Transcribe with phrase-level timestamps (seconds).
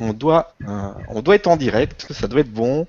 [0.00, 2.86] on doit, euh, on doit être en direct, ça doit être bon.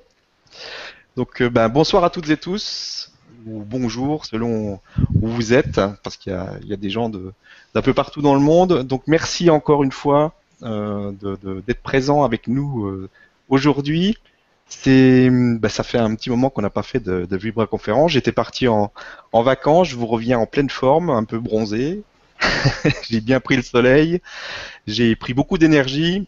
[1.16, 3.12] Donc, euh, ben, bonsoir à toutes et tous,
[3.46, 4.80] ou bonjour selon
[5.22, 8.84] où vous êtes, parce qu'il y, a, des gens d'un peu partout dans le monde.
[8.84, 10.34] Donc, merci encore une fois
[10.64, 11.12] euh,
[11.68, 13.08] d'être présent avec nous
[13.50, 14.18] aujourd'hui.
[14.68, 18.12] C'est, ben, ça fait un petit moment qu'on n'a pas fait de, de Vibra conférence.
[18.12, 18.92] J'étais parti en,
[19.32, 22.04] en vacances, je vous reviens en pleine forme, un peu bronzé.
[23.10, 24.22] j'ai bien pris le soleil,
[24.88, 26.28] j'ai pris beaucoup d'énergie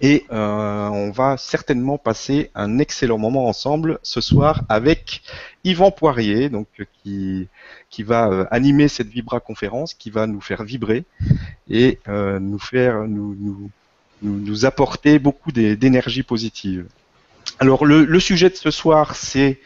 [0.00, 5.22] et euh, on va certainement passer un excellent moment ensemble ce soir avec
[5.64, 6.66] Yvan Poirier, donc
[7.02, 7.48] qui,
[7.90, 11.04] qui va euh, animer cette Vibra conférence, qui va nous faire vibrer
[11.68, 13.70] et euh, nous faire nous, nous,
[14.22, 16.86] nous apporter beaucoup d'énergie positive.
[17.58, 19.60] Alors le, le, sujet de ce soir, c'est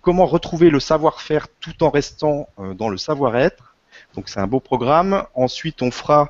[0.00, 3.76] comment retrouver le savoir-faire tout en restant dans le savoir-être.
[4.14, 5.24] Donc c'est un beau programme.
[5.34, 6.26] Ensuite, on fera euh,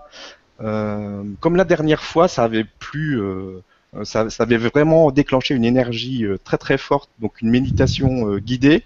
[0.62, 3.62] comme la dernière fois, ça avait euh,
[3.94, 8.84] vraiment déclenché une énergie euh, très très forte, donc une méditation guidée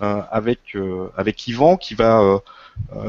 [0.00, 0.76] avec
[1.16, 2.40] avec Yvan qui va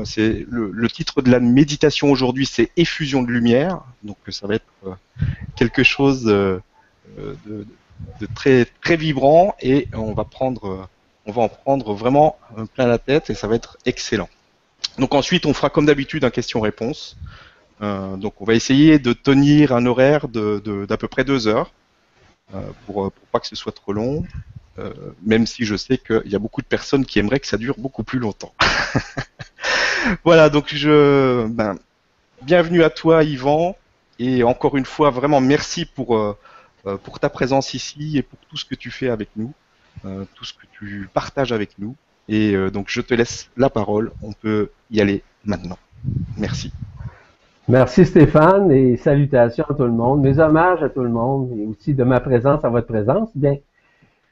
[0.03, 3.81] c'est le, titre de la méditation aujourd'hui, c'est effusion de lumière.
[4.03, 4.99] Donc ça va être
[5.55, 6.61] quelque chose de,
[8.35, 10.87] très très vibrant et on va prendre
[11.25, 12.37] on va en prendre vraiment
[12.75, 14.29] plein la tête et ça va être excellent.
[14.99, 17.17] Donc ensuite on fera comme d'habitude un question-réponse.
[17.81, 21.71] Euh, donc on va essayer de tenir un horaire d'à peu près deux heures
[22.53, 24.23] euh, pour, pour pas que ce soit trop long.
[24.79, 27.57] Euh, même si je sais qu'il y a beaucoup de personnes qui aimeraient que ça
[27.57, 28.53] dure beaucoup plus longtemps.
[30.23, 31.77] voilà, donc je, ben,
[32.41, 33.77] bienvenue à toi, Yvan,
[34.17, 36.37] et encore une fois, vraiment merci pour
[37.21, 39.53] ta présence ici et pour tout ce que tu fais avec nous,
[40.33, 41.95] tout ce que tu partages avec nous.
[42.27, 44.11] Et donc je te laisse la parole.
[44.23, 45.77] On peut y aller maintenant.
[46.35, 46.71] Merci.
[47.69, 50.19] Merci Stéphane et salutations à tout le monde.
[50.19, 53.29] Mes hommages à tout le monde et aussi de ma présence à votre présence.
[53.35, 53.55] Bien,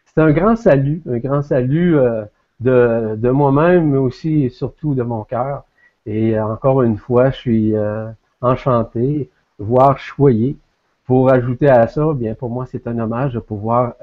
[0.06, 2.26] c'est un grand salut, un grand salut euh,
[2.60, 5.64] de, moi-même, mais aussi et surtout de mon cœur.
[6.06, 8.10] Et encore une fois, je suis euh,
[8.42, 10.58] enchanté, voire choyé.
[11.06, 13.94] Pour ajouter à ça, bien pour moi, c'est un hommage de pouvoir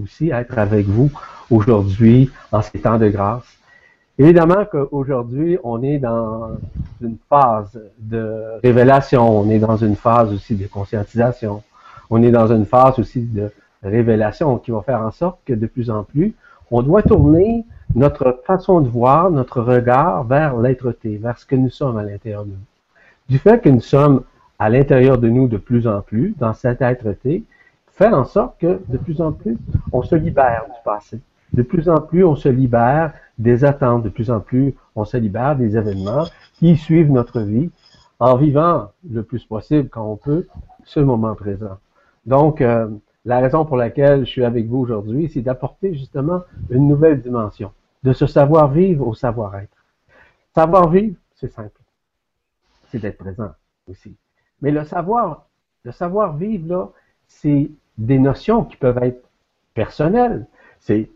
[0.00, 1.10] aussi être avec vous
[1.50, 3.58] aujourd'hui en ces temps de grâce.
[4.18, 6.52] Évidemment qu'aujourd'hui, on est dans
[7.02, 11.62] une phase de révélation, on est dans une phase aussi de conscientisation,
[12.08, 13.50] on est dans une phase aussi de
[13.82, 16.34] révélation qui va faire en sorte que de plus en plus,
[16.70, 21.70] on doit tourner notre façon de voir, notre regard vers l'être-té, vers ce que nous
[21.70, 22.66] sommes à l'intérieur de nous.
[23.28, 24.22] Du fait que nous sommes
[24.58, 27.44] à l'intérieur de nous de plus en plus, dans cet être-té,
[27.92, 29.58] fait en sorte que de plus en plus,
[29.92, 31.20] on se libère du passé.
[31.52, 34.02] De plus en plus, on se libère des attentes.
[34.02, 36.24] De plus en plus, on se libère des événements
[36.54, 37.70] qui suivent notre vie
[38.18, 40.46] en vivant le plus possible quand on peut
[40.84, 41.78] ce moment présent.
[42.24, 42.88] Donc, euh,
[43.24, 47.72] la raison pour laquelle je suis avec vous aujourd'hui, c'est d'apporter justement une nouvelle dimension,
[48.02, 49.76] de ce savoir-vivre au savoir-être.
[50.54, 51.80] Savoir-vivre, c'est simple.
[52.88, 53.50] C'est d'être présent
[53.88, 54.16] aussi.
[54.62, 55.46] Mais le savoir,
[55.84, 56.88] le savoir-vivre, là,
[57.26, 59.28] c'est des notions qui peuvent être
[59.74, 60.46] personnelles.
[60.80, 61.10] C'est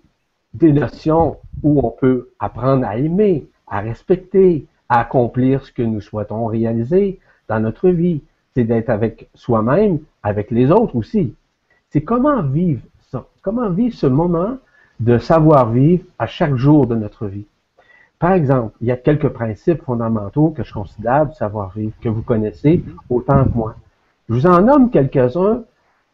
[0.55, 6.01] des notions où on peut apprendre à aimer, à respecter, à accomplir ce que nous
[6.01, 8.23] souhaitons réaliser dans notre vie.
[8.55, 11.35] C'est d'être avec soi-même, avec les autres aussi.
[11.91, 14.59] C'est comment vivre ça, comment vivre ce moment
[14.99, 17.47] de savoir-vivre à chaque jour de notre vie.
[18.19, 22.23] Par exemple, il y a quelques principes fondamentaux que je considère du savoir-vivre, que vous
[22.23, 23.75] connaissez autant que moi.
[24.29, 25.63] Je vous en nomme quelques-uns,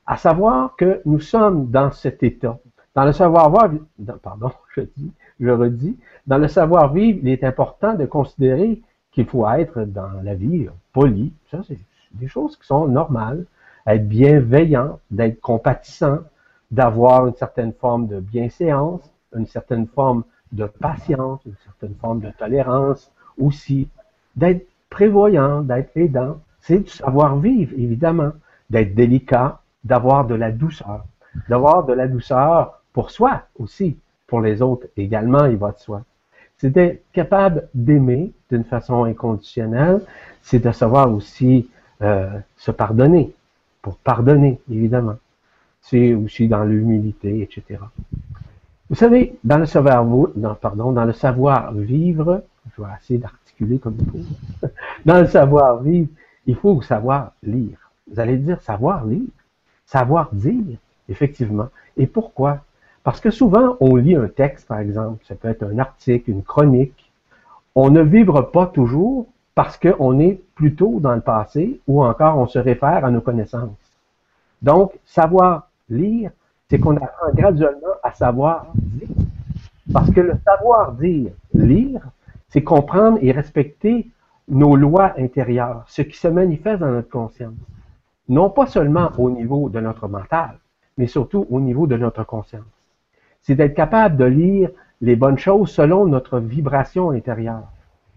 [0.06, 2.58] à savoir que nous sommes dans cet état
[2.96, 3.84] dans le savoir-vivre,
[4.22, 8.80] pardon, je dis, je redis, dans le savoir-vivre, il est important de considérer
[9.12, 11.32] qu'il faut être dans la vie poli.
[11.50, 11.78] Ça, c'est
[12.12, 13.44] des choses qui sont normales.
[13.86, 16.20] Être bienveillant, d'être compatissant,
[16.70, 19.02] d'avoir une certaine forme de bienséance,
[19.36, 23.88] une certaine forme de patience, une certaine forme de tolérance aussi,
[24.34, 26.40] d'être prévoyant, d'être aidant.
[26.60, 28.32] C'est du savoir-vivre, évidemment,
[28.70, 31.04] d'être délicat, d'avoir de la douceur.
[31.50, 36.02] D'avoir de la douceur pour soi aussi, pour les autres également, il va de soi.
[36.56, 40.00] C'est d'être capable d'aimer d'une façon inconditionnelle,
[40.40, 41.68] c'est de savoir aussi
[42.00, 43.34] euh, se pardonner,
[43.82, 45.16] pour pardonner, évidemment.
[45.82, 47.80] C'est aussi dans l'humilité, etc.
[48.88, 52.44] Vous savez, dans le savoir, non, pardon, dans le savoir vivre,
[52.74, 54.68] je vais essayer d'articuler comme il faut.
[55.04, 56.08] Dans le savoir vivre,
[56.46, 57.90] il faut savoir lire.
[58.10, 59.28] Vous allez dire savoir lire,
[59.84, 60.78] savoir dire,
[61.10, 61.68] effectivement.
[61.98, 62.62] Et pourquoi?
[63.06, 66.42] Parce que souvent, on lit un texte, par exemple, ça peut être un article, une
[66.42, 67.12] chronique.
[67.76, 72.48] On ne vibre pas toujours parce qu'on est plutôt dans le passé ou encore on
[72.48, 73.78] se réfère à nos connaissances.
[74.60, 76.32] Donc, savoir lire,
[76.68, 79.06] c'est qu'on apprend graduellement à savoir dire.
[79.92, 82.00] Parce que le savoir dire, lire,
[82.48, 84.10] c'est comprendre et respecter
[84.48, 87.54] nos lois intérieures, ce qui se manifeste dans notre conscience.
[88.28, 90.58] Non pas seulement au niveau de notre mental,
[90.98, 92.64] mais surtout au niveau de notre conscience.
[93.46, 94.70] C'est d'être capable de lire
[95.00, 97.70] les bonnes choses selon notre vibration intérieure.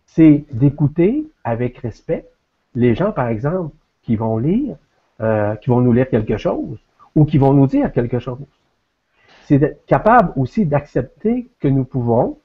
[0.07, 2.25] C'est d'écouter avec respect
[2.73, 4.75] les gens, par exemple, qui vont lire,
[5.21, 6.79] euh, qui vont nous lire quelque chose
[7.13, 8.39] ou qui vont nous dire quelque chose.
[9.43, 12.39] C'est d'être capable aussi d'accepter que nous pouvons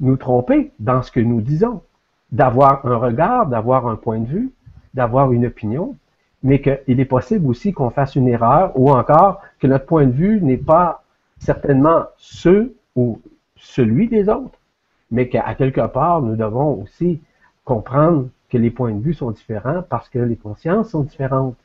[0.00, 1.82] nous tromper dans ce que nous disons,
[2.30, 4.52] d'avoir un regard, d'avoir un point de vue,
[4.94, 5.96] d'avoir une opinion,
[6.42, 10.12] mais qu'il est possible aussi qu'on fasse une erreur ou encore que notre point de
[10.12, 11.01] vue n'est pas
[11.42, 13.20] certainement ce ou
[13.56, 14.58] celui des autres,
[15.10, 17.20] mais qu'à quelque part, nous devons aussi
[17.64, 21.56] comprendre que les points de vue sont différents parce que les consciences sont différentes.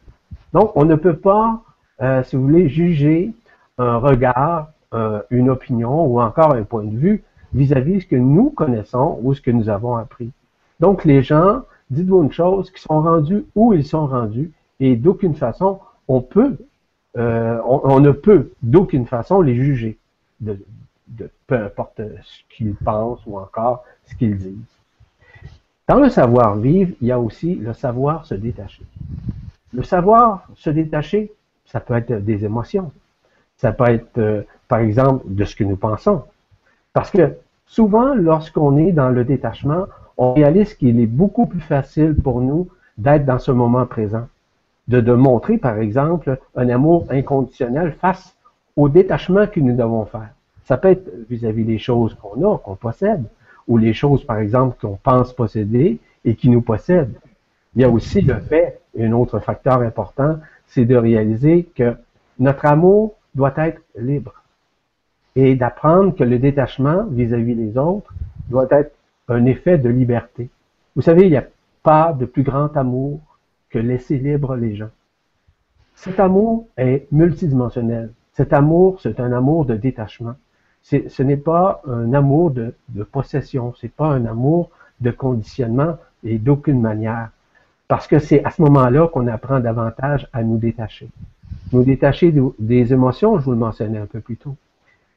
[0.54, 1.62] Donc, on ne peut pas,
[2.02, 3.34] euh, si vous voulez, juger
[3.78, 8.16] un regard, euh, une opinion ou encore un point de vue vis-à-vis de ce que
[8.16, 10.32] nous connaissons ou ce que nous avons appris.
[10.80, 15.36] Donc, les gens, dites-vous une chose, qui sont rendus où ils sont rendus et d'aucune
[15.36, 16.58] façon, on peut,
[17.18, 19.98] euh, on, ne peut d'aucune façon les juger,
[20.40, 20.60] de,
[21.48, 24.78] peu importe ce qu'ils pensent ou encore ce qu'ils disent.
[25.88, 28.84] Dans le savoir-vivre, il y a aussi le savoir se détacher.
[29.74, 31.32] Le savoir se détacher,
[31.66, 32.92] ça peut être des émotions.
[33.58, 36.24] Ça peut être, euh, par exemple, de ce que nous pensons.
[36.94, 37.36] Parce que
[37.66, 39.88] souvent, lorsqu'on est dans le détachement,
[40.18, 44.28] on réalise qu'il est beaucoup plus facile pour nous d'être dans ce moment présent.
[44.88, 48.36] De, de montrer, par exemple, un amour inconditionnel face
[48.76, 50.30] au détachement que nous devons faire.
[50.64, 53.24] Ça peut être vis-à-vis des choses qu'on a, qu'on possède,
[53.68, 57.16] ou les choses, par exemple, qu'on pense posséder et qui nous possèdent.
[57.76, 60.38] Il y a aussi le fait, un autre facteur important,
[60.68, 61.96] c'est de réaliser que
[62.40, 64.34] notre amour doit être libre
[65.36, 68.14] et d'apprendre que le détachement vis-à-vis des autres
[68.50, 68.94] doit être
[69.28, 70.50] un effet de liberté.
[70.96, 71.46] Vous savez, il n'y a
[71.84, 73.20] pas de plus grand amour
[73.70, 74.90] que laisser libre les gens.
[75.96, 78.12] Cet amour est multidimensionnel.
[78.34, 80.36] Cet amour, c'est un amour de détachement
[80.84, 82.74] ce n'est pas un amour de,
[83.12, 84.70] possession, c'est pas un amour
[85.02, 87.30] de conditionnement et d'aucune manière.
[87.88, 91.10] Parce que c'est à ce moment-là qu'on apprend davantage à nous détacher.
[91.74, 94.56] Nous détacher des émotions, je vous le mentionnais un peu plus tôt.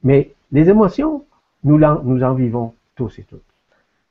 [0.03, 1.25] Mais les émotions,
[1.64, 3.43] nous, nous en vivons tous et toutes.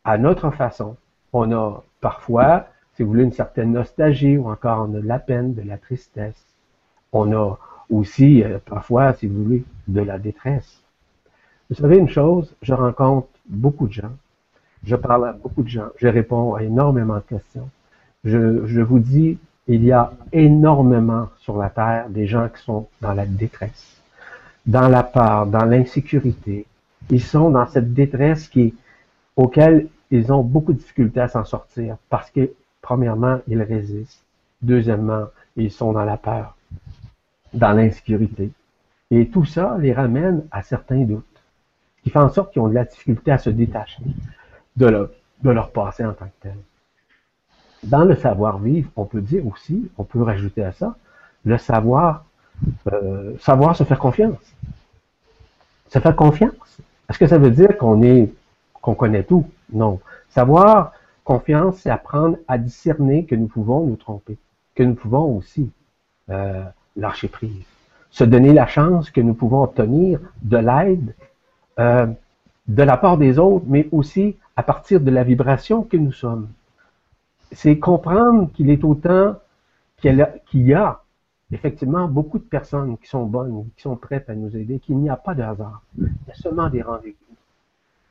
[0.03, 0.95] À notre façon,
[1.33, 2.67] on a parfois,
[2.99, 5.77] si vous voulez, une certaine nostalgie ou encore on a de la peine, de la
[5.77, 6.43] tristesse.
[7.13, 7.57] On a
[7.89, 10.81] aussi euh, parfois, si vous voulez, de la détresse.
[11.69, 14.11] Vous savez une chose, je rencontre beaucoup de gens,
[14.83, 17.69] je parle à beaucoup de gens, je réponds à énormément de questions.
[18.25, 19.37] Je, je vous dis,
[19.69, 24.01] il y a énormément sur la Terre des gens qui sont dans la détresse,
[24.65, 26.65] dans la peur, dans l'insécurité.
[27.09, 28.75] Ils sont dans cette détresse qui,
[29.37, 32.51] auquel ils ont beaucoup de difficultés à s'en sortir parce que,
[32.81, 34.23] premièrement, ils résistent.
[34.61, 36.57] Deuxièmement, ils sont dans la peur,
[37.53, 38.51] dans l'insécurité.
[39.11, 41.25] Et tout ça les ramène à certains doutes
[42.03, 44.01] qui fait en sorte qu'ils ont de la difficulté à se détacher
[44.75, 45.09] de leur,
[45.43, 46.55] de leur passé en tant que tel.
[47.83, 50.95] Dans le savoir-vivre, on peut dire aussi, on peut rajouter à ça,
[51.45, 52.25] le savoir,
[52.91, 54.37] euh, savoir se faire confiance.
[55.89, 56.79] Se faire confiance.
[57.09, 58.31] Est-ce que ça veut dire qu'on est,
[58.73, 59.49] qu'on connaît tout?
[59.71, 59.99] Non.
[60.29, 60.93] Savoir
[61.29, 64.35] confiance, c'est apprendre à discerner que nous pouvons nous tromper,
[64.73, 65.69] que nous pouvons aussi
[66.31, 66.63] euh,
[66.95, 67.67] lâcher prise,
[68.09, 71.13] se donner la chance que nous pouvons obtenir de l'aide
[71.77, 72.07] euh,
[72.67, 76.49] de la part des autres, mais aussi à partir de la vibration que nous sommes.
[77.51, 79.35] C'est comprendre qu'il est autant
[79.97, 81.03] qu'il y a
[81.51, 85.11] effectivement beaucoup de personnes qui sont bonnes, qui sont prêtes à nous aider, qu'il n'y
[85.11, 85.83] a pas de hasard.
[85.95, 87.35] Il y a seulement des rendez-vous.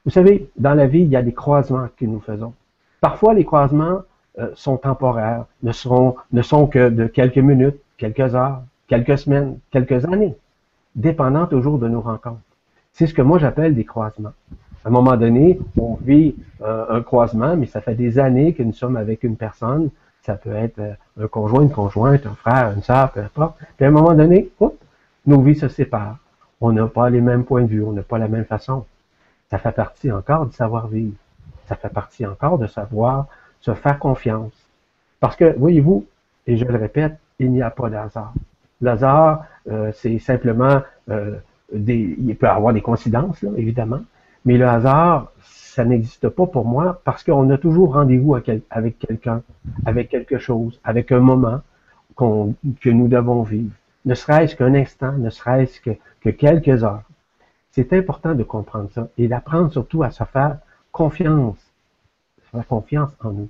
[0.05, 2.55] Vous savez, dans la vie, il y a des croisements que nous faisons.
[3.01, 4.03] Parfois, les croisements
[4.39, 10.37] euh, sont temporaires, ne, sont que de quelques minutes, quelques heures, quelques semaines, quelques années,
[10.95, 12.41] dépendant toujours de nos rencontres.
[12.93, 14.33] C'est ce que moi j'appelle des croisements.
[14.85, 18.63] À un moment donné, on vit euh, un croisement, mais ça fait des années que
[18.63, 19.91] nous sommes avec une personne.
[20.23, 23.59] Ça peut être euh, un conjoint, une conjointe, un frère, une sœur, peu importe.
[23.77, 24.51] Puis à un moment donné,
[25.27, 26.19] nos vies se séparent.
[26.61, 28.85] On n'a pas les mêmes points de vue, on n'a pas la même façon.
[29.51, 31.15] Ça fait partie encore du savoir-vivre.
[31.69, 33.27] Ça fait partie encore de savoir
[33.61, 34.53] se faire confiance.
[35.21, 36.07] Parce que, voyez-vous,
[36.47, 38.33] et je le répète, il n'y a pas d'hasard.
[38.81, 40.81] L'hasard, euh, c'est simplement
[41.73, 44.01] il peut avoir des coïncidences, évidemment,
[44.45, 49.43] mais le hasard, ça n'existe pas pour moi parce qu'on a toujours rendez-vous avec quelqu'un,
[49.85, 51.61] avec quelque chose, avec un moment
[52.17, 53.75] que nous devons vivre.
[54.05, 57.03] ne serait-ce qu'un instant, ne serait-ce que, que quelques heures.
[57.71, 60.59] C'est important de comprendre ça et d'apprendre surtout à se faire
[60.93, 61.59] confiance,
[62.51, 63.49] faire confiance en nous.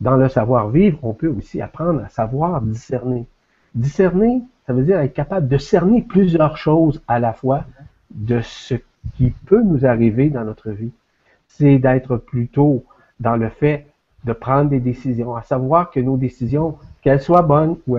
[0.00, 3.26] Dans le savoir-vivre, on peut aussi apprendre à savoir discerner.
[3.74, 7.64] Discerner, ça veut dire être capable de cerner plusieurs choses à la fois
[8.10, 8.74] de ce
[9.16, 10.92] qui peut nous arriver dans notre vie.
[11.48, 12.84] C'est d'être plutôt
[13.20, 13.86] dans le fait
[14.24, 17.96] de prendre des décisions, à savoir que nos décisions, qu'elles soient bonnes ou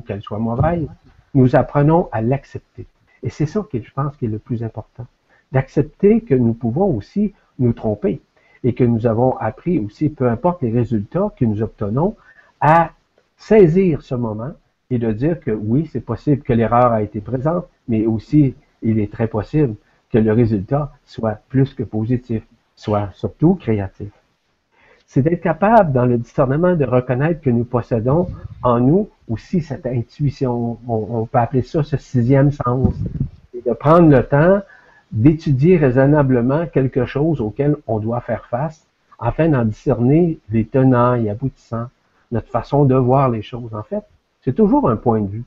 [0.00, 0.88] qu'elles soient mauvaises,
[1.34, 2.86] nous apprenons à l'accepter.
[3.22, 5.06] Et c'est ça qui, je pense, qui est le plus important.
[5.52, 8.20] D'accepter que nous pouvons aussi nous tromper
[8.64, 12.16] et que nous avons appris aussi, peu importe les résultats que nous obtenons,
[12.60, 12.90] à
[13.36, 14.52] saisir ce moment
[14.90, 18.98] et de dire que oui, c'est possible que l'erreur a été présente, mais aussi il
[18.98, 19.74] est très possible
[20.10, 22.42] que le résultat soit plus que positif,
[22.74, 24.10] soit surtout créatif.
[25.06, 28.28] C'est d'être capable, dans le discernement, de reconnaître que nous possédons
[28.62, 30.78] en nous aussi cette intuition.
[30.86, 32.94] On, peut appeler ça ce sixième sens.
[33.54, 34.60] Et de prendre le temps
[35.12, 38.86] d'étudier raisonnablement quelque chose auquel on doit faire face,
[39.18, 41.88] afin d'en discerner les tenants et aboutissants,
[42.30, 43.74] notre façon de voir les choses.
[43.74, 44.04] En fait,
[44.42, 45.44] c'est toujours un point de vue.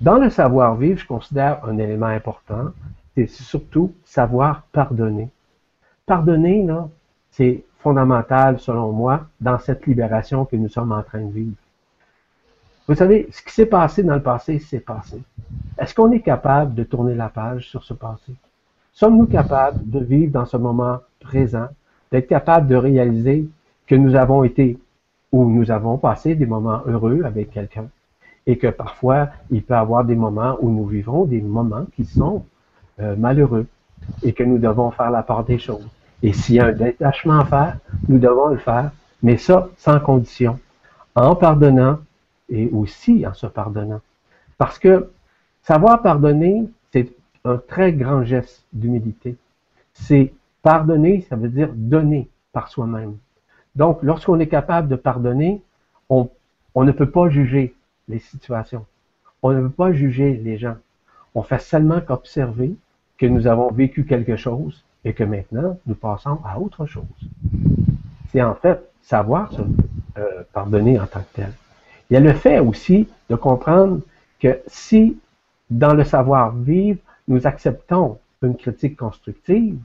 [0.00, 2.72] Dans le savoir-vivre, je considère un élément important,
[3.14, 5.28] c'est surtout savoir pardonner.
[6.06, 6.66] Pardonner,
[7.30, 11.56] c'est fondamental, selon moi, dans cette libération que nous sommes en train de vivre.
[12.88, 15.22] Vous savez, ce qui s'est passé dans le passé, c'est passé.
[15.78, 18.32] Est-ce qu'on est capable de tourner la page sur ce passé?
[18.94, 21.68] Sommes-nous capables de vivre dans ce moment présent,
[22.10, 23.46] d'être capables de réaliser
[23.86, 24.78] que nous avons été
[25.30, 27.88] ou nous avons passé des moments heureux avec quelqu'un?
[28.48, 32.06] et que parfois, il peut y avoir des moments où nous vivons des moments qui
[32.06, 32.46] sont
[32.98, 33.66] euh, malheureux
[34.22, 35.86] et que nous devons faire la part des choses.
[36.22, 37.76] Et s'il y a un détachement à faire,
[38.08, 38.90] nous devons le faire,
[39.22, 40.58] mais ça sans condition,
[41.14, 41.98] en pardonnant
[42.48, 44.00] et aussi en se pardonnant.
[44.56, 45.10] Parce que
[45.62, 47.12] savoir pardonner, c'est
[47.44, 49.36] un très grand geste d'humilité.
[49.92, 53.16] C'est pardonner, ça veut dire donner par soi-même.
[53.76, 55.62] Donc, lorsqu'on est capable de pardonner,
[56.08, 56.28] on,
[56.74, 57.74] ne peut pas juger
[58.08, 58.84] les situations.
[59.42, 60.76] On ne veut pas juger les gens.
[61.34, 62.74] On fait seulement qu'observer
[63.18, 67.04] que nous avons vécu quelque chose et que maintenant nous passons à autre chose.
[68.30, 69.52] C'est en fait savoir
[70.16, 71.52] euh, pardonner en tant que tel.
[72.10, 74.00] Il y a le fait aussi de comprendre
[74.40, 75.18] que si
[75.70, 79.78] dans le savoir-vivre, nous acceptons une critique constructive,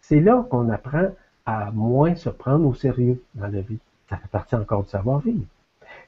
[0.00, 1.08] c'est là qu'on apprend
[1.46, 3.78] à moins se prendre au sérieux dans la vie.
[4.08, 5.44] Ça fait partie encore du savoir-vivre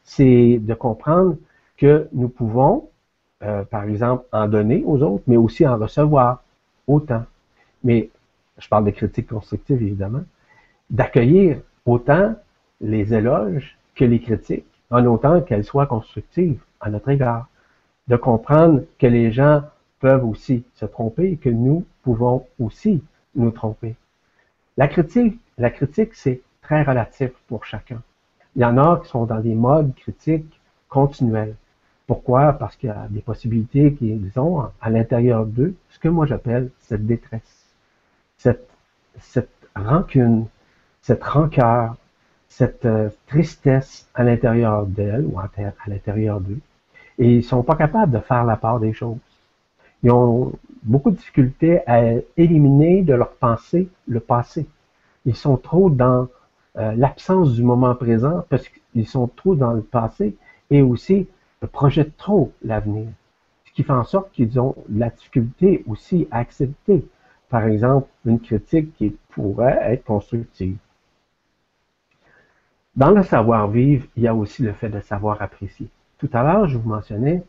[0.05, 1.37] c'est de comprendre
[1.77, 2.89] que nous pouvons,
[3.43, 6.43] euh, par exemple, en donner aux autres, mais aussi en recevoir
[6.87, 7.25] autant.
[7.83, 8.11] Mais
[8.59, 10.23] je parle de critiques constructives, évidemment,
[10.91, 12.35] d'accueillir autant
[12.81, 17.49] les éloges que les critiques, en autant qu'elles soient constructives à notre égard.
[18.09, 19.63] De comprendre que les gens
[20.01, 23.03] peuvent aussi se tromper et que nous pouvons aussi
[23.35, 23.97] nous tromper.
[24.77, 28.03] La critique, la critique, c'est très relatif pour chacun.
[28.57, 31.57] Il y en a qui sont dans des modes critiques continuels.
[32.07, 32.53] Pourquoi?
[32.53, 36.71] Parce qu'il y a des possibilités qui, disons, à l'intérieur d'eux, ce que moi j'appelle
[36.79, 37.75] cette détresse,
[38.37, 38.69] cette
[39.75, 40.47] rancune,
[41.01, 41.97] cette rancœur,
[42.57, 45.51] cette euh, tristesse à l'intérieur d'elles ou à,
[45.89, 46.61] l'intérieur d'eux.
[47.19, 49.19] Et ils sont pas capables de faire la part des choses.
[50.05, 50.53] Ils ont
[50.85, 52.01] beaucoup de difficultés à
[52.37, 54.67] éliminer de leur pensée le passé.
[55.27, 56.29] Ils sont trop dans
[56.77, 60.37] euh, l'absence du moment présent parce qu'ils sont trop dans le passé
[60.71, 61.27] et aussi
[61.73, 63.07] projettent trop l'avenir.
[63.65, 67.05] Ce qui fait en sorte qu'ils ont la difficulté aussi à accepter,
[67.49, 70.77] par exemple, une critique qui pourrait être constructive.
[72.97, 75.89] Dans le savoir-vivre, il y a aussi le fait de savoir apprécier.
[76.19, 77.43] Tout à l'heure, je vous mentionnais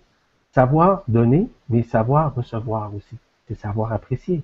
[0.51, 3.17] savoir donner, mais savoir recevoir aussi.
[3.47, 4.41] C'est savoir apprécier.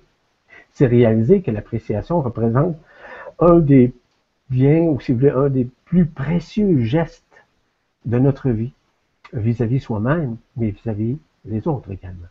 [0.72, 2.76] C'est réaliser que l'appréciation représente
[3.40, 3.92] un des
[4.50, 7.24] vient, ou si vous voulez, un des plus précieux gestes
[8.04, 8.72] de notre vie,
[9.32, 12.28] vis-à-vis soi-même, mais vis-à-vis les autres également.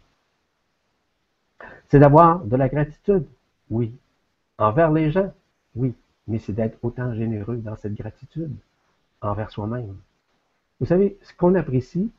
[1.89, 3.25] C'est d'avoir de la gratitude,
[3.69, 3.93] oui.
[4.57, 5.33] Envers les gens,
[5.75, 5.93] oui.
[6.27, 8.55] Mais c'est d'être autant généreux dans cette gratitude
[9.21, 9.95] envers soi-même.
[10.79, 12.11] Vous savez, ce qu'on apprécie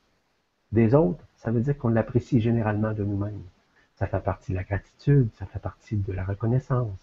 [0.70, 3.42] des autres, ça veut dire qu'on l'apprécie généralement de nous-mêmes.
[3.96, 6.98] Ça fait partie de la gratitude, ça fait partie de la reconnaissance.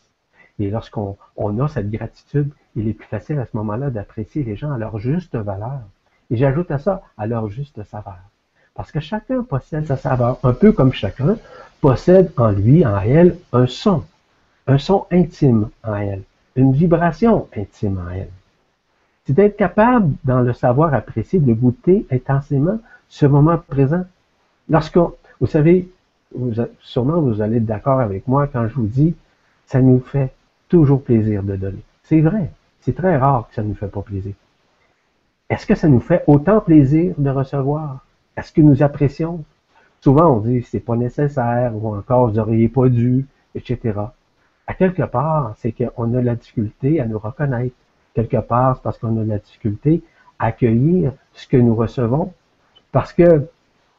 [0.60, 4.72] Et lorsqu'on a cette gratitude, il est plus facile à ce moment-là d'apprécier les gens
[4.72, 5.82] à leur juste valeur.
[6.30, 8.20] Et j'ajoute à ça, à leur juste saveur.
[8.74, 11.38] Parce que chacun possède sa saveur, un peu comme chacun
[11.82, 14.06] possède en lui, en elle, un son,
[14.68, 16.24] un son intime en elle,
[16.56, 18.30] une vibration intime en elle.
[19.26, 24.04] C'est d'être capable, dans le savoir apprécier, de goûter intensément ce moment présent.
[24.70, 25.90] Lorsqu'on, vous savez,
[26.82, 29.16] sûrement vous allez être d'accord avec moi quand je vous dis,
[29.66, 30.32] ça nous fait
[30.68, 31.84] toujours plaisir de donner.
[32.04, 32.52] C'est vrai,
[32.82, 34.34] c'est très rare que ça ne nous fait pas plaisir.
[35.50, 38.06] Est-ce que ça nous fait autant plaisir de recevoir?
[38.38, 39.44] Est-ce que nous apprécions?
[40.02, 43.26] Souvent, on dit c'est pas nécessaire ou encore vous n'auriez pas dû,
[43.56, 43.94] etc.
[44.70, 47.76] À quelque part, c'est qu'on a la difficulté à nous reconnaître.
[48.14, 50.04] Quelque part, c'est parce qu'on a la difficulté
[50.38, 52.34] à accueillir ce que nous recevons
[52.92, 53.48] parce que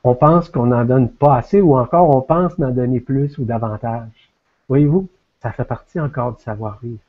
[0.04, 3.44] on pense qu'on n'en donne pas assez ou encore on pense d'en donner plus ou
[3.44, 4.30] davantage.
[4.68, 5.08] Voyez-vous,
[5.42, 7.00] ça fait partie encore du savoir-vivre.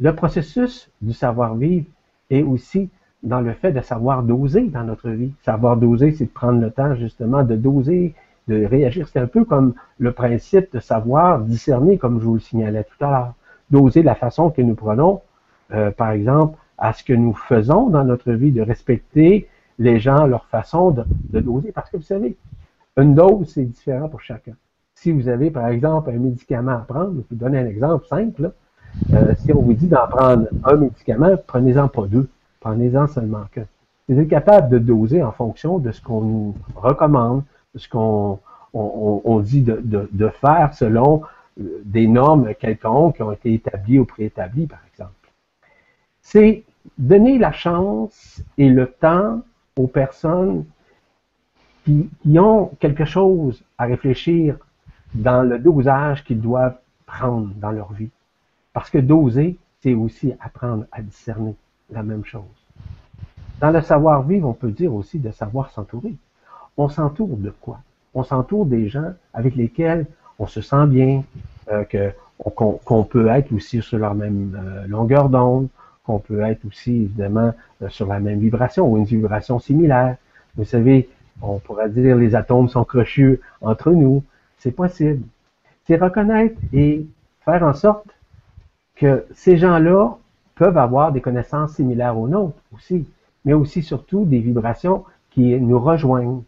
[0.00, 1.86] Le processus du savoir-vivre
[2.30, 2.90] est aussi
[3.22, 5.32] dans le fait de savoir doser dans notre vie.
[5.44, 8.16] Savoir doser, c'est de prendre le temps justement de doser,
[8.48, 9.08] de réagir.
[9.08, 13.04] C'est un peu comme le principe de savoir discerner, comme je vous le signalais tout
[13.04, 13.34] à l'heure.
[13.70, 15.20] Doser la façon que nous prenons,
[15.72, 20.26] euh, par exemple, à ce que nous faisons dans notre vie, de respecter les gens,
[20.26, 21.72] leur façon de, doser.
[21.72, 22.36] Parce que vous savez,
[22.96, 24.52] une dose, c'est différent pour chacun.
[24.94, 28.06] Si vous avez, par exemple, un médicament à prendre, je vais vous donner un exemple
[28.06, 28.52] simple.
[29.12, 32.28] Euh, si on vous dit d'en prendre un médicament, prenez-en pas deux.
[32.60, 33.64] Prenez-en seulement qu'un.
[34.08, 37.44] Vous êtes capable de doser en fonction de ce qu'on nous recommande, de
[37.78, 38.40] ce qu'on
[38.74, 39.80] on, dit de,
[40.10, 41.22] de, faire selon
[41.60, 45.12] euh, des normes quelconques qui ont été établies ou préétablies, par exemple.
[46.20, 46.64] C'est
[46.98, 49.42] donner la chance et le temps
[49.76, 50.64] aux personnes
[51.84, 54.56] qui, qui, ont quelque chose à réfléchir
[55.14, 58.10] dans le dosage qu'ils doivent prendre dans leur vie.
[58.72, 61.54] Parce que doser, c'est aussi apprendre à discerner
[61.90, 62.42] la même chose.
[63.60, 66.14] Dans le savoir-vivre, on peut dire aussi de savoir s'entourer.
[66.78, 67.80] On s'entoure de quoi?
[68.14, 70.06] On s'entoure des gens avec lesquels
[70.38, 71.24] on se sent bien,
[71.70, 71.84] euh,
[72.54, 75.68] qu'on peut être aussi sur leur même euh, longueur d'onde,
[76.04, 80.16] qu'on peut être aussi évidemment euh, sur la même vibration ou une vibration similaire.
[80.56, 81.08] Vous savez,
[81.42, 84.22] on pourrait dire les atomes sont crochus entre nous.
[84.58, 85.24] C'est possible.
[85.86, 87.06] C'est reconnaître et
[87.44, 88.06] faire en sorte
[88.94, 90.16] que ces gens-là
[90.54, 93.08] peuvent avoir des connaissances similaires aux nôtres aussi,
[93.44, 96.42] mais aussi surtout des vibrations qui nous rejoignent.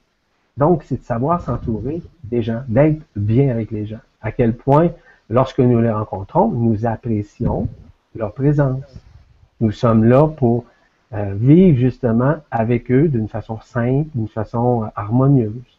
[0.60, 4.00] Donc, c'est de savoir s'entourer des gens, d'être bien avec les gens.
[4.20, 4.90] À quel point,
[5.30, 7.66] lorsque nous les rencontrons, nous apprécions
[8.14, 8.84] leur présence.
[9.62, 10.66] Nous sommes là pour
[11.14, 15.78] euh, vivre justement avec eux d'une façon simple, d'une façon euh, harmonieuse.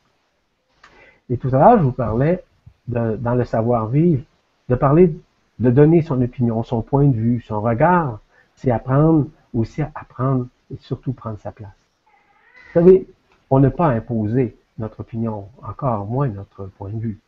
[1.30, 2.44] Et tout à l'heure, je vous parlais
[2.88, 4.24] dans le savoir-vivre,
[4.67, 5.15] de parler
[5.60, 8.20] de donner son opinion, son point de vue, son regard,
[8.56, 11.70] c'est apprendre aussi à apprendre et surtout prendre sa place.
[12.74, 13.08] Vous savez,
[13.52, 17.20] on n'a pas imposé notre opinion, encore moins notre point de vue.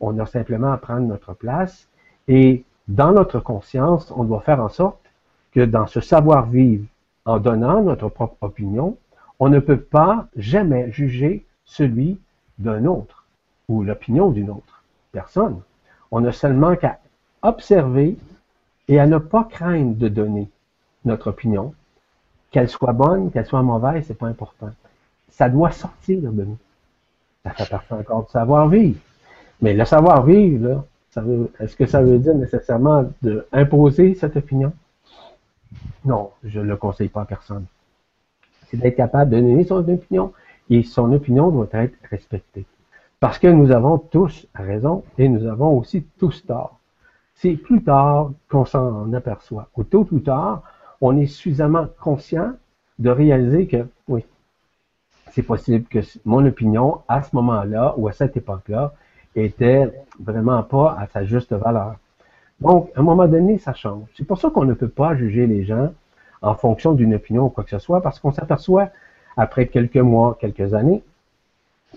[0.00, 1.88] On a simplement à prendre notre place
[2.28, 4.98] et dans notre conscience, on doit faire en sorte
[5.52, 6.86] que dans ce savoir-vivre,
[7.26, 8.96] en donnant notre propre opinion,
[9.38, 12.18] on ne peut pas jamais juger celui
[12.58, 13.26] d'un autre
[13.68, 15.60] ou l'opinion d'une autre personne.
[16.10, 16.98] On a seulement qu'à
[17.42, 18.16] observer
[18.88, 20.48] et à ne pas craindre de donner
[21.04, 21.74] notre opinion.
[22.50, 24.70] Qu'elle soit bonne, qu'elle soit mauvaise, c'est pas important.
[25.28, 26.58] Ça doit sortir de nous.
[27.44, 28.98] Ça fait partie encore du savoir-vivre.
[29.62, 30.84] Mais le savoir-vivre,
[31.58, 34.72] est-ce que ça veut dire nécessairement d'imposer cette opinion?
[36.04, 37.64] Non, je ne le conseille pas à personne.
[38.66, 40.32] C'est d'être capable de donner son opinion
[40.68, 42.64] et son opinion doit être respectée.
[43.18, 46.78] Parce que nous avons tous raison et nous avons aussi tous tort.
[47.34, 49.68] C'est plus tard qu'on s'en aperçoit.
[49.74, 50.62] Au tôt ou tard,
[51.00, 52.52] on est suffisamment conscient
[52.98, 54.24] de réaliser que, oui,
[55.32, 58.92] c'est possible que mon opinion, à ce moment-là ou à cette époque-là,
[59.34, 61.96] était vraiment pas à sa juste valeur.
[62.60, 64.08] Donc, à un moment donné, ça change.
[64.16, 65.92] C'est pour ça qu'on ne peut pas juger les gens
[66.42, 68.90] en fonction d'une opinion ou quoi que ce soit, parce qu'on s'aperçoit,
[69.36, 71.02] après quelques mois, quelques années,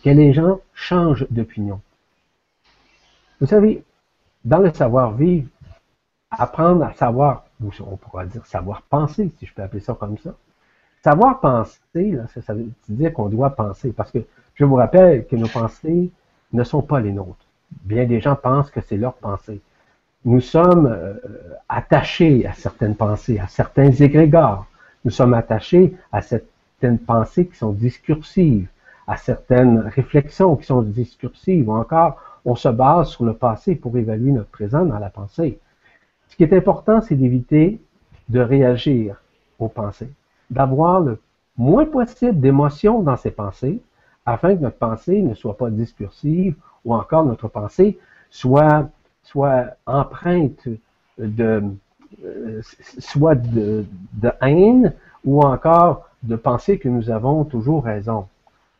[0.03, 1.81] que les gens changent d'opinion.
[3.41, 3.83] Vous savez,
[4.45, 5.47] dans le savoir-vivre,
[6.31, 10.17] apprendre à savoir, ou on pourra dire savoir penser, si je peux appeler ça comme
[10.17, 10.33] ça.
[11.03, 14.19] Savoir penser, là, ça, veut dire qu'on doit penser, parce que
[14.55, 16.09] je vous rappelle que nos pensées
[16.53, 17.45] ne sont pas les nôtres.
[17.83, 19.59] Bien des gens pensent que c'est leur pensée.
[20.23, 21.15] Nous sommes euh,
[21.67, 24.65] attachés à certaines pensées, à certains égrégores.
[25.03, 28.67] Nous sommes attachés à certaines pensées qui sont discursives,
[29.05, 33.97] à certaines réflexions qui sont discursives, ou encore on se base sur le passé pour
[33.97, 35.59] évaluer notre présent dans la pensée.
[36.29, 37.81] Ce qui est important, c'est d'éviter
[38.29, 39.21] de réagir
[39.59, 40.09] aux pensées,
[40.53, 41.19] d'avoir le
[41.57, 43.81] moins possible d'émotions dans ces pensées,
[44.25, 48.89] afin que notre pensée ne soit pas discursive ou encore notre pensée soit,
[49.23, 50.67] soit empreinte
[51.17, 51.63] de,
[52.23, 52.61] euh,
[52.99, 53.85] soit de
[54.41, 54.93] haine
[55.25, 58.27] ou encore de penser que nous avons toujours raison.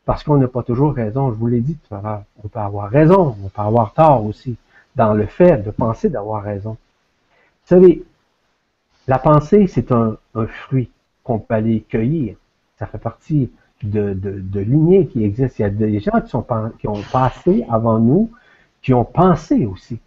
[0.06, 2.24] Parce qu'on n'a pas toujours raison, je vous l'ai dit tout à l'heure.
[2.44, 4.58] On peut avoir raison, on peut avoir tort aussi,
[4.96, 6.72] dans le fait de penser d'avoir raison.
[6.72, 8.04] Vous savez,
[9.08, 10.18] la pensée, c'est un,
[10.68, 10.90] fruit
[11.24, 12.36] qu'on peut aller cueillir.
[12.78, 15.56] Ça fait partie de, lignées qui existent.
[15.60, 18.32] Il y a des gens qui, ont passé avant nous,
[18.82, 20.00] qui ont pensé aussi.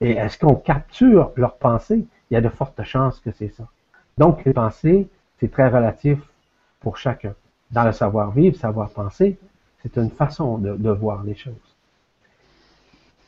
[0.00, 2.04] Et est-ce qu'on capture leur pensée?
[2.30, 3.64] Il y a de fortes chances que c'est ça.
[4.18, 6.18] Donc, les pensées, c'est très relatif
[6.80, 7.34] pour chacun.
[7.70, 9.38] Dans le savoir-vivre, savoir-penser,
[9.82, 11.54] c'est une façon de, voir les choses.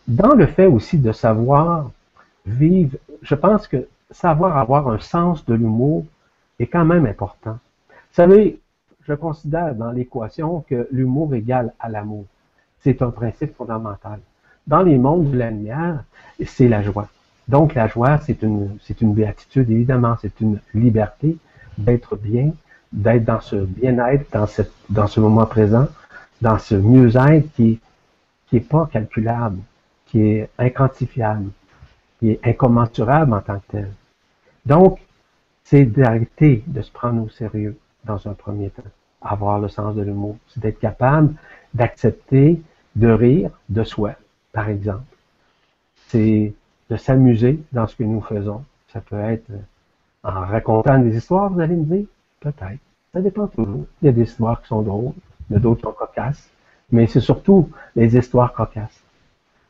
[0.07, 1.91] Dans le fait aussi de savoir
[2.47, 6.05] vivre, je pense que savoir avoir un sens de l'humour
[6.59, 7.59] est quand même important.
[7.89, 8.61] Vous savez,
[9.07, 12.27] je considère dans l'équation que l'humour égale à l'amour.
[12.81, 14.21] C'est un principe fondamental.
[14.67, 16.05] Dans les mondes de la lumière,
[16.45, 17.09] c'est la joie.
[17.49, 21.37] Donc la joie, c'est une, c'est une béatitude, évidemment, c'est une liberté
[21.77, 22.53] d'être bien,
[22.93, 25.89] d'être dans ce bien-être, dans, cette, dans ce moment présent,
[26.41, 27.81] dans ce mieux-être qui
[28.49, 29.59] qui est pas calculable,
[30.07, 31.51] qui est inquantifiable,
[32.19, 33.91] qui est incommensurable en tant que tel.
[34.65, 35.01] Donc,
[35.65, 38.83] c'est d'arrêter de se prendre au sérieux dans un premier temps,
[39.23, 41.35] avoir le sens de l'humour, c'est d'être capable
[41.73, 42.61] d'accepter
[42.95, 44.13] de rire de soi,
[44.53, 45.03] par exemple.
[46.09, 46.53] C'est
[46.91, 48.63] de s'amuser dans ce que nous faisons.
[48.89, 49.51] Ça peut être
[50.23, 52.07] en racontant des histoires, vous allez me dire,
[52.45, 52.79] Peut-être.
[53.15, 53.87] Ça dépend toujours.
[54.03, 55.15] Il y a des histoires qui sont drôles,
[55.49, 56.51] il y a d'autres qui sont cocasses,
[56.93, 59.03] mais c'est surtout les histoires cocasses.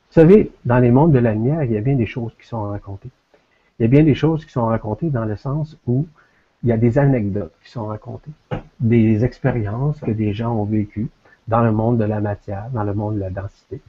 [0.09, 2.49] Vous savez, dans les mondes de la lumière, il y a bien des choses qui
[2.49, 3.11] sont racontées.
[3.79, 6.07] Il y a bien des choses qui sont racontées dans le sens où
[6.63, 8.31] il y a des anecdotes qui sont racontées,
[8.81, 11.09] des expériences que des gens ont vécues
[11.49, 13.81] dans le monde de la matière, dans le monde de la densité,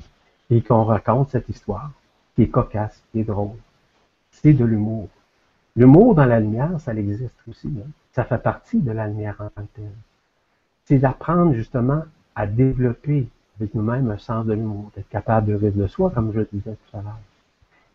[0.49, 1.91] et qu'on raconte cette histoire
[2.35, 3.57] qui est cocasse, qui est drôle.
[4.31, 5.07] C'est de l'humour.
[5.75, 7.67] L'humour dans la lumière, ça existe aussi.
[7.67, 7.87] Hein.
[8.11, 9.91] Ça fait partie de la lumière en tant que telle.
[10.85, 12.03] C'est d'apprendre justement
[12.35, 13.27] à développer
[13.59, 16.49] avec nous-mêmes un sens de l'humour, d'être capable de rire de soi, comme je le
[16.51, 17.19] disais tout à l'heure.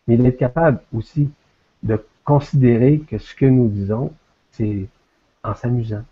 [0.07, 1.29] Mais d'être capable aussi
[1.83, 4.11] de considérer que ce que nous disons,
[4.51, 4.87] c'est
[5.43, 6.03] en s'amusant.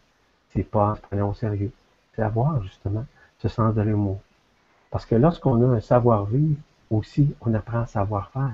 [0.54, 1.72] C'est pas en se prenant au sérieux.
[2.16, 3.06] C'est avoir justement
[3.40, 4.20] ce sens de l'humour.
[4.92, 6.58] Parce que lorsqu'on a un savoir-vivre,
[6.90, 8.54] aussi, on apprend à savoir-faire.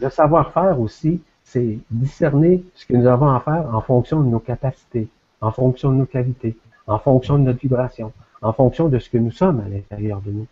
[0.00, 4.40] Le savoir-faire aussi, c'est discerner ce que nous avons à faire en fonction de nos
[4.40, 5.08] capacités,
[5.40, 9.18] en fonction de nos qualités, en fonction de notre vibration, en fonction de ce que
[9.18, 10.46] nous sommes à l'intérieur de nous.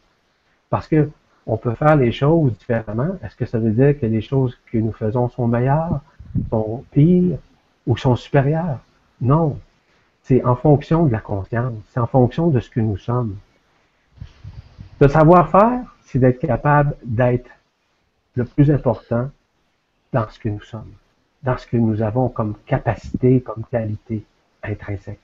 [0.71, 1.11] Parce que
[1.49, 3.17] on peut faire les choses différemment.
[3.25, 6.01] Est-ce que ça veut dire que les choses que nous faisons sont meilleures,
[6.51, 7.39] sont pires
[7.87, 8.81] ou sont supérieures?
[9.21, 9.59] Non.
[10.23, 13.37] C'est en fonction de la conscience, c'est en fonction de ce que nous sommes.
[15.01, 17.51] Le savoir-faire, c'est d'être capable d'être
[18.35, 19.31] le plus important
[20.13, 20.93] dans ce que nous sommes,
[21.43, 24.23] dans ce que nous avons comme capacité, comme qualité
[24.63, 25.19] intrinsèque,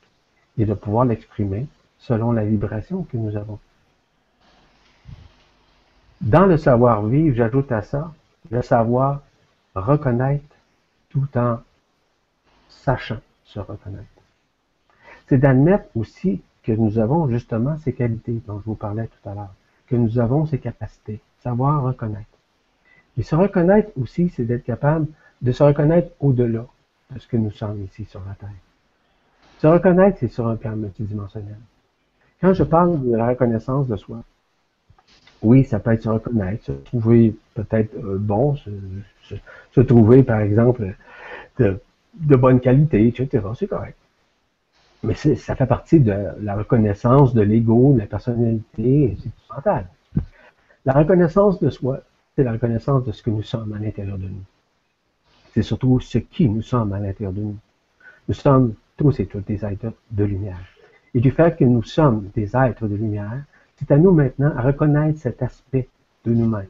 [0.57, 1.67] et de pouvoir l'exprimer
[1.99, 3.59] selon la vibration que nous avons.
[6.25, 8.11] Dans le savoir-vivre, j'ajoute à ça
[8.51, 9.21] le savoir
[9.75, 10.57] reconnaître
[11.11, 11.59] tout en
[12.71, 14.07] sachant se reconnaître.
[15.29, 19.35] C'est d'admettre aussi que nous avons justement ces qualités dont je vous parlais tout à
[19.35, 19.55] l'heure,
[19.87, 22.25] que nous avons ces capacités, savoir reconnaître.
[23.19, 25.09] Et se reconnaître aussi, c'est d'être capable
[25.43, 26.65] de se reconnaître au-delà
[27.11, 28.49] de ce que nous sommes ici sur la Terre.
[29.59, 31.59] Se reconnaître, c'est sur un plan multidimensionnel.
[32.41, 34.23] Quand je parle de la reconnaissance de soi,
[35.42, 40.94] oui, ça peut être se reconnaître, se trouver peut-être euh, bon, se, trouver, par exemple,
[41.59, 41.81] de,
[42.14, 43.44] de bonne qualité, etc.
[43.59, 43.97] C'est correct.
[45.03, 49.87] Mais ça fait partie de la reconnaissance de l'ego, de la personnalité, c'est mental.
[50.87, 52.01] La reconnaissance de soi,
[52.35, 54.44] c'est la reconnaissance de ce que nous sommes à l'intérieur de nous.
[55.53, 57.57] C'est surtout ce qui nous sommes à l'intérieur de nous.
[58.29, 60.59] Nous sommes tous et toutes des êtres de lumière.
[61.14, 63.42] Et du fait que nous sommes des êtres de lumière,
[63.77, 65.89] c'est à nous maintenant à reconnaître cet aspect
[66.25, 66.67] de nous-mêmes.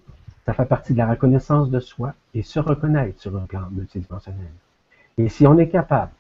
[0.47, 4.53] Ça fait partie de la reconnaissance de soi et se reconnaître sur un plan multidimensionnel.
[5.17, 6.13] Et si on est capable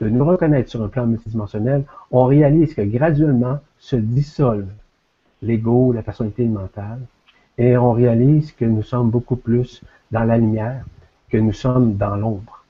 [0.00, 4.68] de nous reconnaître sur un plan multidimensionnel, on réalise que graduellement se dissolve
[5.42, 7.00] l'ego, la personnalité mentale,
[7.58, 10.84] et on réalise que nous sommes beaucoup plus dans la lumière
[11.30, 12.64] que nous sommes dans l'ombre.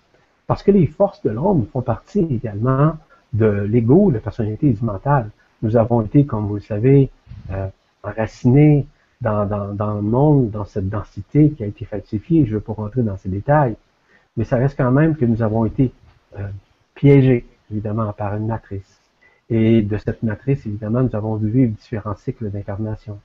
[0.46, 2.96] Parce que les forces de l'ombre font partie également
[3.32, 5.30] de l'ego, la personnalité du mental.
[5.64, 7.10] Nous avons été, comme vous le savez,
[7.50, 7.68] euh,
[8.02, 8.86] enracinés
[9.22, 12.44] dans, dans, le monde, dans cette densité qui a été falsifiée.
[12.44, 13.74] Je ne veux pas rentrer dans ces détails,
[14.36, 15.90] mais ça reste quand même que nous avons été
[16.38, 16.46] euh,
[16.94, 19.00] piégés, évidemment, par une matrice.
[19.48, 23.18] Et de cette matrice, évidemment, nous avons vu différents cycles d'incarnation.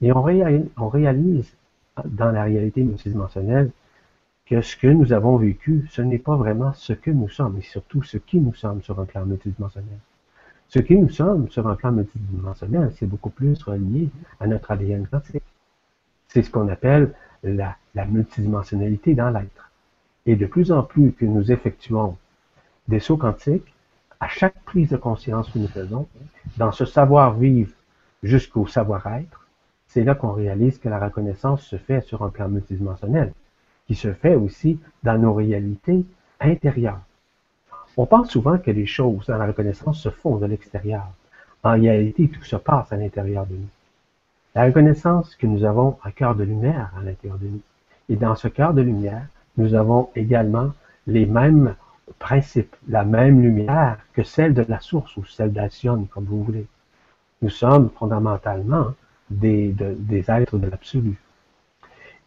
[0.00, 1.54] Et on réalise,
[2.06, 3.70] dans la réalité multidimensionnelle
[4.46, 7.62] que ce que nous avons vécu, ce n'est pas vraiment ce que nous sommes, mais
[7.62, 9.98] surtout ce qui nous sommes sur un plan multidimensionnel.
[10.68, 14.08] Ce qui nous sommes sur un plan multidimensionnel, c'est beaucoup plus relié
[14.40, 15.42] à notre ADN quantique.
[16.28, 19.70] C'est ce qu'on appelle la, la multidimensionnalité dans l'être.
[20.26, 22.16] Et de plus en plus que nous effectuons
[22.88, 23.72] des sauts quantiques,
[24.18, 26.08] à chaque prise de conscience que nous faisons,
[26.56, 27.72] dans ce savoir-vivre
[28.22, 29.46] jusqu'au savoir-être,
[29.86, 33.32] c'est là qu'on réalise que la reconnaissance se fait sur un plan multidimensionnel,
[33.86, 36.04] qui se fait aussi dans nos réalités
[36.40, 37.00] intérieures.
[37.96, 41.06] On pense souvent que les choses dans la reconnaissance se font de l'extérieur.
[41.62, 43.68] En réalité, tout se passe à l'intérieur de nous.
[44.54, 47.60] La reconnaissance que nous avons un cœur de lumière à l'intérieur de nous.
[48.08, 50.72] Et dans ce cœur de lumière, nous avons également
[51.06, 51.74] les mêmes
[52.18, 56.66] principes, la même lumière que celle de la source ou celle d'Alcyone, comme vous voulez.
[57.42, 58.94] Nous sommes fondamentalement
[59.30, 61.18] des, des êtres de l'absolu.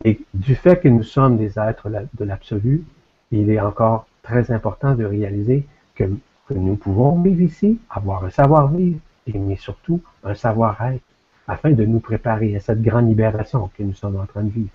[0.04, 2.84] Et du fait que nous sommes des êtres de l'absolu,
[3.32, 6.06] il est encore très important de réaliser que,
[6.52, 11.04] nous pouvons vivre ici, avoir un savoir-vivre, mais surtout un savoir-être,
[11.48, 14.70] afin de nous préparer à cette grande libération que nous sommes en train de vivre,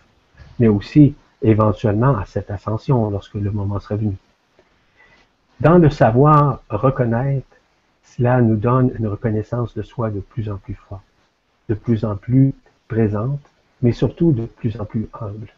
[0.58, 4.14] mais aussi éventuellement à cette ascension lorsque le moment sera venu.
[5.60, 7.46] Dans le savoir reconnaître,
[8.04, 11.02] cela nous donne une reconnaissance de soi de plus en plus forte,
[11.68, 12.54] de plus en plus
[12.88, 13.40] présente,
[13.82, 15.48] mais surtout de plus en plus humble.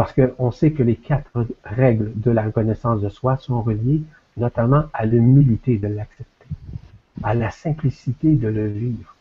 [0.00, 4.00] Parce qu'on sait que les quatre règles de la reconnaissance de soi sont reliées
[4.38, 6.46] notamment à l'humilité de l'accepter,
[7.22, 9.14] à la simplicité de le vivre,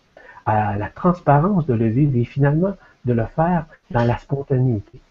[0.45, 5.01] à la transparence de le vivre et finalement de le faire dans la spontanéité.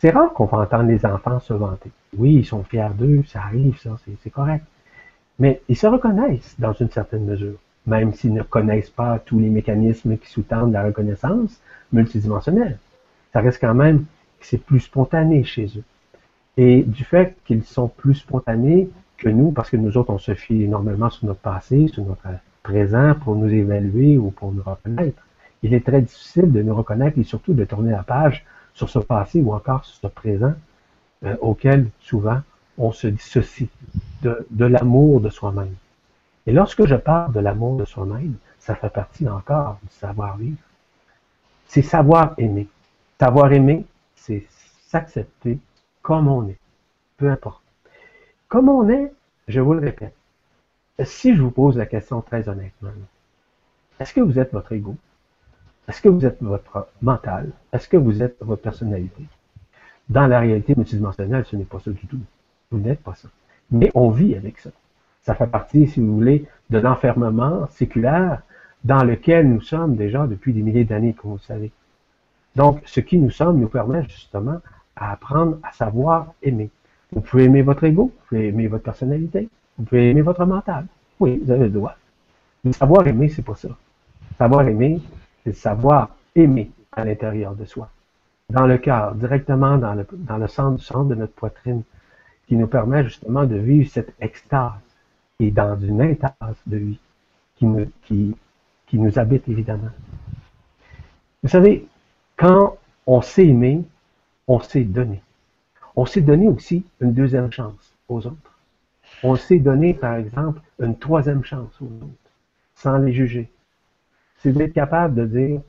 [0.00, 1.90] C'est rare qu'on va entendre les enfants se vanter.
[2.18, 4.66] Oui, ils sont fiers d'eux, ça arrive, ça, c'est correct.
[5.38, 9.48] Mais ils se reconnaissent dans une certaine mesure, même s'ils ne connaissent pas tous les
[9.48, 11.58] mécanismes qui sous-tendent la reconnaissance
[11.90, 12.76] multidimensionnelle.
[13.32, 14.04] Ça reste quand même
[14.40, 15.84] c'est plus spontané chez eux.
[16.56, 20.34] Et du fait qu'ils sont plus spontanés que nous, parce que nous autres, on se
[20.34, 22.28] fie énormément sur notre passé, sur notre
[22.62, 25.22] présent pour nous évaluer ou pour nous reconnaître,
[25.62, 28.98] il est très difficile de nous reconnaître et surtout de tourner la page sur ce
[28.98, 30.54] passé ou encore sur ce présent
[31.24, 32.40] euh, auquel souvent
[32.76, 33.68] on se dissocie
[34.22, 35.74] de, de l'amour de soi-même.
[36.46, 40.58] Et lorsque je parle de l'amour de soi-même, ça fait partie encore du savoir-vivre.
[41.66, 42.68] C'est savoir aimer.
[43.18, 43.84] Savoir aimer,
[44.20, 44.46] c'est
[44.86, 45.58] s'accepter
[46.02, 46.58] comme on est,
[47.16, 47.62] peu importe.
[48.48, 49.12] Comme on est,
[49.46, 50.14] je vous le répète,
[51.04, 52.90] si je vous pose la question très honnêtement,
[54.00, 54.96] est-ce que vous êtes votre ego?
[55.88, 57.50] Est-ce que vous êtes votre mental?
[57.72, 59.24] Est-ce que vous êtes votre personnalité?
[60.08, 62.20] Dans la réalité multidimensionnelle, ce n'est pas ça du tout.
[62.70, 63.28] Vous n'êtes pas ça.
[63.70, 64.70] Mais on vit avec ça.
[65.22, 68.42] Ça fait partie, si vous voulez, de l'enfermement séculaire
[68.84, 71.70] dans lequel nous sommes déjà depuis des milliers d'années, comme vous savez.
[72.58, 74.60] Donc, ce qui nous sommes nous permet justement
[74.96, 76.70] à apprendre à savoir aimer.
[77.12, 80.86] Vous pouvez aimer votre ego, vous pouvez aimer votre personnalité, vous pouvez aimer votre mental.
[81.20, 81.94] Oui, vous avez le droit.
[82.64, 83.68] Mais savoir aimer, c'est pas ça.
[84.38, 85.00] Savoir aimer,
[85.44, 87.90] c'est savoir aimer à l'intérieur de soi.
[88.50, 91.84] Dans le cœur, directement dans le, dans le centre, centre de notre poitrine,
[92.48, 94.72] qui nous permet justement de vivre cette extase
[95.38, 96.98] et dans une intase de vie
[97.54, 99.92] qui nous, qui nous habite évidemment.
[101.44, 101.86] Vous savez,
[102.38, 103.84] quand on sait aimer,
[104.46, 105.20] on sait donner.
[105.96, 108.58] On sait donner aussi une deuxième chance aux autres.
[109.24, 112.30] On sait donner, par exemple, une troisième chance aux autres,
[112.76, 113.50] sans les juger.
[114.38, 115.60] C'est d'être capable de dire,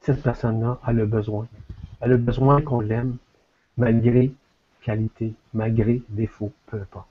[0.00, 1.46] cette personne-là a le besoin.
[2.00, 3.16] Elle a besoin qu'on l'aime,
[3.76, 4.32] malgré
[4.80, 7.06] qualité, malgré défaut, peu importe.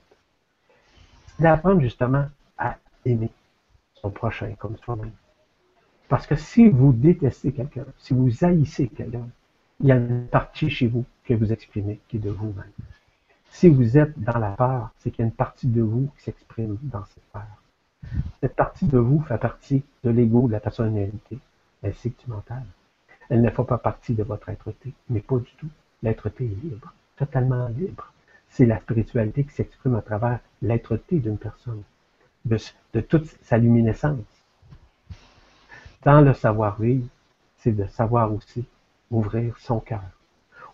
[1.28, 2.26] C'est d'apprendre justement
[2.58, 3.30] à aimer
[3.94, 5.12] son prochain comme soi-même.
[6.12, 9.26] Parce que si vous détestez quelqu'un, si vous haïssez quelqu'un,
[9.80, 12.70] il y a une partie chez vous que vous exprimez qui est de vous-même.
[13.50, 16.24] Si vous êtes dans la peur, c'est qu'il y a une partie de vous qui
[16.24, 17.46] s'exprime dans cette peur.
[18.42, 21.38] Cette partie de vous fait partie de l'ego, de la personnalité,
[21.82, 22.62] ainsi que du mental.
[23.30, 25.70] Elle ne fait pas partie de votre être-té, mais pas du tout.
[26.02, 28.12] L'être-té est libre, totalement libre.
[28.50, 31.82] C'est la spiritualité qui s'exprime à travers l'être-té d'une personne,
[32.44, 34.41] de toute sa luminescence
[36.04, 37.06] dans le savoir-vivre,
[37.58, 38.64] c'est de savoir aussi
[39.10, 40.02] ouvrir son cœur.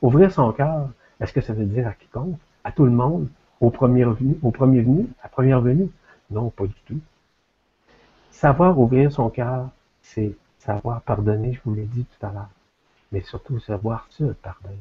[0.00, 0.88] Ouvrir son cœur,
[1.20, 2.38] est-ce que ça veut dire à quiconque?
[2.64, 3.28] À tout le monde?
[3.60, 4.38] Au premier venu?
[4.42, 5.08] Au premier venu?
[5.22, 5.90] À première venue?
[6.30, 7.00] Non, pas du tout.
[8.30, 9.68] Savoir ouvrir son cœur,
[10.02, 12.50] c'est savoir pardonner, je vous l'ai dit tout à l'heure.
[13.10, 14.76] Mais surtout savoir se pardonner.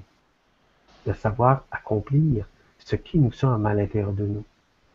[1.05, 2.47] De savoir accomplir
[2.79, 4.43] ce qui nous sommes à l'intérieur de nous.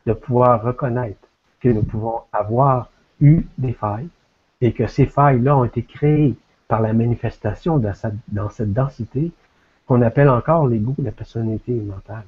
[0.07, 1.29] De pouvoir reconnaître
[1.61, 4.09] que nous pouvons avoir eu des failles,
[4.62, 6.35] et que ces failles-là ont été créées
[6.68, 7.92] par la manifestation dans,
[8.48, 9.33] cette densité
[9.87, 12.25] qu'on appelle encore l'ego, la personnalité mentale.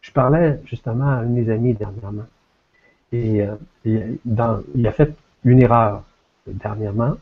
[0.00, 2.26] Je parlais justement à un de mes amis dernièrement,
[3.12, 3.44] Et,
[4.24, 6.02] dans, il a fait une erreur
[6.46, 7.16] dernièrement.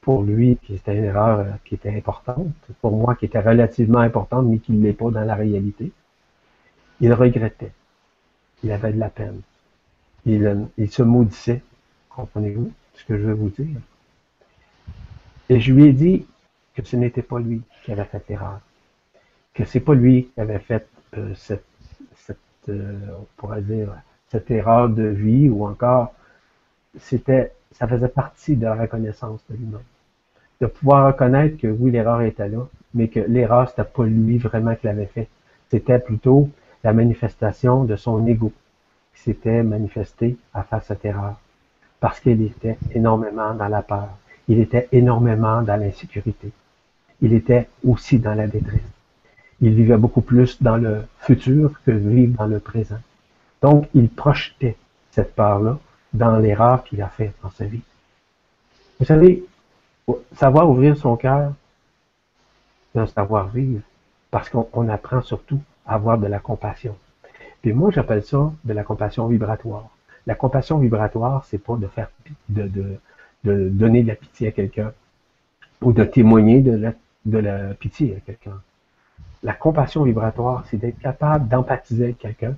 [0.00, 2.54] pour lui, qui était une erreur qui était importante.
[2.80, 5.92] Pour moi, qui était relativement importante, mais qui ne l'est pas dans la réalité.
[7.00, 7.72] Il regrettait.
[8.64, 9.40] Il avait de la peine.
[10.26, 11.62] Il se maudissait.
[12.16, 13.78] Comprenez-vous ce que je veux vous dire?
[15.50, 16.26] Et je lui ai dit
[16.74, 18.60] que ce n'était pas lui qui avait fait l'erreur.
[19.52, 21.62] Que c'est pas lui qui avait fait euh, cette,
[22.70, 22.98] euh,
[24.28, 26.14] cette erreur de vie ou encore,
[26.98, 29.80] c'était, ça faisait partie de la reconnaissance de lui-même.
[30.62, 34.74] De pouvoir reconnaître que oui, l'erreur était là, mais que l'erreur, c'était pas lui vraiment
[34.74, 35.28] qui l'avait fait.
[35.70, 36.48] C'était plutôt
[36.82, 38.52] la manifestation de son ego
[39.14, 41.36] qui s'était manifesté à faire cette erreur.
[42.00, 44.08] Parce qu'il était énormément dans la peur.
[44.48, 46.50] Il était énormément dans l'insécurité.
[47.20, 48.80] Il était aussi dans la détresse.
[49.60, 52.98] Il vivait beaucoup plus dans le futur que vivre dans le présent.
[53.62, 54.76] Donc, il projetait
[55.10, 55.78] cette part-là
[56.12, 57.82] dans l'erreur qu'il a faite dans sa vie.
[58.98, 59.44] Vous savez,
[60.34, 61.52] savoir ouvrir son cœur,
[62.92, 63.82] c'est un savoir vivre,
[64.30, 66.96] parce qu'on apprend surtout à avoir de la compassion.
[67.62, 69.88] Puis moi, j'appelle ça de la compassion vibratoire.
[70.26, 72.10] La compassion vibratoire, c'est pas de faire
[72.48, 72.70] de,
[73.44, 74.92] de, donner de la pitié à quelqu'un
[75.82, 76.92] ou de témoigner de la,
[77.26, 78.60] de la pitié à quelqu'un.
[79.42, 82.56] La compassion vibratoire, c'est d'être capable d'empathiser avec quelqu'un,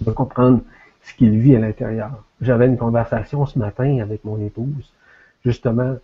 [0.00, 0.62] de comprendre
[1.02, 2.24] ce qu'il vit à l'intérieur.
[2.40, 4.92] J'avais une conversation ce matin avec mon épouse,
[5.44, 5.96] justement,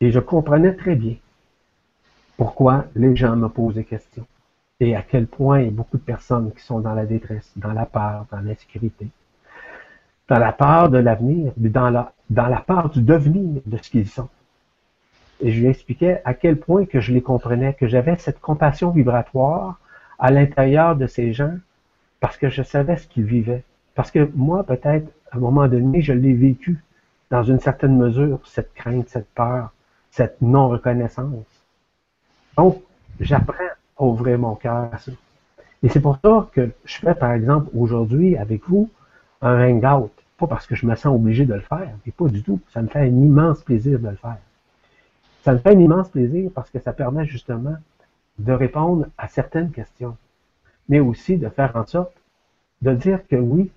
[0.00, 1.16] et je comprenais très bien
[2.38, 4.26] pourquoi les gens me posent des questions
[4.80, 7.52] et à quel point il y a beaucoup de personnes qui sont dans la détresse,
[7.56, 9.08] dans la peur, dans l'insécurité,
[10.30, 13.90] dans la peur de l'avenir, mais dans la, dans la peur du devenir de ce
[13.90, 14.28] qu'ils sont.
[15.40, 18.90] Et je lui expliquais à quel point que je les comprenais, que j'avais cette compassion
[18.90, 19.80] vibratoire
[20.20, 21.56] à l'intérieur de ces gens
[22.20, 23.64] parce que je savais ce qu'ils vivaient.
[23.96, 26.78] Parce que moi, peut-être, à un moment donné, je l'ai vécu
[27.30, 29.72] dans une certaine mesure, cette crainte, cette peur,
[30.12, 31.46] cette non-reconnaissance.
[32.56, 32.82] Donc,
[33.18, 35.10] j'apprends ouvrir mon cœur à ça.
[35.82, 38.90] Et c'est pour ça que je fais, par exemple, aujourd'hui, avec vous,
[39.42, 40.12] un hangout.
[40.40, 42.60] Pas parce que je me sens obligé de le faire, mais pas du tout.
[42.72, 44.38] Ça me fait un immense plaisir de le faire.
[45.42, 47.76] Ça me fait un immense plaisir parce que ça permet justement
[48.38, 50.16] de répondre à certaines questions,
[50.88, 52.14] mais aussi de faire en sorte
[52.80, 53.70] de dire que oui,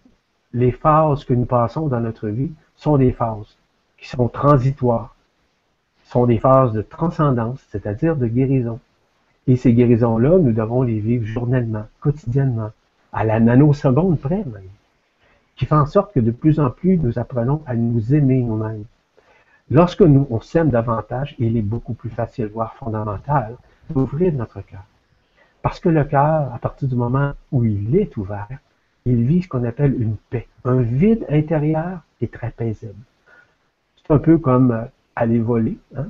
[0.54, 3.58] les phases que nous passons dans notre vie sont des phases
[3.98, 5.18] qui sont transitoires,
[6.06, 8.80] sont des phases de transcendance, c'est-à-dire de guérison.
[9.48, 12.72] Et ces guérisons-là, nous devons les vivre journellement, quotidiennement,
[13.12, 14.70] à la nanoseconde près même,
[15.56, 18.86] qui fait en sorte que de plus en plus nous apprenons à nous aimer nous-mêmes.
[19.72, 23.56] Lorsque nous, on s'aime davantage, il est beaucoup plus facile, voire fondamental,
[23.90, 24.84] d'ouvrir notre cœur.
[25.62, 28.50] Parce que le cœur, à partir du moment où il est ouvert,
[29.06, 32.94] il vit ce qu'on appelle une paix, un vide intérieur est très paisible.
[33.96, 34.84] C'est un peu comme euh,
[35.16, 35.78] aller voler.
[35.96, 36.08] Hein?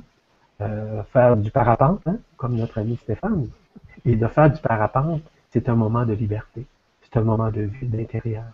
[0.60, 3.48] Euh, faire du parapente, hein, comme notre ami Stéphane.
[4.04, 6.64] Et de faire du parapente, c'est un moment de liberté.
[7.02, 8.44] C'est un moment de vie d'intérieur.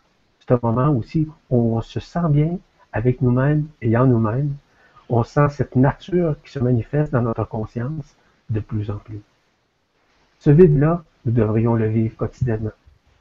[0.50, 2.58] Un moment aussi où on se sent bien
[2.92, 4.54] avec nous-mêmes et en nous-mêmes.
[5.08, 8.16] On sent cette nature qui se manifeste dans notre conscience
[8.48, 9.20] de plus en plus.
[10.40, 12.72] Ce vide-là, nous devrions le vivre quotidiennement.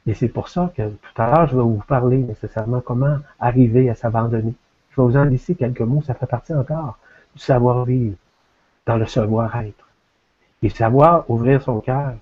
[0.08, 3.88] Et c'est pour ça que tout à l'heure, je vais vous parler nécessairement comment arriver
[3.90, 4.54] à s'abandonner.
[4.90, 6.98] Je vais vous en laisser quelques mots, ça fait partie encore
[7.34, 8.16] du savoir-vivre
[8.86, 9.88] dans le savoir-être.
[10.62, 12.14] Et savoir ouvrir son cœur,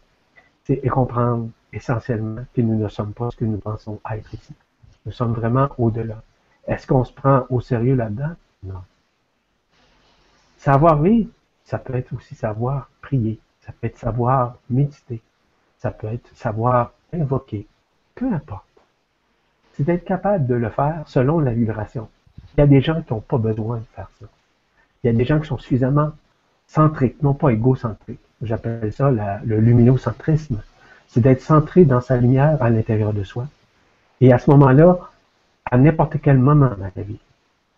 [0.64, 4.52] c'est comprendre essentiellement que nous ne sommes pas ce que nous pensons être ici.
[5.08, 6.20] Nous sommes vraiment au-delà.
[6.66, 8.34] Est-ce qu'on se prend au sérieux là-dedans?
[8.62, 8.82] Non.
[10.58, 11.30] Savoir vivre,
[11.64, 13.40] ça peut être aussi savoir prier.
[13.62, 15.22] Ça peut être savoir méditer.
[15.78, 17.66] Ça peut être savoir invoquer.
[18.16, 18.66] Peu importe.
[19.72, 22.10] C'est d'être capable de le faire selon la vibration.
[22.58, 24.26] Il y a des gens qui n'ont pas besoin de faire ça.
[25.02, 26.12] Il y a des gens qui sont suffisamment
[26.66, 28.20] centrique, non pas égocentrique.
[28.42, 30.60] J'appelle ça le luminocentrisme.
[31.06, 33.46] C'est d'être centré dans sa lumière à l'intérieur de soi.
[34.20, 34.98] Et à ce moment-là,
[35.70, 37.20] à n'importe quel moment dans la vie,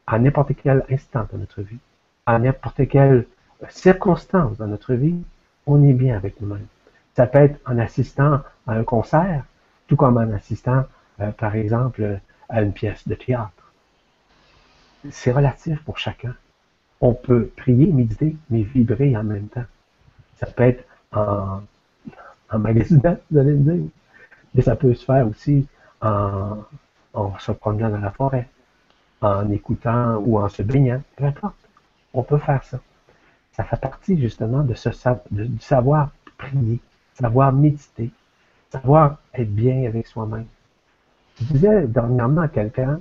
[0.06, 1.78] à n'importe quel instant de notre vie,
[2.26, 3.26] à n'importe quelle
[3.68, 5.22] circonstance dans notre vie,
[5.66, 6.66] on est bien avec nous-mêmes.
[7.16, 9.44] Ça peut être en assistant à un concert,
[9.88, 10.84] tout comme en assistant,
[11.20, 13.72] euh, par exemple, à une pièce de théâtre.
[15.10, 16.34] C'est relatif pour chacun
[17.00, 19.64] on peut prier, méditer, mais vibrer en même temps.
[20.38, 21.60] Ça peut être en,
[22.50, 23.90] en vous allez me dire.
[24.54, 25.66] Mais ça peut se faire aussi
[26.00, 26.58] en,
[27.14, 28.48] en se promenant dans la forêt,
[29.20, 31.56] en écoutant ou en se baignant, peu importe.
[32.14, 32.80] On peut faire ça.
[33.52, 34.74] Ça fait partie justement de
[35.30, 36.80] du savoir prier,
[37.14, 38.10] savoir méditer,
[38.70, 40.46] savoir être bien avec soi-même.
[41.38, 43.00] Je disais dernièrement à quelqu'un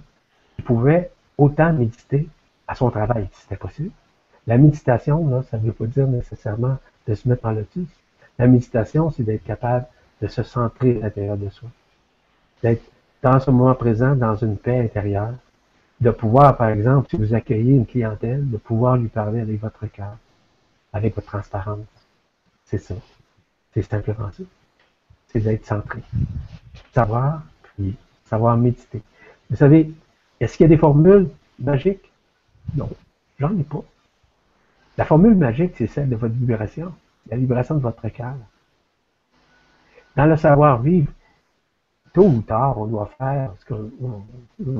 [0.55, 2.27] qui pouvait autant méditer
[2.67, 3.29] à son travail.
[3.33, 3.91] C'était possible.
[4.47, 6.77] La méditation, ça ne veut pas dire nécessairement
[7.07, 7.87] de se mettre en lotus.
[8.37, 9.85] La méditation, c'est d'être capable
[10.21, 11.69] de se centrer à l'intérieur de soi.
[12.63, 12.83] D'être
[13.21, 15.33] dans ce moment présent, dans une paix intérieure.
[15.99, 19.85] De pouvoir, par exemple, si vous accueillez une clientèle, de pouvoir lui parler avec votre
[19.87, 20.15] cœur,
[20.93, 21.85] avec votre transparence.
[22.65, 22.95] C'est ça.
[23.73, 24.43] C'est simplement ça.
[25.27, 26.01] C'est d'être centré.
[26.93, 27.95] Savoir prier,
[28.25, 29.01] savoir méditer.
[29.49, 29.91] Vous savez,
[30.39, 31.29] est-ce qu'il y a des formules
[31.59, 32.11] magiques?
[32.75, 32.89] Non,
[33.39, 33.83] j'en ai pas.
[34.97, 36.93] La formule magique, c'est celle de votre vibration,
[37.29, 38.35] la vibration de votre cœur.
[40.15, 41.11] Dans le savoir-vivre,
[42.13, 43.91] tôt ou tard, on doit faire ce que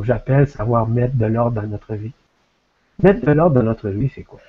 [0.04, 2.14] j'appelle savoir mettre de l'ordre dans notre vie.
[3.02, 4.40] Mettre de l'ordre dans notre vie, c'est quoi?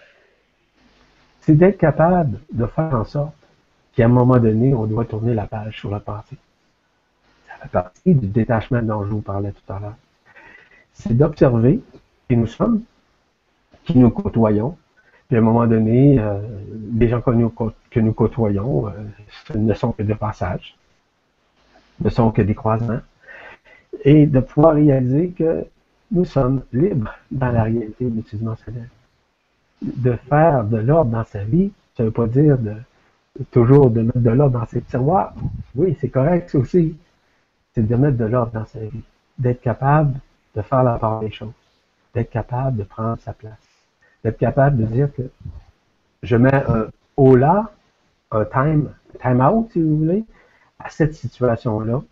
[1.41, 3.35] C'est d'être capable de faire en sorte
[3.95, 6.37] qu'à un moment donné, on doit tourner la page sur la pensée.
[7.49, 9.97] Ça fait partie du détachement dont je vous parlais tout à l'heure.
[10.93, 11.81] C'est d'observer
[12.29, 12.83] qui nous sommes,
[13.85, 14.77] qui nous côtoyons,
[15.29, 16.41] puis à un moment donné, euh,
[16.99, 17.55] les gens que nous,
[17.91, 18.91] que nous côtoyons euh,
[19.55, 20.77] ne sont que de passage,
[22.01, 23.01] ne sont que des croisements,
[24.05, 25.65] et de pouvoir réaliser que
[26.13, 28.89] nous sommes libres dans la réalité multidimensionnelle.
[29.83, 32.75] De faire de l'ordre dans sa vie, ça ne veut pas dire de
[33.51, 35.35] toujours de mettre de l'ordre dans ses tiroirs.
[35.75, 36.97] Oui, c'est correct, aussi.
[37.75, 39.03] C'est de mettre de l'ordre dans sa vie.
[39.39, 40.15] D'être capable
[40.55, 41.53] de faire la part des choses.
[42.15, 43.53] D'être capable de prendre sa place.
[44.25, 45.23] D'être capable de dire que
[46.23, 47.71] je mets un haut là,
[48.33, 48.91] un time,
[49.23, 50.25] time out, si vous voulez,
[50.83, 52.03] à cette situation-là,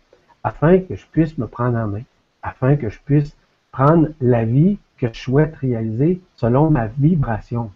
[0.43, 2.03] afin que je puisse me prendre en main,
[2.41, 3.35] afin que je puisse
[3.71, 7.71] prendre la vie que je souhaite réaliser selon ma vibration.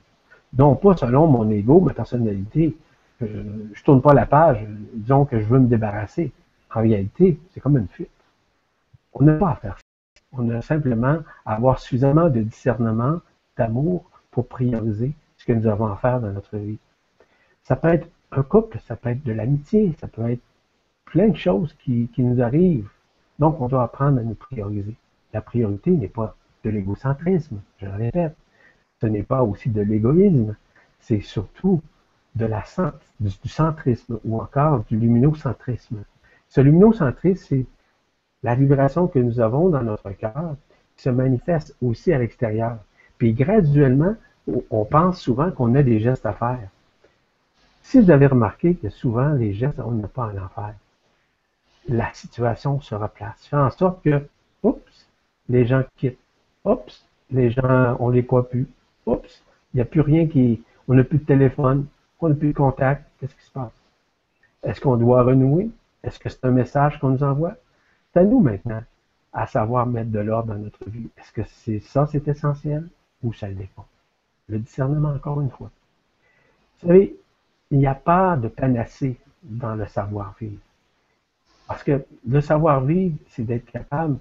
[0.58, 2.76] Non pas selon mon ego, ma personnalité,
[3.22, 6.32] je ne tourne pas la page, disons que je veux me débarrasser.
[6.74, 8.10] En réalité, c'est comme une fuite.
[9.14, 9.84] On n'a pas à faire ça.
[10.34, 13.20] On a simplement à avoir suffisamment de discernement,
[13.58, 16.80] d'amour pour prioriser ce que nous avons à faire dans notre vie.
[17.64, 20.42] Ça peut être un couple, ça peut être de l'amitié, ça peut être
[21.14, 22.90] plein de choses qui, nous arrivent.
[23.38, 24.96] Donc, on doit apprendre à nous prioriser.
[25.32, 28.36] La priorité n'est pas de l'égocentrisme, je le répète.
[29.00, 30.56] Ce n'est pas aussi de l'égoïsme.
[31.00, 31.84] C'est surtout
[32.34, 32.64] de la,
[33.20, 36.04] du, centrisme ou encore du luminocentrisme.
[36.50, 37.66] Ce luminocentrisme, c'est
[38.42, 40.56] la vibration que nous avons dans notre cœur
[40.96, 42.80] qui se manifeste aussi à l'extérieur.
[43.20, 44.16] Puis graduellement,
[44.72, 46.70] on pense souvent qu'on a des gestes à faire.
[47.84, 50.74] Si vous avez remarqué que souvent les gestes, on n'a pas à en faire,
[51.88, 53.46] la situation se replace.
[53.48, 54.28] Fait en sorte que,
[54.64, 55.08] oups,
[55.50, 56.18] les gens quittent.
[56.66, 58.68] Oups, les gens, on les croit plus.
[59.06, 61.88] Oups, il n'y a plus rien qui, on n'a plus de téléphone
[62.24, 63.74] on n'a plus de contact, qu'est-ce qui se passe?
[64.64, 65.70] Est-ce qu'on doit renouer?
[66.04, 67.56] Est-ce que c'est un message qu'on nous envoie?
[68.14, 68.82] C'est à nous maintenant
[69.34, 71.10] à savoir mettre de l'ordre dans notre vie.
[71.18, 72.88] Est-ce que c'est ça, c'est essentiel
[73.24, 73.86] ou ça le dépend?
[74.48, 75.70] Le discernement, encore une fois.
[76.82, 77.16] Vous savez,
[77.72, 80.62] il n'y a pas de panacée dans le savoir-vivre.
[81.74, 84.20] Parce que le savoir-vivre, c'est d'être capable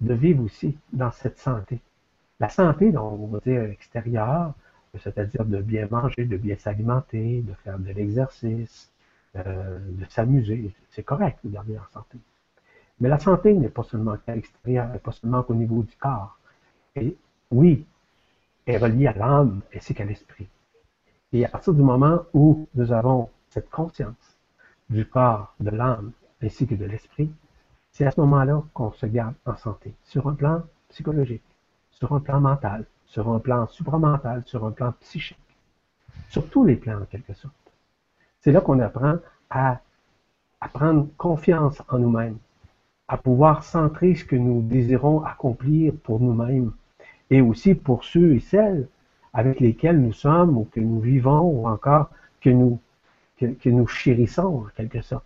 [0.00, 1.78] de vivre aussi dans cette santé.
[2.40, 4.54] La santé, on va dire extérieure,
[4.98, 8.90] c'est-à-dire de bien manger, de bien s'alimenter, de faire de l'exercice,
[9.36, 10.74] euh, de s'amuser.
[10.88, 12.16] C'est correct de garder en santé.
[12.98, 16.38] Mais la santé n'est pas seulement qu'à l'extérieur, n'est pas seulement qu'au niveau du corps.
[16.96, 17.14] Et
[17.50, 17.84] oui,
[18.64, 20.48] elle est reliée à l'âme ainsi qu'à l'esprit.
[21.34, 24.38] Et à partir du moment où nous avons cette conscience
[24.88, 26.12] du corps, de l'âme
[26.42, 27.30] ainsi que de l'esprit,
[27.92, 31.42] c'est à ce moment-là qu'on se garde en santé, sur un plan psychologique,
[31.90, 35.38] sur un plan mental, sur un plan supramental, sur un plan psychique,
[36.28, 37.54] sur tous les plans en quelque sorte.
[38.40, 39.16] C'est là qu'on apprend
[39.50, 39.80] à,
[40.72, 42.38] prendre confiance en nous-mêmes,
[43.08, 46.72] à pouvoir centrer ce que nous désirons accomplir pour nous-mêmes
[47.30, 48.88] et aussi pour ceux et celles
[49.32, 52.10] avec lesquels nous sommes ou que nous vivons ou encore
[52.40, 55.24] que nous chérissons en quelque sorte.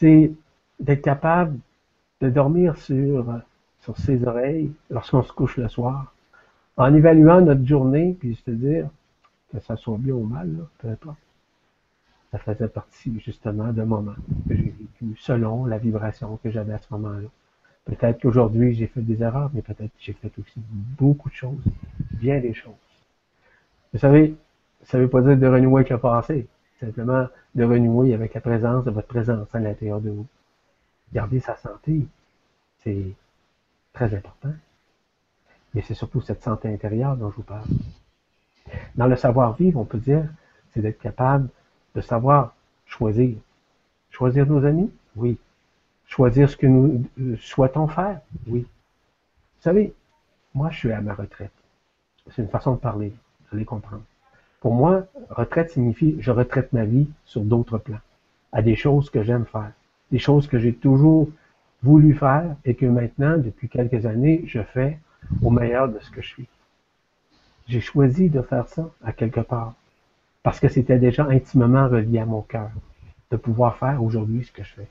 [0.00, 0.30] C'est
[0.78, 1.58] d'être capable
[2.20, 3.26] de dormir sur,
[3.96, 6.14] ses oreilles lorsqu'on se couche le soir,
[6.76, 8.88] en évaluant notre journée, puis se dire
[9.50, 11.18] que ça soit bien ou mal, peu importe.
[12.30, 14.14] Ça faisait partie justement d'un moment
[14.48, 17.28] que j'ai vécu selon la vibration que j'avais à ce moment-là.
[17.86, 20.60] Peut-être qu'aujourd'hui j'ai fait des erreurs, mais peut-être que j'ai fait aussi
[20.98, 21.64] beaucoup de choses,
[22.12, 22.74] bien des choses.
[23.92, 24.36] Vous savez,
[24.84, 26.46] ça ne veut pas dire de renouer avec le passé,
[26.80, 30.26] simplement de renouer avec la présence de votre présence à l'intérieur de vous.
[31.12, 32.06] Garder sa santé,
[32.78, 33.12] c'est
[33.92, 34.52] très important.
[35.74, 37.66] Mais c'est surtout cette santé intérieure dont je vous parle.
[38.94, 40.28] Dans le savoir-vivre, on peut dire,
[40.72, 41.48] c'est d'être capable
[41.94, 42.54] de savoir
[42.86, 43.36] choisir.
[44.10, 44.90] Choisir nos amis?
[45.16, 45.38] Oui.
[46.06, 48.60] Choisir ce que nous euh, souhaitons faire, oui.
[48.60, 49.92] Vous savez,
[50.54, 51.52] moi, je suis à ma retraite.
[52.30, 53.12] C'est une façon de parler,
[53.50, 54.02] vous allez comprendre.
[54.68, 58.04] Pour moi, retraite signifie je retraite ma vie sur d'autres plans,
[58.52, 59.72] à des choses que j'aime faire,
[60.12, 61.30] des choses que j'ai toujours
[61.82, 64.98] voulu faire et que maintenant, depuis quelques années, je fais
[65.40, 66.48] au meilleur de ce que je suis.
[67.66, 69.72] J'ai choisi de faire ça à quelque part
[70.42, 72.70] parce que c'était déjà intimement relié à mon cœur
[73.30, 74.88] de pouvoir faire aujourd'hui ce que je fais.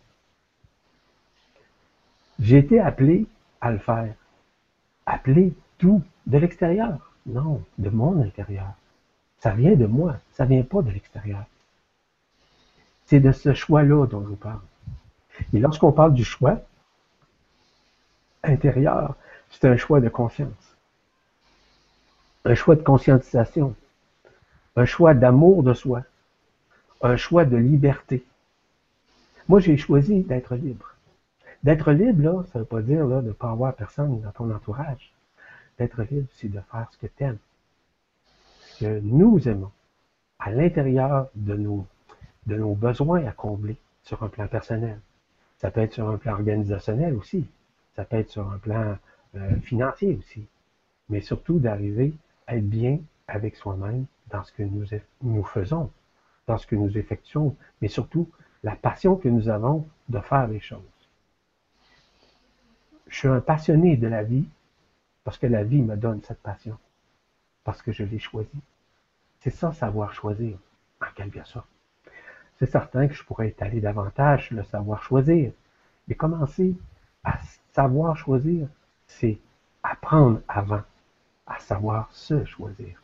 [2.39, 3.28] J'ai été appelé
[3.61, 4.15] à le faire.
[5.05, 7.13] Appelé tout de l'extérieur.
[7.28, 8.73] Non, de mon intérieur.
[9.39, 11.45] Ça vient de moi, ça vient pas de l'extérieur.
[13.05, 14.61] C'est de ce choix-là dont je vous parle.
[15.53, 16.59] Et lorsqu'on parle du choix
[18.43, 19.15] intérieur,
[19.49, 20.75] c'est un choix de conscience.
[22.45, 23.75] Un choix de conscientisation.
[24.75, 26.03] Un choix d'amour de soi.
[27.01, 28.23] Un choix de liberté.
[29.47, 30.93] Moi, j'ai choisi d'être libre.
[31.63, 35.13] D'être libre, ça ne veut pas dire de ne pas avoir personne dans ton entourage.
[35.77, 37.38] D'être libre, c'est de faire ce que tu aimes.
[38.80, 39.71] Que nous aimons.
[40.39, 41.86] À l'intérieur de nos,
[42.45, 44.99] de nos besoins à combler sur un plan personnel.
[45.57, 47.47] Ça peut être sur un plan organisationnel aussi.
[47.95, 48.97] Ça peut être sur un plan
[49.36, 50.45] euh, financier aussi.
[51.09, 52.13] Mais surtout d'arriver
[52.45, 54.86] à être bien avec soi-même dans ce que nous,
[55.23, 55.89] nous faisons,
[56.45, 58.30] dans ce que nous effectuons, mais surtout
[58.63, 60.80] la passion que nous avons de faire les choses.
[63.07, 64.45] Je suis un passionné de la vie
[65.23, 66.78] parce que la vie me donne cette passion,
[67.68, 68.61] parce que je l'ai choisi.
[69.41, 70.57] C'est ça, savoir choisir,
[71.01, 71.68] en quelque sorte.
[72.57, 75.51] C'est certain que je pourrais étaler davantage le savoir choisir,
[76.07, 76.78] mais commencer
[77.26, 77.38] à
[77.74, 78.70] savoir choisir,
[79.05, 79.38] c'est
[79.84, 80.84] apprendre avant
[81.45, 83.01] à savoir se choisir.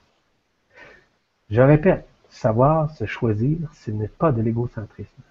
[1.50, 5.24] Je répète, savoir se choisir, ce n'est pas de l'égocentrisme.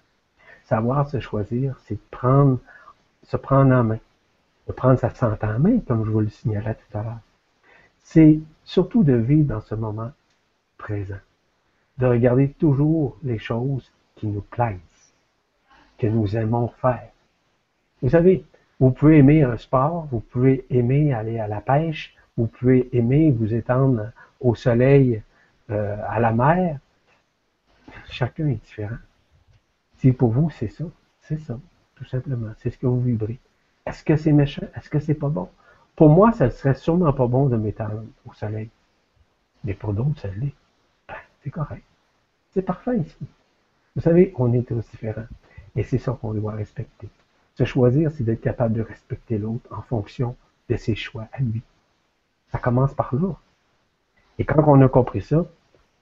[0.63, 2.59] Savoir se choisir, c'est prendre,
[3.23, 3.99] se prendre en main,
[4.67, 7.19] de prendre sa santé en main, comme je vous le signalais tout à l'heure.
[8.03, 10.11] C'est surtout de vivre dans ce moment
[10.77, 11.19] présent,
[11.97, 15.13] de regarder toujours les choses qui nous plaisent,
[15.97, 17.09] que nous aimons faire.
[18.01, 18.45] Vous savez,
[18.79, 23.31] vous pouvez aimer un sport, vous pouvez aimer aller à la pêche, vous pouvez aimer
[23.31, 25.23] vous étendre au soleil,
[25.69, 26.79] euh, à la mer.
[28.09, 28.97] Chacun est différent.
[29.97, 30.83] Si pour vous, c'est ça,
[31.21, 31.57] c'est ça,
[31.95, 32.51] tout simplement.
[32.57, 33.39] C'est ce que vous vibrez.
[33.85, 34.67] Est-ce que c'est méchant?
[34.75, 35.47] Est-ce que c'est pas bon?
[35.95, 38.69] Pour moi, ça serait sûrement pas bon de m'étendre au soleil.
[39.63, 40.53] Mais pour d'autres, ça l'est.
[41.07, 41.83] Ben, c'est correct.
[42.51, 43.25] C'est parfait ici.
[43.95, 45.27] Vous savez, on est tous différents.
[45.75, 47.09] Et c'est ça qu'on doit respecter.
[47.55, 50.35] Se choisir, c'est d'être capable de respecter l'autre en fonction
[50.69, 51.61] de ses choix à lui.
[52.51, 53.35] Ça commence par là.
[54.39, 55.45] Et quand on a compris ça,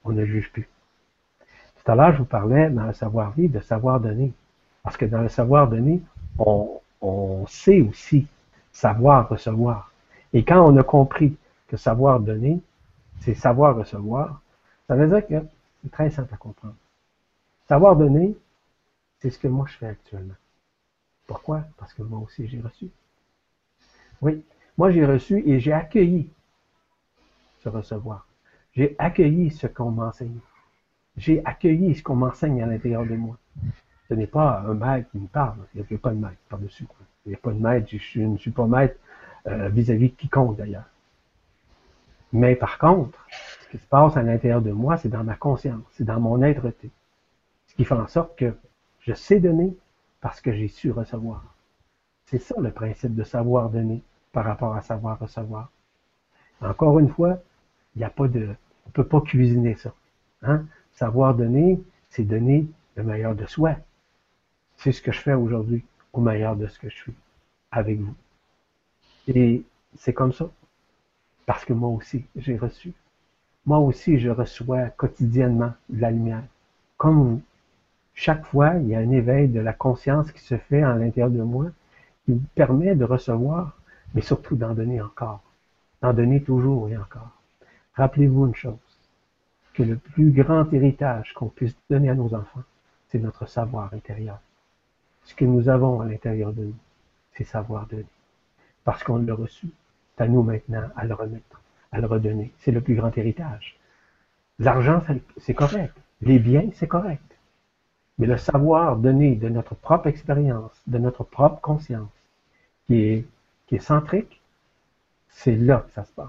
[0.06, 0.70] on ne juge plus.
[1.84, 4.32] Tout à l'heure, je vous parlais dans le savoir-vivre de savoir donner.
[4.84, 6.02] Parce que dans le savoir donner,
[6.40, 8.28] on, on sait aussi
[8.82, 9.92] savoir recevoir.
[10.34, 12.60] Et quand on a compris que savoir donner,
[13.20, 14.42] c'est savoir recevoir,
[14.88, 15.48] ça veut dire que
[15.82, 16.74] c'est très simple à comprendre.
[17.68, 18.36] Savoir donner,
[19.20, 20.34] c'est ce que moi je fais actuellement.
[21.28, 21.64] Pourquoi?
[21.78, 22.90] Parce que moi aussi j'ai reçu.
[24.20, 24.44] Oui,
[24.80, 26.28] moi j'ai reçu et j'ai accueilli
[27.60, 28.26] ce recevoir.
[28.74, 30.40] J'ai accueilli ce qu'on m'a enseigné.
[31.18, 33.38] J'ai accueilli ce qu'on m'enseigne à l'intérieur de moi.
[34.10, 35.60] Ce n'est pas un maître qui me parle.
[35.76, 36.88] Il n'y a pas de maître par-dessus.
[37.26, 37.88] Il n'y a pas de maître.
[37.90, 38.98] Je, ne suis pas maître
[39.48, 40.86] euh, vis-à-vis de quiconque d'ailleurs.
[42.34, 43.26] Mais par contre,
[43.62, 46.42] ce qui se passe à l'intérieur de moi, c'est dans ma conscience, c'est dans mon
[46.42, 46.90] être-té.
[47.68, 48.56] Ce qui fait en sorte que
[49.02, 49.76] je sais donner
[50.22, 51.44] parce que j'ai su recevoir.
[52.26, 54.02] C'est ça le principe de savoir donner
[54.32, 55.72] par rapport à savoir recevoir.
[56.62, 57.40] Encore une fois,
[57.96, 58.50] il n'y a pas de,
[58.88, 59.94] on peut pas cuisiner ça.
[60.44, 60.66] Hein?
[60.94, 63.76] Savoir donner, c'est donner le meilleur de soi.
[64.78, 65.84] C'est ce que je fais aujourd'hui,
[66.14, 67.14] au meilleur de ce que je suis,
[67.72, 68.16] avec vous.
[69.28, 69.64] Et
[69.96, 70.50] c'est comme ça.
[71.46, 72.94] Parce que moi aussi, j'ai reçu.
[73.66, 76.44] Moi aussi, je reçois quotidiennement la lumière.
[76.98, 77.42] Comme vous.
[78.14, 81.30] Chaque fois, il y a un éveil de la conscience qui se fait à l'intérieur
[81.30, 81.68] de moi,
[82.26, 83.78] qui me permet de recevoir,
[84.14, 85.42] mais surtout d'en donner encore.
[86.02, 87.32] D'en donner toujours et encore.
[87.96, 88.78] Rappelez-vous une chose,
[89.74, 92.64] que le plus grand héritage qu'on puisse donner à nos enfants,
[93.08, 94.40] c'est notre savoir intérieur.
[95.32, 96.76] Ce que nous avons à l'intérieur de nous,
[97.32, 98.04] c'est savoir donner.
[98.84, 99.70] Parce qu'on l'a reçu.
[100.18, 101.62] C'est à nous maintenant à le remettre,
[101.94, 102.52] à le redonner.
[102.60, 103.80] C'est le plus grand héritage.
[104.60, 105.02] L'argent,
[105.38, 105.96] c'est correct.
[106.22, 107.24] Les biens, c'est correct.
[108.20, 112.12] Mais le savoir donné de notre propre expérience, de notre propre conscience,
[112.88, 113.26] qui
[113.70, 114.42] est, centrique,
[115.30, 116.28] c'est là que ça se passe.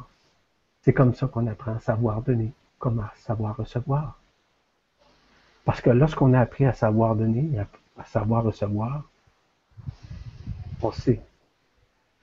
[0.82, 4.20] C'est comme ça qu'on apprend à savoir donner, comme à savoir recevoir.
[5.64, 7.50] Parce que lorsqu'on a appris à savoir donner,
[7.98, 9.04] à savoir recevoir,
[10.82, 11.20] on sait.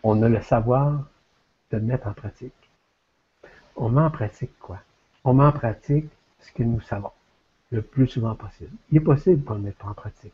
[0.04, 1.06] On a le savoir
[1.72, 2.54] de mettre en pratique.
[3.76, 4.80] On met en pratique quoi?
[5.24, 6.10] On met en pratique
[6.40, 7.12] ce que nous savons
[7.72, 8.72] le plus souvent possible.
[8.92, 10.34] Il est possible qu'on ne mette pas en pratique.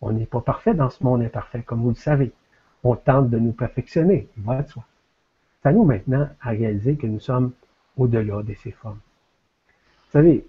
[0.00, 2.32] On n'est pas parfait dans ce monde imparfait, comme vous le savez.
[2.84, 4.84] On tente de nous perfectionner, il va de soi.
[5.62, 7.52] C'est à nous maintenant à réaliser que nous sommes
[7.96, 9.00] au-delà de ces formes.
[9.68, 10.46] Vous savez,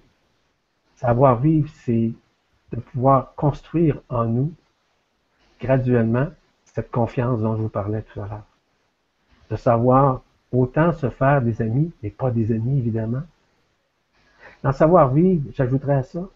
[0.95, 2.11] savoir vivre, c'est
[2.71, 4.53] de pouvoir construire en nous
[5.59, 6.27] graduellement
[6.65, 8.45] cette confiance dont je vous parlais tout à l'heure.
[9.49, 13.23] De savoir autant se faire des amis, mais pas des ennemis, évidemment.
[14.63, 16.27] Dans savoir vivre, j'ajouterais à ça,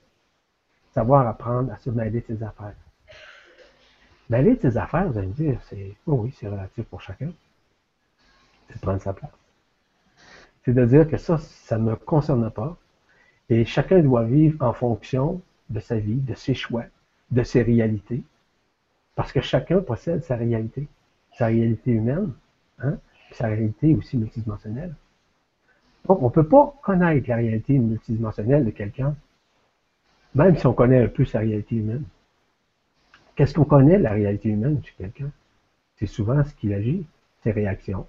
[0.93, 2.75] savoir apprendre à se mêler de ses affaires.
[4.29, 7.31] Mêler de ses affaires, vous allez me dire, c'est, oh oui, c'est relatif pour chacun.
[8.67, 9.31] C'est de prendre sa place.
[10.63, 12.77] C'est de dire que ça, ça ne me concerne pas.
[13.49, 16.85] Et chacun doit vivre en fonction de sa vie, de ses choix,
[17.31, 18.23] de ses réalités.
[19.15, 20.87] Parce que chacun possède sa réalité.
[21.37, 22.33] Sa réalité humaine,
[22.79, 22.97] hein,
[23.31, 24.93] sa réalité aussi multidimensionnelle.
[26.05, 29.15] Donc, on ne peut pas connaître la réalité multidimensionnelle de quelqu'un,
[30.35, 32.03] même si on connaît un peu sa réalité humaine.
[33.35, 35.31] Qu'est-ce qu'on connaît la réalité humaine chez quelqu'un?
[35.97, 37.05] C'est souvent ce qu'il agit,
[37.43, 38.05] ses réactions,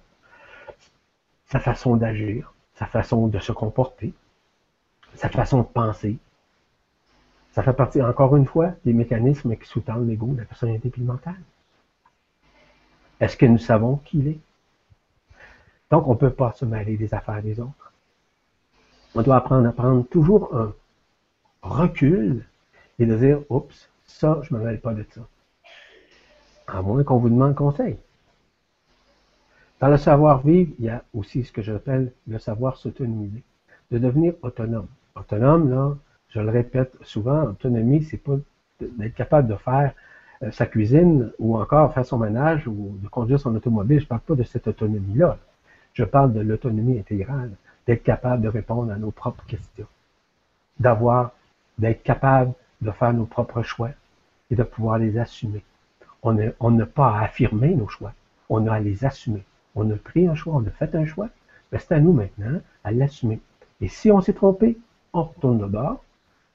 [1.45, 4.13] sa façon d'agir, sa façon de se comporter,
[5.15, 6.17] sa façon de penser.
[7.53, 11.39] Ça fait partie, encore une fois, des mécanismes qui sous-tendent l'ego la personnalité mentale.
[13.19, 14.39] Est-ce que nous savons qui il est?
[15.91, 17.93] Donc, on ne peut pas se mêler des affaires des autres.
[19.13, 20.73] On doit apprendre à prendre toujours un
[21.61, 22.43] recul
[22.97, 25.21] et de dire, oups, ça, je ne me mêle pas de ça.
[26.65, 27.97] À moins qu'on vous demande conseil.
[29.79, 33.43] Dans le savoir-vivre, il y a aussi ce que j'appelle le savoir s'autonomiser,
[33.91, 34.87] de devenir autonome.
[35.15, 35.95] Autonome, là,
[36.33, 38.37] je le répète souvent, autonomie, c'est pas
[38.81, 39.93] d'être capable de faire
[40.41, 43.99] euh, sa cuisine ou encore faire son ménage ou de conduire son automobile.
[43.99, 45.37] Je ne parle pas de cette autonomie-là.
[45.93, 47.51] Je parle de l'autonomie intégrale,
[47.85, 49.85] d'être capable de répondre à nos propres questions,
[50.79, 51.33] d'avoir,
[51.77, 53.91] d'être capable de faire nos propres choix
[54.49, 55.63] et de pouvoir les assumer.
[56.23, 58.13] On n'a pas à affirmer nos choix,
[58.49, 59.43] on a à les assumer.
[59.75, 61.29] On a pris un choix, on a fait un choix,
[61.71, 63.39] mais c'est à nous maintenant à l'assumer.
[63.81, 64.77] Et si on s'est trompé,
[65.13, 66.03] on retourne de bord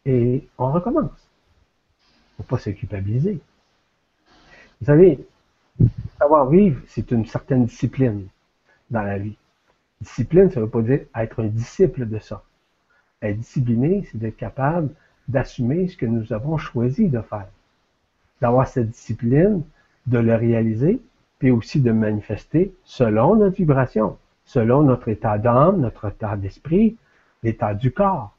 [0.09, 1.11] et on recommence.
[1.21, 3.41] Il ne faut pas se culpabiliser.
[4.81, 5.27] Vous savez,
[6.19, 8.27] savoir vivre, c'est une certaine discipline
[8.91, 9.37] dans la vie.
[10.01, 12.43] Discipline, ça ne veut pas dire être un disciple de ça.
[13.21, 14.95] Être discipliné, c'est d'être capable
[15.27, 17.49] d'assumer ce que nous avons choisi de faire.
[18.41, 19.63] D'avoir cette discipline,
[20.07, 21.03] de le réaliser,
[21.39, 26.97] puis aussi de manifester selon notre vibration, selon notre état d'âme, notre état d'esprit,
[27.43, 28.38] l'état du corps.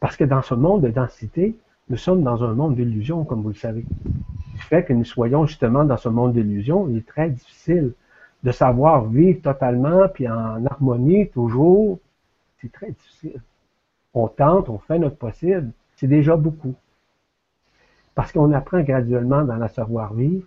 [0.00, 1.56] Parce que dans ce monde de densité,
[1.90, 3.84] nous sommes dans un monde d'illusion, comme vous le savez.
[4.54, 7.92] Du fait que nous soyons justement dans ce monde d'illusion, il est très difficile
[8.42, 11.98] de savoir vivre totalement, puis en harmonie toujours.
[12.60, 13.40] C'est très difficile.
[14.14, 15.70] On tente, on fait notre possible.
[15.96, 16.74] C'est déjà beaucoup.
[18.14, 20.46] Parce qu'on apprend graduellement dans la savoir-vivre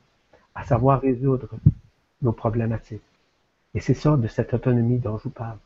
[0.55, 1.49] à savoir résoudre
[2.21, 3.01] nos problématiques.
[3.73, 5.57] Et c'est ça de cette autonomie dont je vous parle.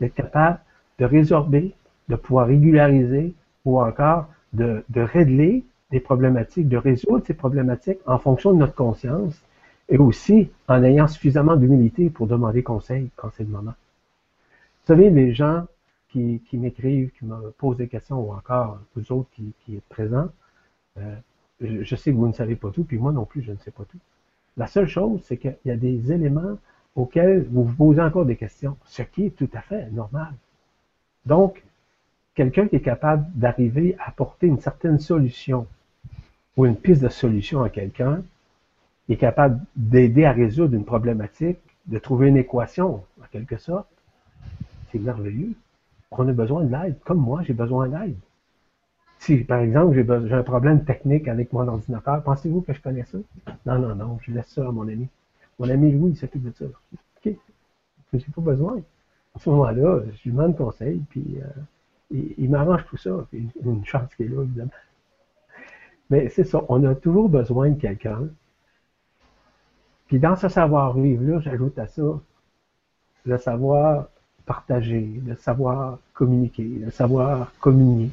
[0.00, 0.60] D'être capable
[0.98, 1.74] de résorber,
[2.08, 3.34] de pouvoir régulariser
[3.64, 9.40] ou encore de, régler des problématiques, de résoudre ces problématiques en fonction de notre conscience
[9.88, 13.74] et aussi en ayant suffisamment d'humilité pour demander conseil quand c'est le moment.
[14.82, 15.66] Vous savez, les gens
[16.08, 20.28] qui, m'écrivent, qui me posent des questions ou encore vous autres qui, qui êtes présents,
[20.98, 21.14] euh,
[21.60, 23.70] je sais que vous ne savez pas tout, puis moi non plus, je ne sais
[23.70, 23.98] pas tout.
[24.56, 26.58] La seule chose, c'est qu'il y a des éléments
[26.94, 30.34] auxquels vous vous posez encore des questions, ce qui est tout à fait normal.
[31.24, 31.62] Donc,
[32.34, 35.66] quelqu'un qui est capable d'arriver à apporter une certaine solution
[36.56, 38.22] ou une piste de solution à quelqu'un,
[39.08, 43.88] est capable d'aider à résoudre une problématique, de trouver une équation, en quelque sorte,
[44.90, 45.54] c'est merveilleux.
[46.10, 48.16] On a besoin de l'aide, comme moi, j'ai besoin d'aide.
[49.18, 53.18] Si, par exemple, j'ai un problème technique avec mon ordinateur, pensez-vous que je connais ça?
[53.66, 55.08] Non, non, non, je laisse ça à mon ami.
[55.58, 56.64] Mon ami Louis, il s'occupe de ça.
[56.64, 57.34] OK.
[58.12, 58.80] Je n'ai pas besoin.
[59.34, 61.46] À ce moment-là, je lui demande conseil, puis euh,
[62.12, 63.10] il, m'arrange tout ça.
[63.30, 64.70] Puis une chance qui est là, évidemment.
[66.10, 68.28] Mais c'est ça, on a toujours besoin de quelqu'un.
[70.08, 72.02] Puis dans ce savoir-vivre-là, j'ajoute à ça
[73.24, 74.08] le savoir
[74.44, 78.10] partager, le savoir communiquer, le savoir communier.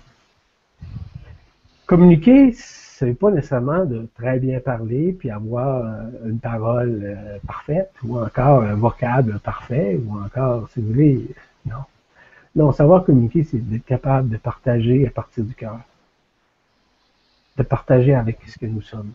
[1.85, 7.37] Communiquer, ce n'est pas nécessairement de très bien parler puis avoir euh, une parole euh,
[7.47, 11.27] parfaite ou encore un vocable parfait ou encore, si vous voulez,
[11.65, 11.83] non.
[12.55, 15.79] Non, savoir communiquer, c'est d'être capable de partager à partir du cœur.
[17.57, 19.13] De partager avec ce que nous sommes.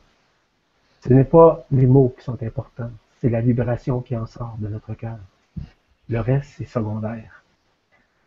[1.01, 4.69] Ce n'est pas les mots qui sont importants, c'est la vibration qui en sort de
[4.69, 5.19] notre cœur.
[6.09, 7.43] Le reste, c'est secondaire.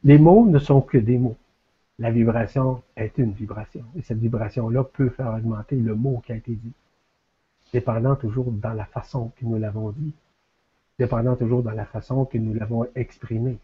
[0.03, 1.37] Les mots ne sont que des mots.
[1.99, 3.83] La vibration est une vibration.
[3.95, 6.73] Et cette vibration-là peut faire augmenter le mot qui a été dit.
[7.73, 10.13] Dépendant toujours dans la façon que nous l'avons dit.
[10.99, 13.57] Dépendant toujours dans la façon que nous l'avons exprimé.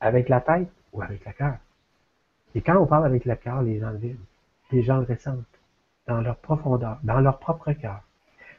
[0.00, 1.56] Avec la tête ou avec le cœur.
[2.54, 4.24] Et quand on parle avec le cœur, les gens le vivent.
[4.70, 5.44] Les gens le ressentent.
[6.06, 8.02] Dans leur profondeur, dans leur propre cœur.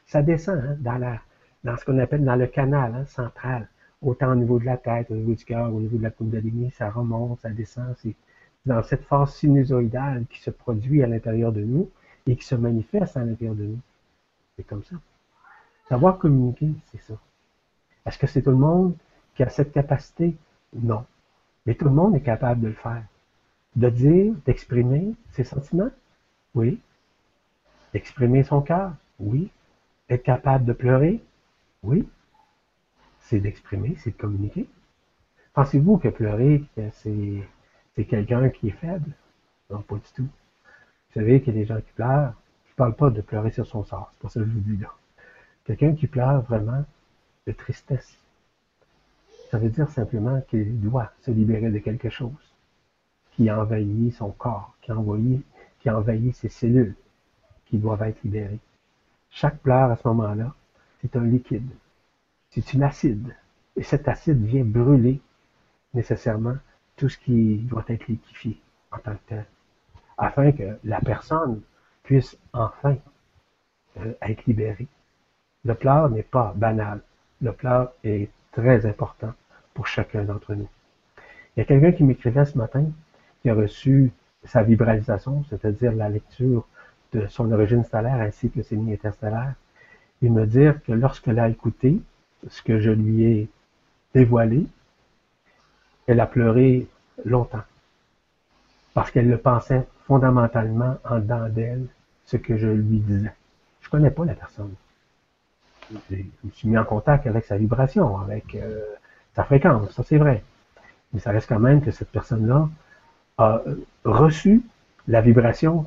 [0.06, 1.20] Ça descend hein,
[1.62, 3.68] dans, ce qu'on appelle dans le canal hein, central
[4.02, 6.70] autant au niveau de la tête, au niveau du cœur, au niveau de la Kundalini,
[6.70, 7.94] ça remonte, ça descend.
[7.98, 8.14] C'est
[8.64, 11.90] dans cette phase sinusoïdale qui se produit à l'intérieur de nous
[12.26, 13.78] et qui se manifeste à l'intérieur de nous.
[14.56, 14.96] C'est comme ça.
[15.88, 17.14] Savoir communiquer, c'est ça.
[18.04, 18.94] Est-ce que c'est tout le monde
[19.34, 20.34] qui a cette capacité?
[20.74, 21.04] Non.
[21.64, 23.04] Mais tout le monde est capable de le faire.
[23.76, 25.90] De dire, d'exprimer ses sentiments?
[26.54, 26.80] Oui.
[27.92, 28.92] D'exprimer son cœur?
[29.18, 29.50] Oui.
[30.08, 31.22] Être capable de pleurer?
[31.82, 32.08] Oui
[33.26, 34.68] c'est d'exprimer, c'est de communiquer.
[35.52, 36.62] Pensez-vous que pleurer,
[36.92, 39.10] c'est quelqu'un qui est faible?
[39.70, 40.22] Non, pas du tout.
[40.22, 42.34] Vous savez qu'il y a des gens qui pleurent.
[42.66, 44.60] Je ne parle pas de pleurer sur son sort, c'est pas ça que je vous
[44.60, 44.92] dis là.
[45.64, 46.84] Quelqu'un qui pleure vraiment
[47.46, 48.16] de tristesse.
[49.50, 52.54] Ça veut dire simplement qu'il doit se libérer de quelque chose
[53.32, 54.92] qui envahit son corps, qui
[55.80, 56.94] qui envahit ses cellules,
[57.66, 58.60] qui doivent être libérées.
[59.30, 60.54] Chaque pleur à ce moment-là,
[61.00, 61.68] c'est un liquide
[62.56, 63.34] c'est une acide.
[63.76, 65.20] Et cet acide vient brûler
[65.92, 66.56] nécessairement
[66.96, 68.58] tout ce qui doit être liquéfié
[68.90, 69.44] en tant que tel,
[70.16, 71.60] afin que la personne
[72.02, 72.96] puisse enfin
[73.98, 74.88] euh, être libérée.
[75.64, 77.02] Le pleur n'est pas banal.
[77.42, 79.34] Le pleur est très important
[79.74, 80.68] pour chacun d'entre nous.
[81.56, 82.84] Il y a quelqu'un qui m'écrivait ce matin,
[83.42, 84.10] qui a reçu
[84.44, 86.66] sa vibralisation, c'est-à-dire la lecture
[87.12, 89.54] de son origine stellaire ainsi que ses lignes interstellaires,
[90.22, 92.00] et me dire que lorsqu'elle a écouté,
[92.48, 93.48] ce que je lui ai
[94.14, 94.66] dévoilé,
[96.06, 96.86] elle a pleuré
[97.24, 97.64] longtemps.
[98.94, 101.86] Parce qu'elle le pensait fondamentalement en dedans d'elle,
[102.24, 103.32] ce que je lui disais.
[103.82, 104.74] Je connais pas la personne.
[105.90, 108.80] Je me suis mis en contact avec sa vibration, avec euh,
[109.34, 110.42] sa fréquence, ça c'est vrai.
[111.12, 112.68] Mais ça reste quand même que cette personne-là
[113.38, 113.62] a
[114.04, 114.62] reçu
[115.08, 115.86] la vibration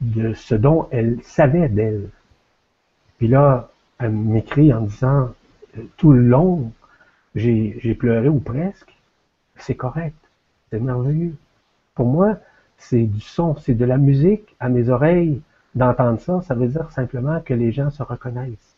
[0.00, 2.08] de ce dont elle savait d'elle.
[3.18, 5.32] Puis là, elle m'écrit en disant,
[5.96, 6.72] tout le long,
[7.34, 8.94] j'ai pleuré ou presque.
[9.56, 10.16] C'est correct.
[10.70, 11.36] C'est merveilleux.
[11.94, 12.38] Pour moi,
[12.76, 15.40] c'est du son, c'est de la musique à mes oreilles.
[15.74, 18.73] D'entendre ça, ça veut dire simplement que les gens se reconnaissent.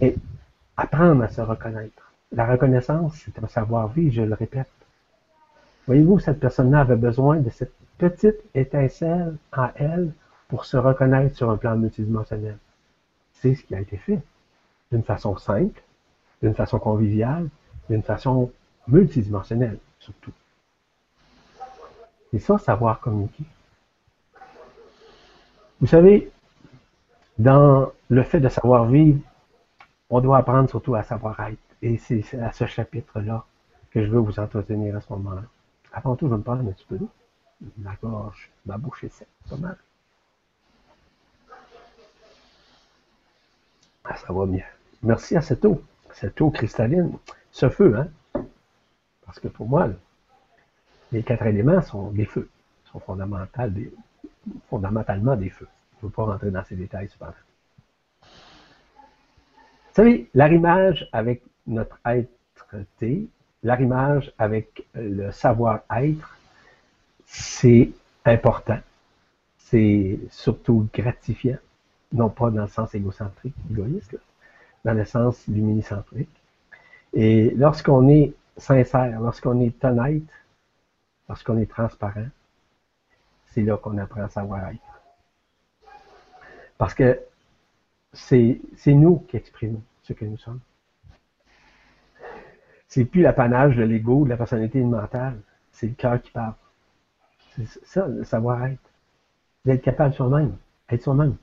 [0.00, 0.14] Mais
[0.76, 2.12] apprendre à se reconnaître.
[2.32, 4.70] La reconnaissance, c'est un savoir-vivre, je le répète.
[5.86, 10.12] Voyez-vous, cette personne-là avait besoin de cette petite étincelle en elle
[10.48, 12.56] pour se reconnaître sur un plan multidimensionnel.
[13.34, 14.20] C'est ce qui a été fait.
[14.90, 15.82] D'une façon simple,
[16.42, 17.48] d'une façon conviviale,
[17.88, 18.50] d'une façon
[18.86, 20.32] multidimensionnelle, surtout.
[22.32, 23.44] Et ça, savoir communiquer.
[25.80, 26.30] Vous savez,
[27.38, 29.20] dans le fait de savoir vivre,
[30.12, 31.58] on doit apprendre surtout à savoir être.
[31.82, 33.44] Et c'est à ce chapitre-là
[33.90, 35.42] que je veux vous entretenir à ce moment-là.
[35.92, 37.08] Avant tout, je me prendre un petit peu d'eau.
[37.78, 39.76] Ma gorge, ma bouche est sec, pas mal.
[44.04, 44.64] Ah, ça va bien.
[45.02, 45.82] Merci à cette eau
[46.14, 47.12] cette eau cristalline,
[47.50, 48.08] ce feu, hein?
[49.24, 49.88] Parce que pour moi,
[51.10, 52.48] les quatre éléments sont des feux,
[52.84, 53.00] sont
[53.68, 53.92] des,
[54.68, 55.68] fondamentalement des feux.
[56.00, 57.32] Je ne veux pas rentrer dans ces détails, cependant.
[59.92, 63.26] Vous savez, l'arrimage avec notre être-té,
[63.62, 66.38] l'arrimage avec le savoir-être,
[67.26, 67.90] c'est
[68.24, 68.78] important.
[69.58, 71.58] C'est surtout gratifiant,
[72.10, 74.16] non pas dans le sens égocentrique, égoïste,
[74.82, 76.40] dans le sens luminicentrique.
[77.12, 80.22] Et lorsqu'on est sincère, lorsqu'on est honnête,
[81.28, 82.28] lorsqu'on est transparent,
[83.48, 85.02] c'est là qu'on apprend à savoir être.
[86.78, 87.20] Parce que
[88.12, 90.60] c'est nous qui exprimons ce que nous sommes.
[92.88, 95.40] C'est plus l'apanage de l'ego, de la personnalité mentale.
[95.72, 96.54] C'est le cœur qui parle.
[97.56, 98.82] C'est ça, le savoir-être.
[99.64, 100.56] D'être capable soi-même,
[100.90, 101.36] être soi-même.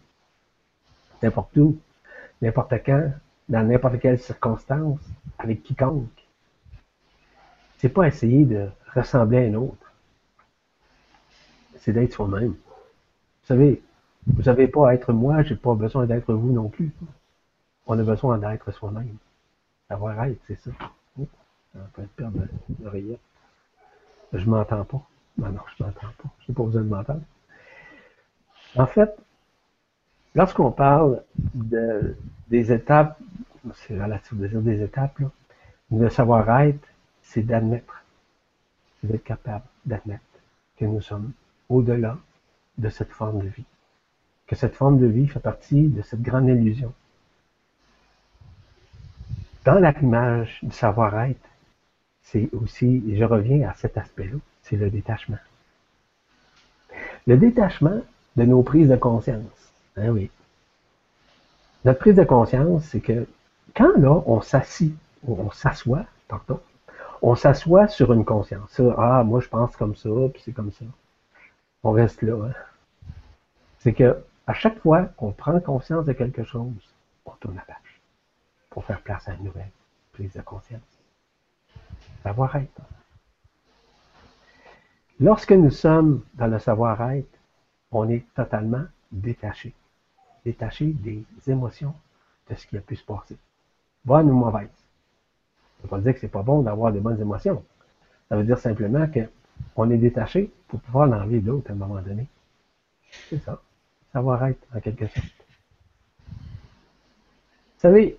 [1.24, 1.80] N'importe où,
[2.42, 3.12] n'importe quand,
[3.48, 5.00] dans n'importe quelle circonstance,
[5.40, 6.28] avec quiconque.
[7.78, 9.92] C'est pas essayer de ressembler à un autre.
[11.78, 12.52] C'est d'être soi-même.
[12.52, 13.82] Vous savez,
[14.34, 16.92] vous n'avez pas à être moi, j'ai pas besoin d'être vous non plus.
[17.88, 19.18] On a besoin d'être soi-même.
[19.88, 20.72] Savoir être, c'est ça.
[21.18, 22.42] On peut perdre
[22.82, 23.20] l'oreillette.
[24.34, 25.02] Je m'entends pas.
[25.38, 26.30] Non, non, je m'entends pas.
[26.46, 27.22] J'ai pas besoin de m'entendre.
[28.76, 29.16] En fait,
[30.36, 31.24] Lorsqu'on parle
[31.54, 32.16] de,
[32.50, 33.20] des étapes,
[33.74, 35.32] c'est relatif de dire des étapes, là,
[35.92, 36.88] de savoir-être,
[37.22, 38.04] c'est d'admettre,
[39.04, 40.24] d'être capable d'admettre
[40.78, 41.32] que nous sommes
[41.68, 42.18] au-delà
[42.78, 43.66] de cette forme de vie.
[44.50, 46.92] Que cette forme de vie fait partie de cette grande illusion.
[49.64, 51.48] Dans l'arrimage du savoir-être,
[52.24, 55.38] c'est aussi, et je reviens à cet aspect-là, c'est le détachement.
[57.28, 58.02] Le détachement
[58.38, 59.72] de nos prises de conscience.
[59.98, 60.32] Hein, oui.
[61.86, 63.28] Notre prise de conscience, c'est que
[63.76, 64.96] quand là, on s'assit,
[65.28, 66.60] on s'assoit, pardon,
[67.22, 68.82] on s'assoit sur une conscience.
[68.98, 70.86] ah, moi je pense comme ça, puis c'est comme ça.
[71.84, 72.48] On reste là.
[72.48, 72.54] Hein.
[73.80, 74.18] C'est que
[74.50, 78.02] à chaque fois qu'on prend conscience de quelque chose, on tourne la page
[78.72, 79.70] pour faire place à une nouvelle
[80.12, 80.82] prise de conscience.
[82.24, 82.82] Savoir-être.
[85.20, 87.30] Lorsque nous sommes dans le savoir-être,
[87.92, 89.76] on est totalement détaché.
[90.44, 91.94] Détaché des émotions
[92.50, 93.38] de ce qui a pu se passer.
[94.04, 94.68] Bonne ou mauvaise?
[94.72, 97.64] Ça ne veut pas dire que c'est pas bon d'avoir des bonnes émotions.
[98.30, 99.06] Ça veut dire simplement
[99.76, 102.28] qu'on est détaché pour pouvoir l'enlever d'autres à un moment donné.
[103.30, 103.62] C'est ça.
[104.14, 105.28] Savoir-être, en quelque sorte.
[107.80, 108.18] Vous savez,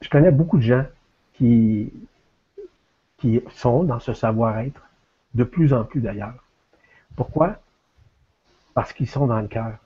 [0.00, 0.84] je connais beaucoup de gens
[1.34, 1.92] qui,
[3.54, 4.82] sont dans ce savoir-être
[5.32, 6.44] de plus en plus d'ailleurs.
[7.16, 7.56] Pourquoi?
[8.74, 9.78] Parce qu'ils sont dans le cœur.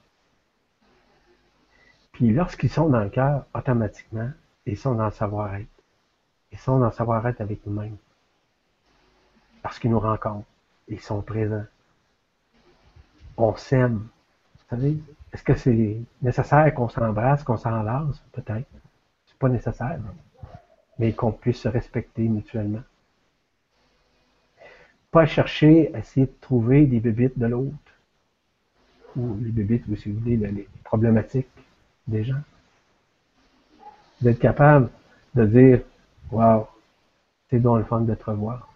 [2.11, 4.29] Puis lorsqu'ils sont dans le cœur, automatiquement,
[4.65, 5.69] ils sont dans le savoir-être.
[6.51, 7.97] Ils sont dans le savoir-être avec nous-mêmes.
[9.61, 10.47] Parce qu'ils nous rencontrent.
[10.87, 11.65] Ils sont présents.
[13.37, 14.07] On s'aime.
[14.71, 18.19] Est-ce que c'est nécessaire qu'on s'embrasse, qu'on s'enlace?
[18.31, 18.67] Peut-être.
[19.25, 19.99] C'est pas nécessaire.
[20.97, 22.81] Mais qu'on puisse se respecter mutuellement
[25.11, 27.75] pas chercher à essayer de trouver des bébites de l'autre.
[29.15, 31.47] Ou les bébites, si vous voulez, les problématiques
[32.07, 32.41] des gens.
[34.21, 34.89] D'être capable
[35.33, 35.81] de dire,
[36.31, 36.67] wow,
[37.49, 38.67] c'est donc le fun de te revoir.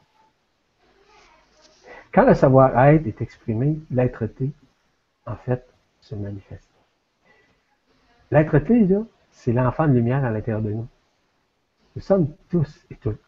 [2.14, 4.52] Quand le savoir-être est exprimé, l'être-té,
[5.26, 5.68] en fait,
[6.04, 6.70] se manifeste.
[8.30, 9.01] L'être-té, là,
[9.32, 10.88] c'est l'enfant de lumière à l'intérieur de nous.
[11.95, 13.20] Nous sommes tous et toutes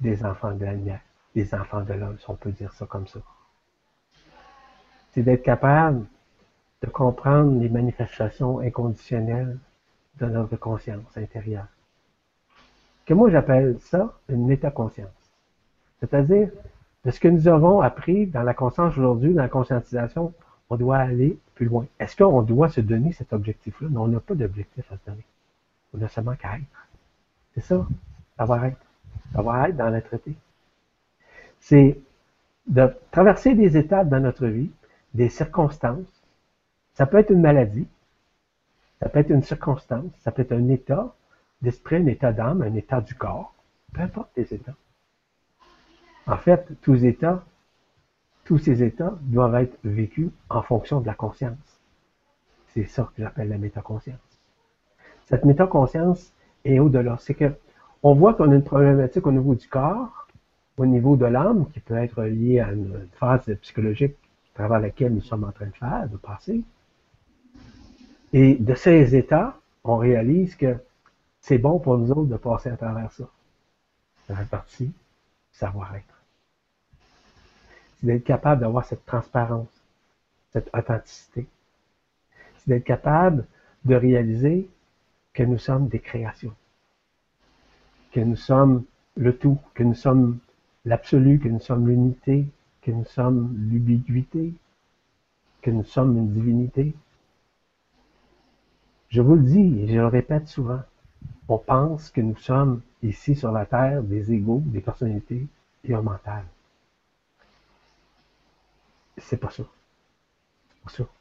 [0.00, 1.00] des enfants de la lumière
[1.34, 3.20] les enfants de l'homme, si on peut dire ça comme ça.
[5.12, 6.06] C'est d'être capable
[6.82, 9.58] de comprendre les manifestations inconditionnelles
[10.18, 11.66] de notre conscience intérieure.
[13.06, 15.08] Que moi j'appelle ça une métaconscience.
[16.00, 16.50] C'est-à-dire,
[17.04, 20.32] de ce que nous avons appris dans la conscience aujourd'hui, dans la conscientisation,
[20.68, 21.86] on doit aller loin.
[21.98, 23.88] Est-ce qu'on doit se donner cet objectif-là?
[23.90, 25.24] Non, on n'a pas d'objectif à se donner.
[25.94, 26.88] On a seulement qu'à être.
[27.54, 27.86] C'est ça,
[28.36, 28.86] savoir être.
[29.32, 30.34] Savoir être dans la traité
[31.60, 31.98] c'est
[32.66, 34.70] de traverser des étapes dans notre vie,
[35.14, 36.22] des circonstances.
[36.94, 37.86] Ça peut être une maladie,
[39.00, 41.14] ça peut être une circonstance, ça peut être un état
[41.62, 43.54] d'esprit, un état d'âme, un état du corps,
[43.92, 44.74] peu importe les états.
[46.26, 47.44] En fait, tous états,
[48.50, 51.80] tous ces états doivent être vécus en fonction de la conscience.
[52.74, 54.18] C'est ça que j'appelle la métaconscience.
[55.26, 56.32] Cette métaconscience
[56.64, 57.16] est au-delà.
[57.20, 57.52] C'est que
[58.02, 60.26] on voit qu'on a une problématique au niveau du corps,
[60.78, 64.16] au niveau de l'âme, qui peut être lié à une phase psychologique
[64.56, 66.60] à travers laquelle nous sommes en train de faire, de passer.
[68.32, 70.74] Et de ces états, on réalise que
[71.40, 73.28] c'est bon pour nous autres de passer à travers ça.
[74.26, 74.92] Ça fait partie du
[75.52, 76.19] savoir-être.
[78.00, 79.68] C'est d'être capable d'avoir cette transparence,
[80.52, 81.46] cette authenticité.
[82.58, 83.46] C'est d'être capable
[83.84, 84.68] de réaliser
[85.32, 86.54] que nous sommes des créations,
[88.12, 88.84] que nous sommes
[89.16, 90.38] le tout, que nous sommes
[90.84, 92.46] l'absolu, que nous sommes l'unité,
[92.82, 94.54] que nous sommes l'ubiquité,
[95.62, 96.94] que nous sommes une divinité.
[99.08, 100.80] Je vous le dis et je le répète souvent,
[101.48, 105.46] on pense que nous sommes ici sur la Terre des égaux, des personnalités
[105.84, 106.44] et un mental.
[109.20, 109.62] C'est pas ça.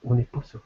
[0.03, 0.59] On n'est pas ça.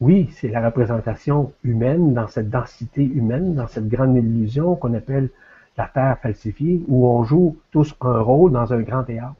[0.00, 5.30] Oui, c'est la représentation humaine dans cette densité humaine, dans cette grande illusion qu'on appelle
[5.76, 9.36] la Terre falsifiée, où on joue tous un rôle dans un grand théâtre.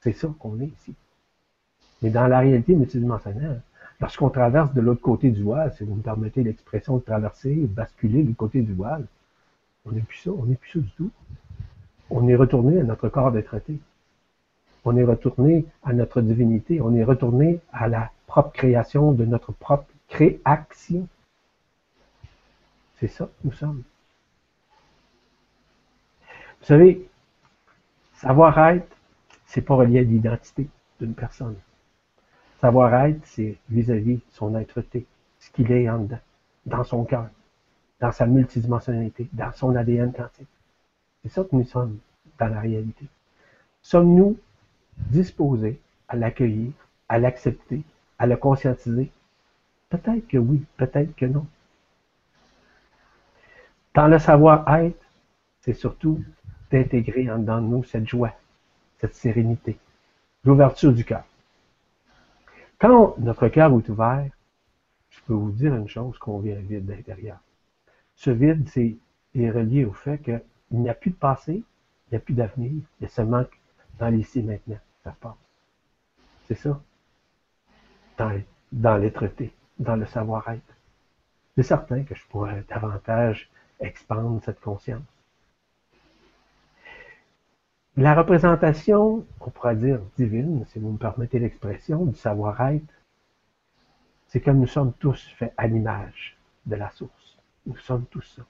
[0.00, 0.94] C'est ça qu'on est ici.
[2.02, 3.60] Mais dans la réalité multidimensionnelle,
[4.00, 8.22] lorsqu'on traverse de l'autre côté du voile, si vous me permettez l'expression de traverser, basculer
[8.22, 9.06] du côté du voile,
[9.84, 11.10] on n'est plus ça, on n'est plus ça du tout.
[12.10, 13.56] On est retourné à notre corps d'être.
[14.86, 16.80] On est retourné à notre divinité.
[16.80, 21.08] On est retourné à la propre création de notre propre création.
[22.94, 23.82] C'est ça que nous sommes.
[26.60, 27.08] Vous savez,
[28.14, 28.86] savoir-être,
[29.44, 30.68] c'est pas relié à l'identité
[31.00, 31.56] d'une personne.
[32.60, 35.04] Savoir-être, c'est vis-à-vis son être-té,
[35.40, 36.20] ce qu'il est en dedans,
[36.64, 37.28] dans son cœur,
[38.00, 40.48] dans sa multidimensionnalité, dans son ADN quantique.
[41.22, 41.98] C'est ça que nous sommes
[42.38, 43.06] dans la réalité.
[43.82, 44.38] Sommes-nous
[44.96, 46.72] disposés à l'accueillir,
[47.08, 47.82] à l'accepter,
[48.18, 49.10] à le conscientiser?
[49.88, 51.46] Peut-être que oui, peut-être que non.
[53.94, 54.98] Dans le savoir-être,
[55.60, 56.22] c'est surtout
[56.70, 58.32] d'intégrer en dedans de nous cette joie,
[58.98, 59.78] cette sérénité,
[60.44, 61.24] l'ouverture du cœur.
[62.78, 64.28] Quand notre cœur est ouvert,
[65.10, 67.38] je peux vous dire une chose qu'on vient vide d'intérieur.
[68.16, 68.96] Ce vide, c'est
[69.34, 70.40] est relié au fait qu'il
[70.70, 73.44] n'y a plus de passé, il n'y a plus d'avenir, il y a seulement
[73.98, 74.78] dans l'ici maintenant.
[76.46, 76.80] C'est ça.
[78.18, 78.40] Dans,
[78.72, 80.74] dans l'être-té, dans le savoir-être.
[81.54, 83.50] C'est certain que je pourrais davantage
[83.80, 85.02] expandre cette conscience.
[87.96, 92.84] La représentation, on pourrait dire divine, si vous me permettez l'expression, du savoir-être,
[94.28, 96.36] c'est comme nous sommes tous faits à l'image
[96.66, 97.38] de la source.
[97.64, 98.42] Nous sommes tous ça.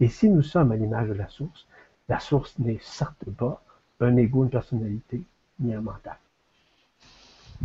[0.00, 1.68] Et si nous sommes à l'image de la source,
[2.08, 3.62] la source n'est certes pas
[4.00, 5.22] un ego, une personnalité,
[5.60, 6.16] ni un mental.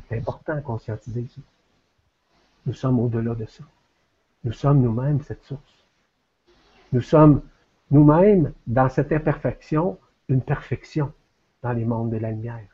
[0.07, 1.41] C'est important à conscientiser ça.
[2.65, 3.63] Nous sommes au-delà de ça.
[4.43, 5.85] Nous sommes nous-mêmes cette source.
[6.91, 7.41] Nous sommes
[7.91, 11.13] nous-mêmes, dans cette imperfection, une perfection
[11.61, 12.67] dans les mondes de la lumière.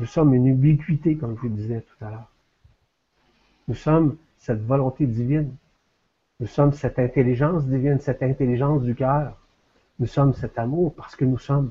[0.00, 2.30] Nous sommes une ubiquité, comme je vous disais tout à l'heure.
[3.68, 5.54] Nous sommes cette volonté divine.
[6.40, 9.36] Nous sommes cette intelligence divine, cette intelligence du cœur.
[10.00, 11.70] Nous sommes cet amour parce que nous sommes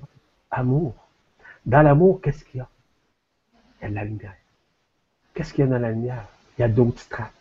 [0.49, 0.95] amour.
[1.66, 2.68] Dans l'amour, qu'est-ce qu'il y a?
[3.82, 4.36] Il y a de la lumière.
[5.34, 6.28] Qu'est-ce qu'il y a dans la lumière?
[6.57, 7.34] Il y a d'autres strates,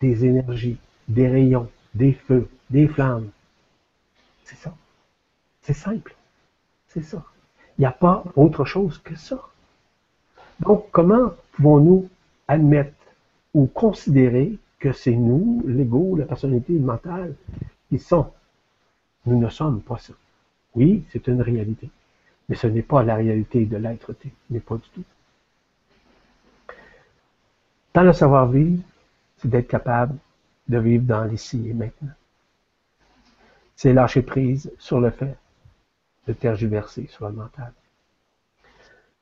[0.00, 0.78] des énergies,
[1.08, 3.30] des rayons, des feux, des flammes.
[4.44, 4.74] C'est ça.
[5.62, 6.14] C'est simple.
[6.88, 7.24] C'est ça.
[7.78, 9.40] Il n'y a pas autre chose que ça.
[10.60, 12.08] Donc, comment pouvons-nous
[12.48, 12.94] admettre
[13.54, 17.34] ou considérer que c'est nous, l'ego, la personnalité mentale,
[17.88, 18.30] qui sont?
[19.24, 20.12] Nous ne sommes pas ça.
[20.74, 21.90] Oui, c'est une réalité.
[22.48, 24.32] Mais ce n'est pas la réalité de l'être-té.
[24.50, 25.04] Mais pas du tout.
[27.94, 28.82] Dans le savoir-vivre,
[29.38, 30.16] c'est d'être capable
[30.68, 32.12] de vivre dans l'ici et maintenant.
[33.74, 35.36] C'est lâcher prise sur le fait
[36.26, 37.72] de tergiverser sur le mental.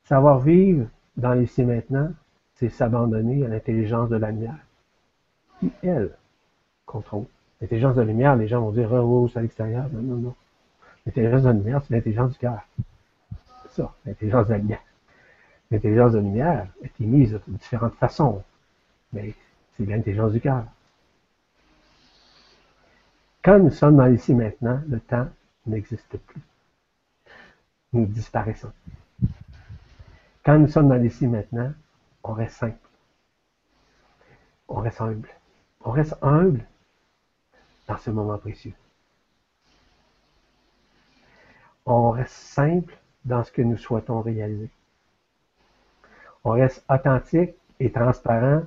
[0.04, 2.10] Savoir vivre dans l'ici et maintenant,
[2.54, 4.58] c'est s'abandonner à l'intelligence de la lumière,
[5.60, 6.10] qui, elle,
[6.86, 7.26] contrôle.
[7.60, 9.88] L'intelligence de la lumière, les gens vont dire, oh, c'est à l'extérieur.
[9.92, 10.34] Non, non, non.
[11.06, 12.60] L'intelligence de la lumière, c'est l'intelligence du cœur.
[13.74, 14.82] Ça, l'intelligence de la lumière.
[15.70, 18.42] L'intelligence de lumière est émise de différentes façons,
[19.12, 19.34] mais
[19.76, 20.64] c'est l'intelligence du cœur.
[23.42, 25.28] Quand nous sommes dans l'ici maintenant, le temps
[25.66, 26.40] n'existe plus
[27.94, 28.72] nous disparaissons.
[30.44, 31.72] Quand nous sommes dans l'ici maintenant,
[32.22, 32.88] on reste simple.
[34.68, 35.28] On reste humble.
[35.80, 36.66] On reste humble
[37.86, 38.74] dans ce moment précieux.
[41.86, 44.70] On reste simple dans ce que nous souhaitons réaliser.
[46.44, 48.62] On reste authentique et transparent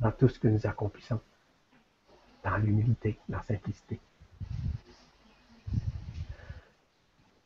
[0.00, 1.20] dans tout ce que nous accomplissons.
[2.44, 3.98] Dans l'humilité, dans la simplicité.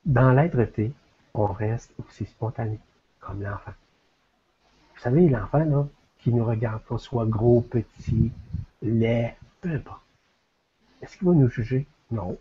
[0.05, 0.93] Dans l'être-té,
[1.35, 2.79] on reste aussi spontané,
[3.21, 3.73] comme l'enfant.
[4.95, 5.87] Vous savez, l'enfant, là,
[6.19, 8.31] qui nous regarde, qu'on soit gros, petit,
[8.83, 10.03] laid, peu importe.
[11.01, 11.87] Est-ce qu'il va nous juger?
[12.11, 12.39] Non.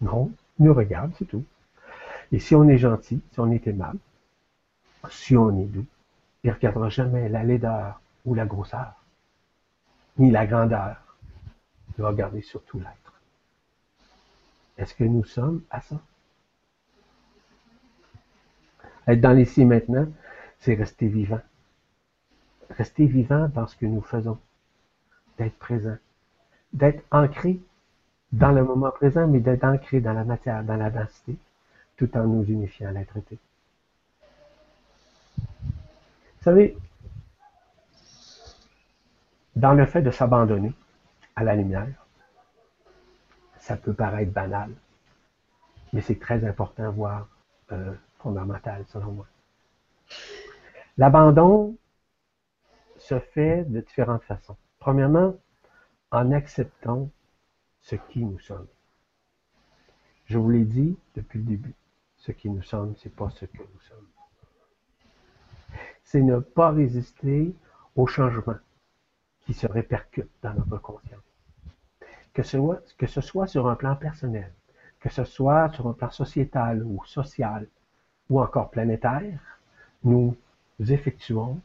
[0.00, 0.30] Non.
[0.58, 1.44] Il nous regarde, c'est tout.
[2.32, 3.98] Et si on est gentil, si on est aimable,
[5.10, 5.86] si on est doux,
[6.42, 8.94] il ne regardera jamais la laideur ou la grosseur,
[10.18, 10.96] ni la grandeur.
[11.96, 13.12] Il va regarder surtout l'être.
[14.76, 16.00] Est-ce que nous sommes à ça?
[19.06, 20.06] Être dans l'ici maintenant,
[20.58, 21.40] c'est rester vivant.
[22.70, 24.38] Rester vivant dans ce que nous faisons.
[25.38, 25.96] D'être présent.
[26.72, 27.60] D'être ancré
[28.32, 31.36] dans le moment présent, mais d'être ancré dans la matière, dans la densité,
[31.96, 33.36] tout en nous unifiant à l'être Vous
[36.40, 36.76] savez,
[39.56, 40.72] dans le fait de s'abandonner
[41.36, 42.06] à la lumière,
[43.58, 44.70] ça peut paraître banal,
[45.92, 47.28] mais c'est très important, voire
[47.72, 49.26] euh, fondamentale, selon moi.
[50.98, 51.76] L'abandon
[52.98, 54.56] se fait de différentes façons.
[54.78, 55.36] Premièrement,
[56.10, 57.10] en acceptant
[57.80, 58.66] ce qui nous sommes.
[60.26, 61.74] Je vous l'ai dit depuis le début,
[62.24, 64.08] ce qui nous sommes, c'est pas ce que nous sommes.
[66.04, 67.54] C'est ne pas résister
[67.96, 68.56] au changement
[69.42, 71.20] qui se répercute dans notre conscience.
[72.32, 74.50] Que ce, soit, sur un plan personnel,
[75.00, 77.66] que ce soit sur un plan sociétal ou social,
[78.30, 79.60] ou encore planétaire,
[80.02, 80.34] nous
[80.80, 81.60] effectuons,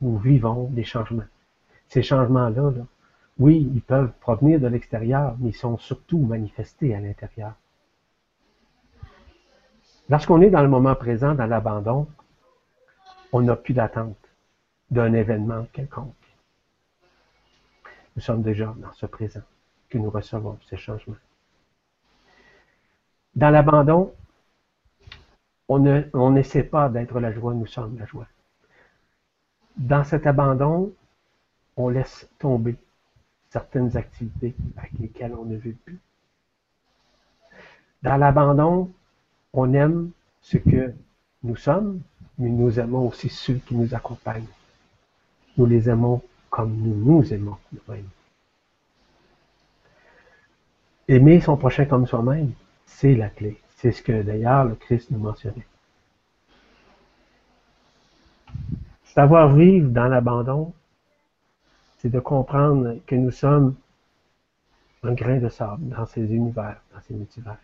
[0.00, 1.30] nous vivons des changements.
[1.86, 2.86] Ces changements-là, là,
[3.38, 7.54] oui, ils peuvent provenir de l'extérieur, mais ils sont surtout manifestés à l'intérieur.
[10.12, 12.06] Lorsqu'on est dans le moment présent, dans l'abandon,
[13.32, 14.18] on n'a plus d'attente
[14.90, 16.12] d'un événement quelconque.
[18.14, 19.40] Nous sommes déjà dans ce présent
[19.88, 21.16] que nous recevons ces changements.
[23.34, 24.12] Dans l'abandon,
[25.66, 28.26] on n'essaie pas d'être la joie, nous sommes la joie.
[29.78, 30.92] Dans cet abandon,
[31.78, 32.76] on laisse tomber
[33.48, 35.98] certaines activités avec lesquelles on ne veut plus.
[38.02, 38.92] Dans l'abandon,
[39.52, 40.94] on aime ce que
[41.42, 42.00] nous sommes,
[42.38, 44.46] mais nous aimons aussi ceux qui nous accompagnent.
[45.56, 48.08] Nous les aimons comme nous nous aimons nous-mêmes.
[51.08, 52.52] Aimer son prochain comme soi-même,
[52.86, 53.60] c'est la clé.
[53.76, 55.66] C'est ce que d'ailleurs le Christ nous mentionnait.
[59.04, 60.72] Savoir vivre dans l'abandon,
[61.98, 63.74] c'est de comprendre que nous sommes
[65.02, 67.58] un grain de sable dans ces univers, dans ces multivers.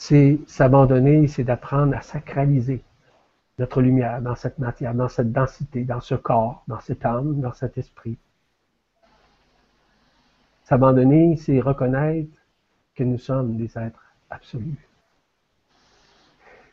[0.00, 2.82] C'est s'abandonner, c'est d'apprendre à sacraliser
[3.58, 7.52] notre lumière dans cette matière, dans cette densité, dans ce corps, dans cette âme, dans
[7.52, 8.16] cet esprit.
[10.64, 12.30] S'abandonner, c'est reconnaître
[12.94, 14.88] que nous sommes des êtres absolus.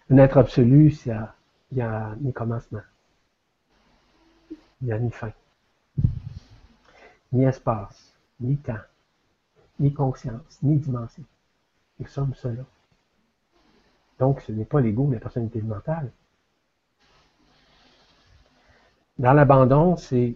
[0.09, 1.27] Un être absolu, il
[1.73, 2.79] n'y a ni commencement
[4.79, 5.33] il n'y a ni fin,
[7.33, 8.77] ni espace, ni temps,
[9.81, 11.25] ni conscience, ni dimension.
[11.99, 12.63] Nous sommes cela.
[14.19, 16.11] Donc, ce n'est pas l'ego, la personnalité mentale.
[19.17, 20.35] Dans l'abandon, c'est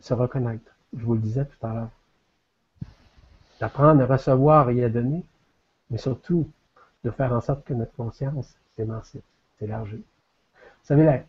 [0.00, 0.76] se reconnaître.
[0.96, 1.90] Je vous le disais tout à l'heure.
[3.60, 5.24] D'apprendre à recevoir et à donner,
[5.90, 6.48] mais surtout
[7.04, 9.24] de faire en sorte que notre conscience s'émancipe,
[9.58, 9.96] s'élargit.
[9.96, 11.24] Vous savez,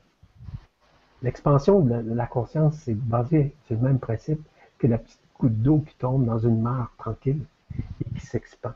[1.26, 4.42] L'expansion de, la conscience, c'est basé sur le même principe
[4.78, 7.44] que la petite goutte d'eau qui tombe dans une mare tranquille
[7.74, 8.74] et qui s'expand.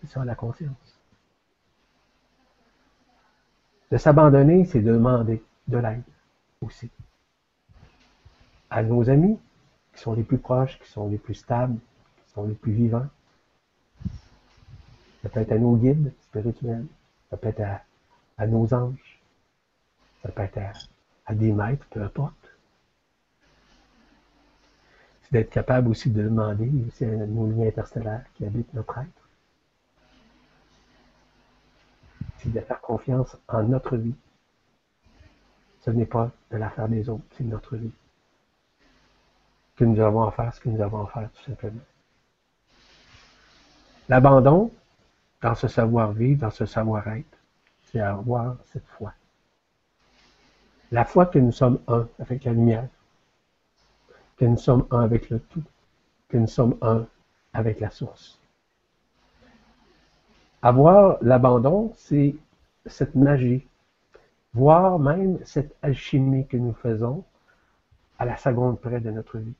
[0.00, 0.95] C'est ça la conscience.
[3.90, 6.02] De s'abandonner, c'est demander de l'aide
[6.60, 6.90] aussi.
[8.70, 9.38] À nos amis,
[9.94, 11.78] qui sont les plus proches, qui sont les plus stables,
[12.26, 13.06] qui sont les plus vivants.
[15.22, 16.86] Ça peut être à nos guides spirituels,
[17.30, 17.62] ça peut être
[18.38, 19.20] à, nos anges,
[20.22, 20.72] ça peut être à
[21.26, 22.34] à des maîtres, peu importe.
[25.22, 29.25] C'est d'être capable aussi de demander aussi à nos liens interstellaires qui habitent notre être.
[32.46, 34.14] De faire confiance en notre vie.
[35.80, 37.90] Ce n'est pas de l'affaire des autres, c'est notre vie.
[39.74, 41.80] Que nous avons à faire ce que nous avons à faire, tout simplement.
[44.08, 44.70] L'abandon,
[45.42, 47.38] dans ce savoir-vivre, dans ce savoir-être,
[47.82, 49.12] c'est avoir cette foi.
[50.92, 52.88] La foi que nous sommes un avec la lumière,
[54.36, 55.64] que nous sommes un avec le tout,
[56.28, 57.06] que nous sommes un
[57.52, 58.35] avec la source.
[60.62, 62.34] Avoir l'abandon, c'est
[62.86, 63.66] cette magie,
[64.54, 67.24] voire même cette alchimie que nous faisons
[68.18, 69.54] à la seconde près de notre vie.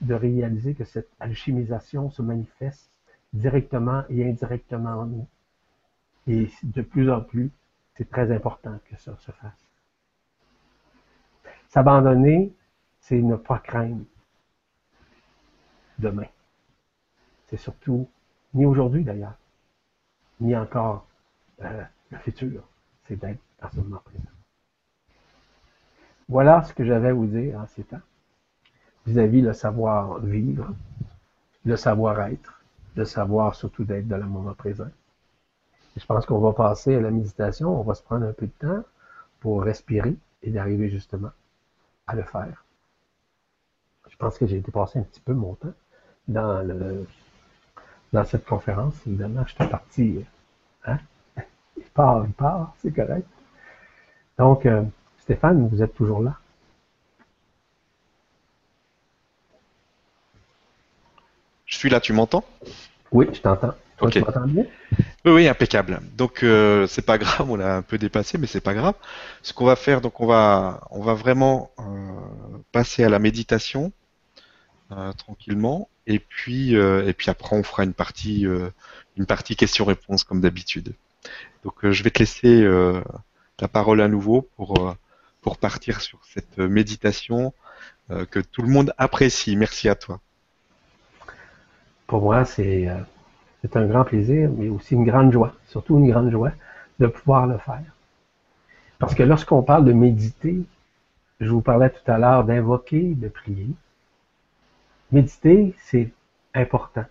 [0.00, 2.90] De réaliser que cette alchimisation se manifeste
[3.32, 5.26] directement et indirectement en nous.
[6.26, 7.50] Et de plus en plus,
[7.94, 9.66] c'est très important que ça se fasse.
[11.68, 12.52] S'abandonner,
[13.00, 14.04] c'est ne pas craindre
[15.98, 16.26] demain.
[17.46, 18.08] C'est surtout,
[18.54, 19.38] ni aujourd'hui d'ailleurs,
[20.40, 21.06] ni encore
[21.62, 22.62] euh, le futur,
[23.06, 24.28] c'est d'être dans ce moment présent.
[26.28, 28.00] Voilà ce que j'avais à vous dire en ces temps,
[29.06, 30.74] vis-à-vis le savoir vivre,
[31.64, 32.62] le savoir être,
[32.96, 34.88] le savoir surtout d'être dans le moment présent.
[35.96, 38.52] je pense qu'on va passer à la méditation, on va se prendre un peu de
[38.52, 38.82] temps
[39.40, 41.30] pour respirer et d'arriver justement
[42.06, 42.64] à le faire.
[44.08, 45.74] Je pense que j'ai dépassé un petit peu mon temps
[46.28, 47.06] dans, le,
[48.12, 48.94] dans cette conférence.
[49.06, 50.24] Évidemment, je suis parti.
[50.86, 50.98] Hein?
[51.76, 53.26] Il part, il part, c'est correct.
[54.38, 54.82] Donc, euh,
[55.18, 56.38] Stéphane, vous êtes toujours là?
[61.66, 62.44] Je suis là, tu m'entends?
[63.12, 63.74] Oui, je t'entends.
[64.00, 64.18] Ok.
[65.24, 66.00] Oui, oui, impeccable.
[66.16, 68.94] Donc euh, c'est pas grave, on l'a un peu dépassé, mais c'est pas grave.
[69.42, 71.82] Ce qu'on va faire, donc on va, on va vraiment euh,
[72.72, 73.92] passer à la méditation
[74.92, 78.46] euh, tranquillement, et puis, et puis après on fera une partie,
[79.16, 80.94] une partie questions-réponses comme d'habitude.
[81.64, 82.64] Donc je vais te laisser
[83.60, 84.96] la parole à nouveau pour
[85.40, 87.52] pour partir sur cette méditation
[88.30, 89.56] que tout le monde apprécie.
[89.56, 90.20] Merci à toi.
[92.06, 92.88] Pour moi, c'est
[93.62, 96.52] c'est un grand plaisir, mais aussi une grande joie, surtout une grande joie
[97.00, 97.82] de pouvoir le faire.
[98.98, 100.60] Parce que lorsqu'on parle de méditer,
[101.40, 103.68] je vous parlais tout à l'heure d'invoquer, de prier.
[105.12, 106.12] Méditer, c'est
[106.54, 107.04] important.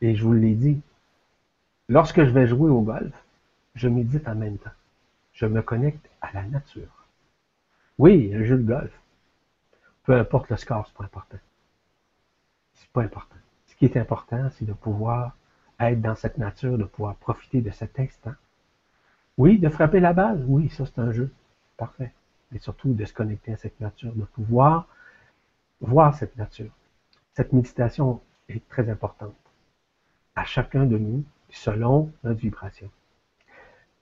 [0.00, 0.80] Et je vous l'ai dit,
[1.88, 3.12] lorsque je vais jouer au golf,
[3.74, 4.70] je médite en même temps.
[5.32, 7.06] Je me connecte à la nature.
[7.98, 8.92] Oui, un jeu de golf.
[10.04, 11.38] Peu importe le score, c'est pas important.
[12.74, 13.36] C'est pas important.
[13.66, 15.36] Ce qui est important, c'est de pouvoir
[15.78, 18.34] être dans cette nature, de pouvoir profiter de cet instant.
[19.36, 20.44] Oui, de frapper la balle.
[20.46, 21.30] Oui, ça c'est un jeu.
[21.76, 22.12] Parfait.
[22.50, 24.88] Mais surtout de se connecter à cette nature, de pouvoir
[25.80, 26.70] voir cette nature.
[27.38, 29.32] Cette méditation est très importante
[30.34, 32.90] à chacun de nous selon notre vibration.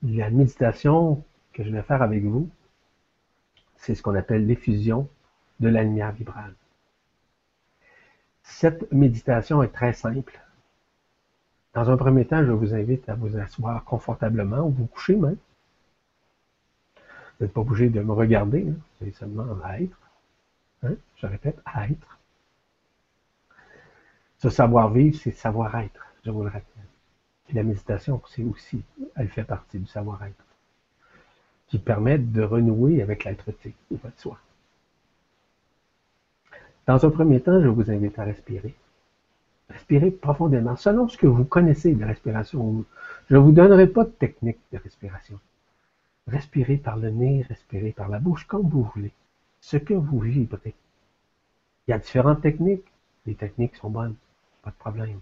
[0.01, 1.23] La méditation
[1.53, 2.49] que je vais faire avec vous,
[3.75, 5.07] c'est ce qu'on appelle l'effusion
[5.59, 6.55] de la lumière vibrale.
[8.41, 10.41] Cette méditation est très simple.
[11.75, 15.37] Dans un premier temps, je vous invite à vous asseoir confortablement ou vous coucher même.
[16.95, 18.81] Vous n'êtes pas obligé de me regarder, hein.
[18.97, 19.99] c'est seulement à être.
[20.81, 20.95] Hein?
[21.17, 22.16] Je répète, à être.
[24.39, 26.83] Ce savoir-vivre, c'est savoir-être je vous le rappelle.
[27.53, 28.83] la méditation, c'est aussi,
[29.15, 30.43] elle fait partie du savoir-être,
[31.67, 34.37] qui permet de renouer avec l'être-té ou votre soi.
[36.85, 38.75] Dans un premier temps, je vous invite à respirer.
[39.69, 42.83] Respirez profondément, selon ce que vous connaissez de respiration.
[43.29, 45.39] Je ne vous donnerai pas de technique de respiration.
[46.27, 49.13] Respirez par le nez, respirez par la bouche, comme vous voulez.
[49.61, 50.75] Ce que vous vibrez.
[51.87, 52.85] Il y a différentes techniques.
[53.25, 54.15] Les techniques sont bonnes,
[54.67, 55.21] pas problème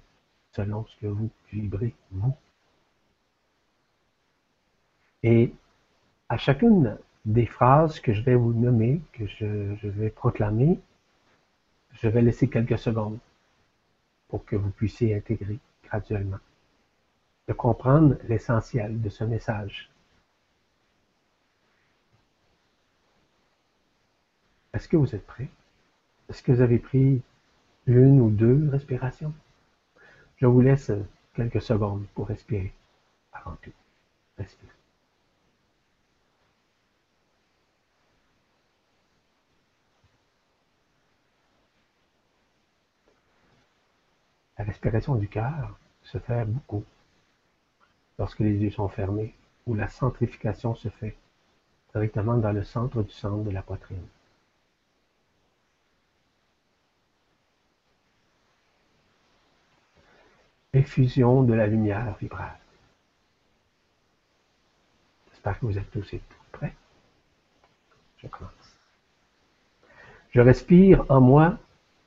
[0.52, 2.36] selon ce que vous vibrez, vous.
[5.24, 5.54] Et
[6.30, 10.80] à chacune des phrases que je vais vous nommer, que je, vais proclamer,
[11.94, 13.20] je vais laisser quelques secondes
[14.28, 16.40] pour que vous puissiez intégrer graduellement,
[17.48, 19.90] de comprendre l'essentiel de ce message.
[24.74, 25.50] Est-ce que vous êtes prêts?
[26.30, 27.22] Est-ce que vous avez pris
[27.88, 29.34] une ou deux respirations?
[30.38, 30.92] Je vous laisse
[31.34, 32.74] quelques secondes pour respirer
[33.32, 33.72] avant tout.
[34.38, 34.70] Respire.
[44.58, 46.84] La respiration du cœur se fait beaucoup
[48.18, 49.34] lorsque les yeux sont fermés
[49.68, 51.16] ou la centrification se fait
[51.94, 54.08] directement dans le centre du centre de la poitrine.
[60.76, 62.60] Effusion de la lumière vibrale.
[65.32, 66.74] J'espère que vous êtes tous et toutes prêts.
[68.18, 68.52] Je commence.
[70.32, 71.58] Je respire en moi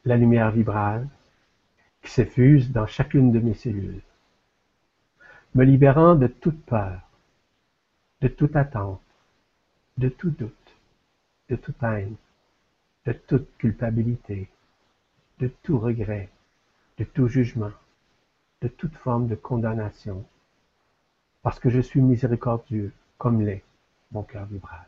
[0.05, 1.09] la lumière vibrale
[2.03, 4.03] qui s'effuse dans chacune de mes cellules,
[5.55, 7.01] me libérant de toute peur,
[8.21, 9.01] de toute attente,
[9.97, 10.77] de tout doute,
[11.49, 12.17] de toute haine,
[13.07, 14.49] de toute culpabilité,
[15.39, 16.29] de tout regret,
[16.99, 17.73] de tout jugement,
[18.61, 20.25] de toute forme de condamnation,
[21.43, 23.65] parce que je suis miséricordieux, comme l'est
[24.13, 24.87] mon cœur vibral.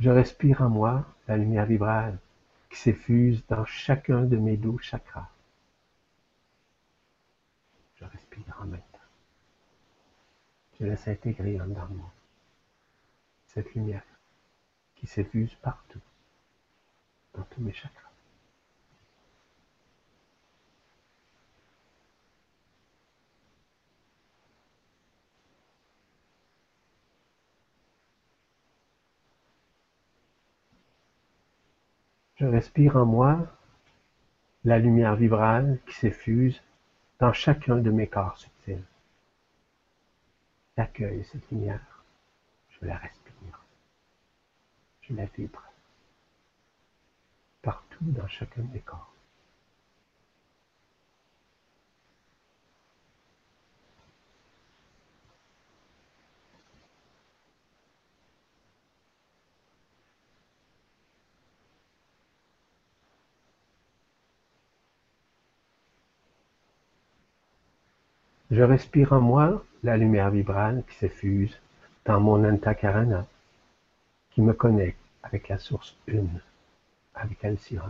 [0.00, 2.18] Je respire en moi la lumière vibrale
[2.70, 5.28] qui s'effuse dans chacun de mes douze chakras.
[7.96, 8.98] Je respire en même temps.
[10.78, 12.12] Je laisse intégrer en dedans moi
[13.48, 14.04] cette lumière
[14.94, 16.00] qui s'effuse partout,
[17.34, 18.07] dans tous mes chakras.
[32.38, 33.48] Je respire en moi
[34.64, 36.62] la lumière vibrale qui s'effuse
[37.18, 38.84] dans chacun de mes corps subtils.
[40.76, 42.04] J'accueille cette lumière.
[42.68, 43.64] Je la respire.
[45.00, 45.64] Je la vibre.
[47.60, 49.07] Partout dans chacun de mes corps.
[68.50, 71.58] Je respire en moi la lumière vibrale qui s'effuse
[72.06, 73.26] dans mon antakarana,
[74.30, 76.40] qui me connecte avec la source une,
[77.14, 77.82] avec Alcyon.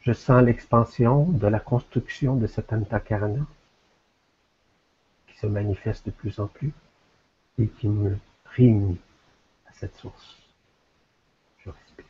[0.00, 3.44] Je sens l'expansion de la construction de cet antakarana
[5.26, 6.72] qui se manifeste de plus en plus
[7.58, 9.00] et qui me réunit
[9.66, 10.36] à cette source.
[11.58, 12.06] Je respire.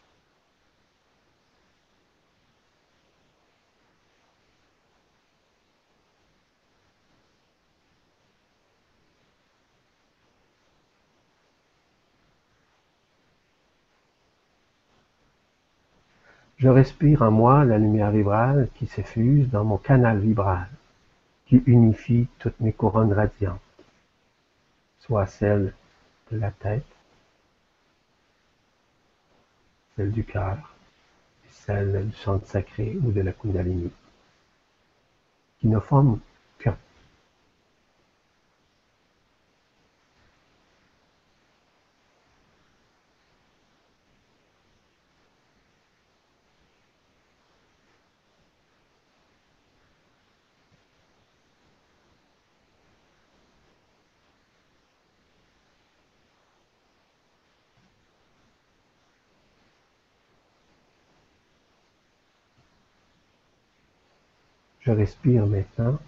[16.65, 20.67] Je respire en moi la lumière vibrale qui s'effuse dans mon canal vibral,
[21.45, 23.61] qui unifie toutes mes couronnes radiantes,
[24.99, 25.75] soit celle
[26.33, 26.87] de la tête,
[29.95, 30.75] celle du cœur,
[31.45, 33.93] et celle du centre sacré ou de la Kundalini,
[35.61, 36.19] qui ne forment
[36.59, 36.79] qu'un.
[64.75, 65.99] Je respire maintenant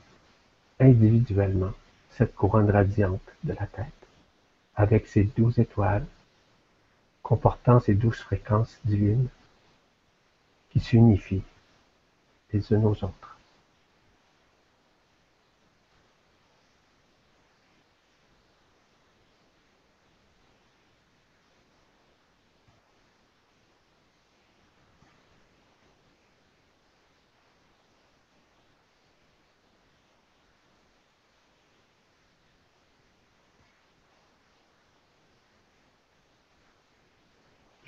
[0.80, 1.72] individuellement
[2.10, 3.86] cette couronne radiante de la tête,
[4.74, 6.06] avec ses douze étoiles,
[7.22, 9.28] comportant ces douze fréquences divines
[10.70, 11.42] qui s'unifient
[12.52, 13.35] les unes aux autres.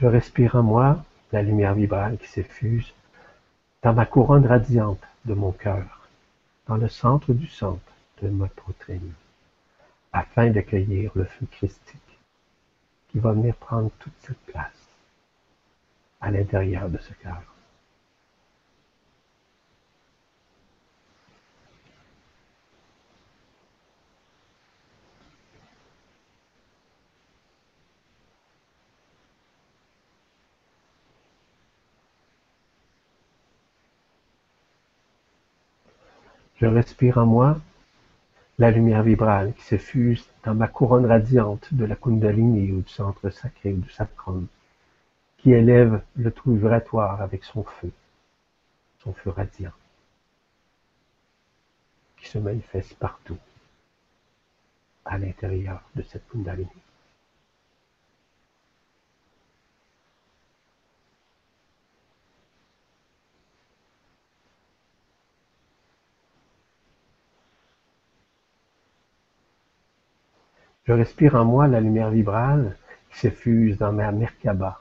[0.01, 2.95] Je respire en moi la lumière vibrale qui s'effuse
[3.83, 6.09] dans ma couronne radiante de mon cœur,
[6.69, 7.93] dans le centre du centre
[8.23, 9.13] de ma poitrine,
[10.13, 12.21] afin d'accueillir le feu christique
[13.09, 14.89] qui va venir prendre toute cette place
[16.21, 17.43] à l'intérieur de ce cœur.
[36.61, 37.61] Je respire en moi
[38.59, 43.31] la lumière vibrale qui s'effuse dans ma couronne radiante de la Kundalini ou du centre
[43.31, 44.49] sacré ou du sacrum,
[45.37, 47.93] qui élève le trou vibratoire avec son feu,
[49.05, 49.73] son feu radiant,
[52.17, 53.39] qui se manifeste partout
[55.05, 56.67] à l'intérieur de cette Kundalini.
[70.89, 72.75] Je respire en moi la lumière vibrale
[73.11, 74.81] qui s'effuse dans ma Merkaba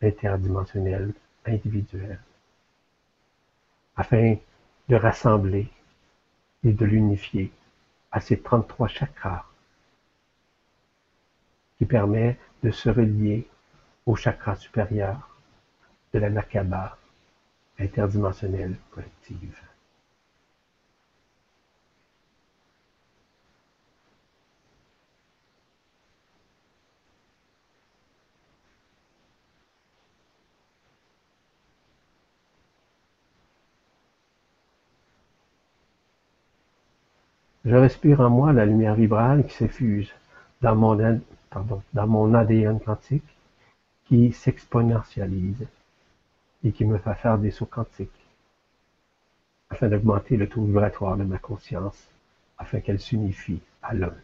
[0.00, 1.12] interdimensionnelle,
[1.44, 2.18] individuelle,
[3.96, 4.36] afin
[4.88, 5.68] de rassembler
[6.64, 7.52] et de l'unifier
[8.10, 9.44] à ces 33 chakras
[11.76, 13.46] qui permet de se relier
[14.06, 15.36] au chakra supérieur
[16.14, 16.96] de la Merkaba
[17.78, 19.71] interdimensionnelle collective.
[37.64, 40.12] Je respire en moi la lumière vibrale qui s'effuse
[40.60, 43.36] dans mon, ADN quantique,
[44.06, 45.66] qui s'exponentialise
[46.64, 48.10] et qui me fait faire des sauts quantiques,
[49.70, 52.08] afin d'augmenter le taux vibratoire de ma conscience,
[52.58, 54.14] afin qu'elle s'unifie à l'un.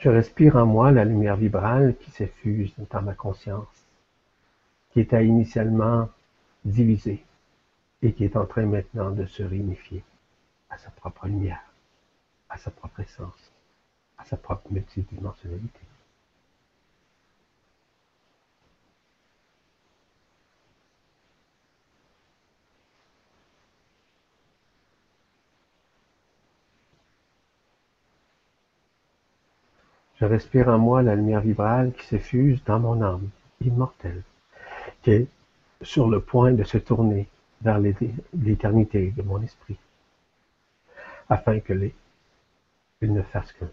[0.00, 3.84] Je respire en moi la lumière vibrale qui s'effuse dans ma conscience,
[4.90, 6.08] qui était initialement
[6.64, 7.22] divisée
[8.00, 10.02] et qui est en train maintenant de se réunifier
[10.70, 11.62] à sa propre lumière,
[12.48, 13.52] à sa propre essence,
[14.16, 15.80] à sa propre multidimensionnalité.
[30.20, 33.30] Je respire en moi la lumière vibrale qui s'effuse dans mon âme
[33.64, 34.22] immortelle,
[35.02, 35.26] qui est
[35.80, 37.26] sur le point de se tourner
[37.62, 39.78] vers l'éternité de mon esprit,
[41.28, 41.94] afin que les,
[43.00, 43.70] ne fassent qu'un.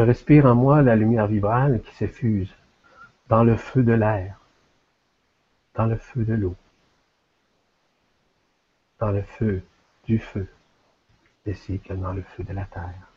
[0.00, 2.50] Je respire en moi la lumière vibrale qui s'effuse
[3.28, 4.40] dans le feu de l'air,
[5.74, 6.56] dans le feu de l'eau,
[8.98, 9.62] dans le feu
[10.06, 10.48] du feu,
[11.46, 13.12] ainsi que dans le feu de la terre,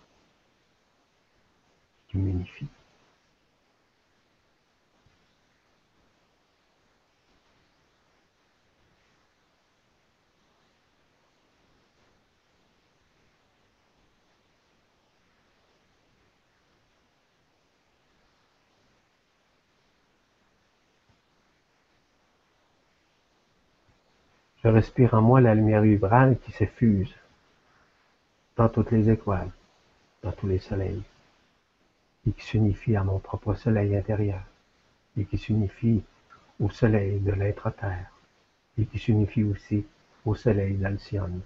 [2.09, 2.67] qui m'unifie.
[24.63, 27.13] Je respire en moi la lumière vibrale qui s'effuse
[28.55, 29.51] dans toutes les étoiles,
[30.21, 31.03] dans tous les soleils,
[32.25, 34.41] et qui s'unifie à mon propre soleil intérieur,
[35.17, 36.01] et qui s'unifie
[36.61, 38.09] au soleil de l'être terre,
[38.77, 39.85] et qui s'unifie aussi
[40.25, 41.41] au soleil d'Alcyone.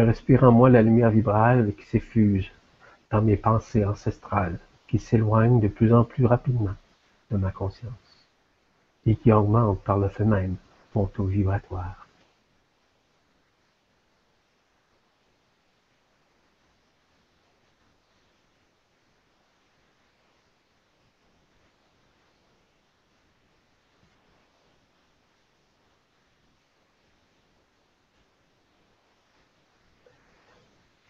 [0.00, 2.50] Je respire en moi la lumière vibrale qui s'effuse
[3.10, 4.58] dans mes pensées ancestrales,
[4.88, 6.74] qui s'éloignent de plus en plus rapidement
[7.30, 8.26] de ma conscience,
[9.04, 10.56] et qui augmentent par le fait même
[10.94, 12.06] mon taux vibratoire.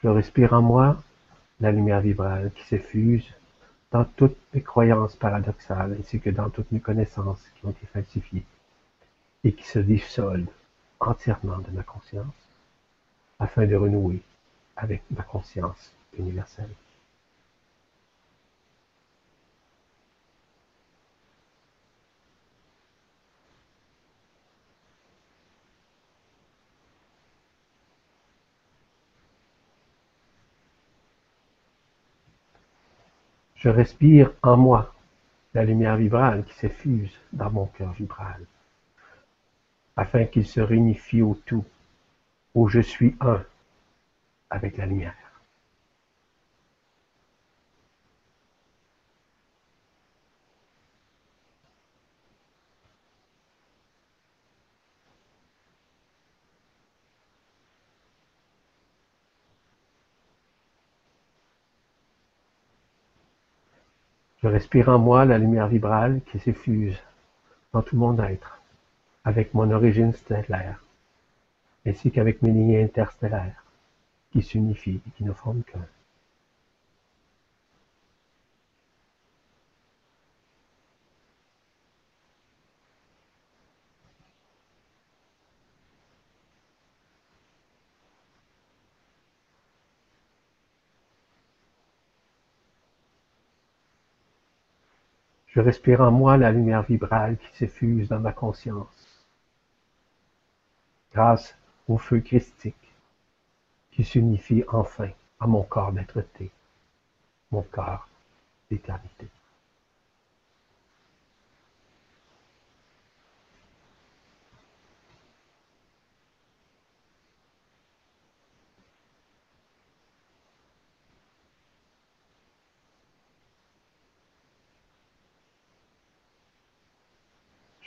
[0.03, 1.03] Je respire en moi
[1.61, 3.35] la lumière vibrale qui s'effuse
[3.91, 8.47] dans toutes mes croyances paradoxales ainsi que dans toutes mes connaissances qui ont été falsifiées
[9.45, 10.49] et qui se dissolvent
[11.01, 12.35] entièrement de ma conscience
[13.39, 14.23] afin de renouer
[14.77, 16.71] avec ma conscience universelle.
[33.61, 34.95] Je respire en moi
[35.53, 38.47] la lumière vibrale qui s'effuse dans mon cœur vibral,
[39.97, 41.65] afin qu'il se réunifie au tout,
[42.55, 43.45] où je suis un
[44.49, 45.30] avec la lumière.
[64.51, 66.99] Respire en moi la lumière vibrale qui s'effuse
[67.73, 68.61] dans tout mon être,
[69.25, 70.83] avec mon origine stellaire,
[71.87, 73.65] ainsi qu'avec mes lignes interstellaires,
[74.33, 75.87] qui s'unifient et qui ne forment qu'un.
[95.51, 99.27] Je respire en moi la lumière vibrale qui s'effuse dans ma conscience,
[101.13, 101.57] grâce
[101.89, 102.77] au feu christique
[103.91, 105.11] qui s'unifie enfin
[105.41, 106.51] à mon corps d'être-té,
[107.51, 108.09] mon corps
[108.71, 109.27] d'éternité.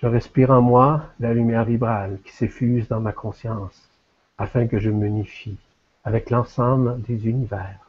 [0.04, 3.90] Je respire en moi la lumière vibrale qui s'effuse dans ma conscience,
[4.38, 5.58] afin que je m'unifie
[6.04, 7.80] avec l'ensemble des univers,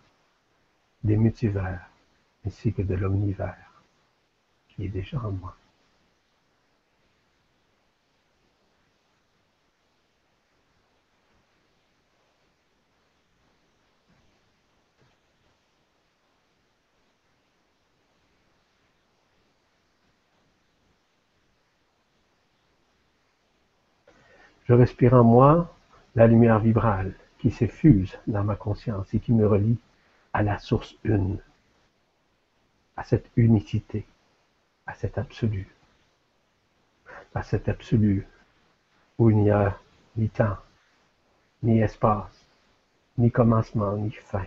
[1.03, 1.91] des multivers,
[2.47, 3.83] ainsi que de l'omnivers
[4.69, 5.57] qui est déjà en moi.
[24.65, 25.75] Je respire en moi
[26.15, 29.79] la lumière vibrale qui s'effuse dans ma conscience et qui me relie
[30.33, 31.39] à la source une,
[32.97, 34.07] à cette unicité,
[34.87, 35.69] à cet absolu.
[37.35, 38.27] à cet absolu
[39.19, 39.77] où il n'y a
[40.17, 40.57] ni temps,
[41.63, 42.47] ni espace,
[43.19, 44.47] ni commencement, ni fin,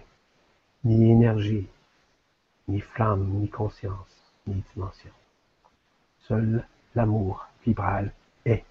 [0.84, 1.68] ni énergie,
[2.68, 5.12] ni flamme, ni conscience, ni dimension.
[6.20, 6.66] Seul
[6.96, 8.14] l'amour vibral
[8.46, 8.64] est.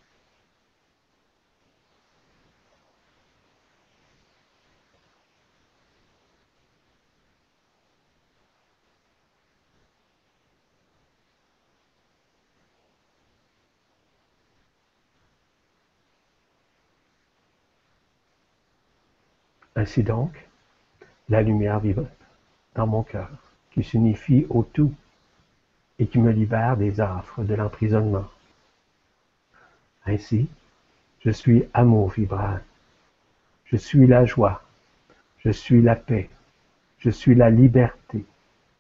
[19.87, 20.33] Ainsi donc,
[21.29, 22.09] la lumière vibre
[22.75, 23.31] dans mon cœur,
[23.71, 24.93] qui s'unifie au tout
[26.01, 28.25] et qui me libère des affres de l'emprisonnement.
[30.05, 30.49] Ainsi,
[31.21, 32.59] je suis amour vibrant.
[33.67, 34.61] Je suis la joie.
[35.39, 36.31] Je suis la paix.
[36.99, 38.25] Je suis la liberté.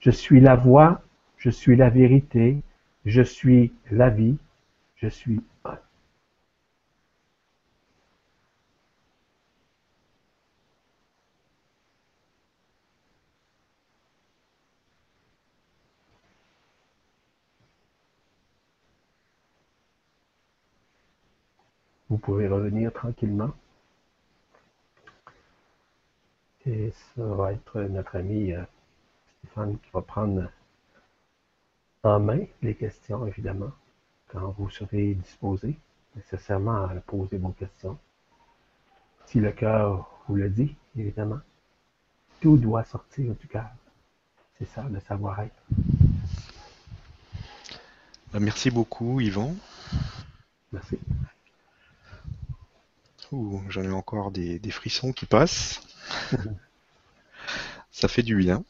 [0.00, 1.02] Je suis la voix.
[1.38, 2.58] Je suis la vérité.
[3.04, 4.38] Je suis la vie.
[4.96, 5.78] Je suis un.
[22.08, 23.52] Vous pouvez revenir tranquillement.
[26.66, 28.64] Et ça va être notre ami euh,
[29.38, 30.50] Stéphane qui va prendre
[32.02, 33.70] en main les questions, évidemment,
[34.26, 35.78] quand vous serez disposé
[36.16, 37.96] nécessairement à poser vos questions.
[39.26, 41.40] Si le cœur vous le dit, évidemment,
[42.40, 43.70] tout doit sortir du cœur.
[44.58, 45.62] C'est ça le savoir-être.
[48.32, 49.54] Bah, merci beaucoup, Yvan.
[50.72, 50.98] Merci.
[53.68, 55.80] J'en ai encore des, des, frissons qui passent.
[57.90, 58.64] Ça fait du bien.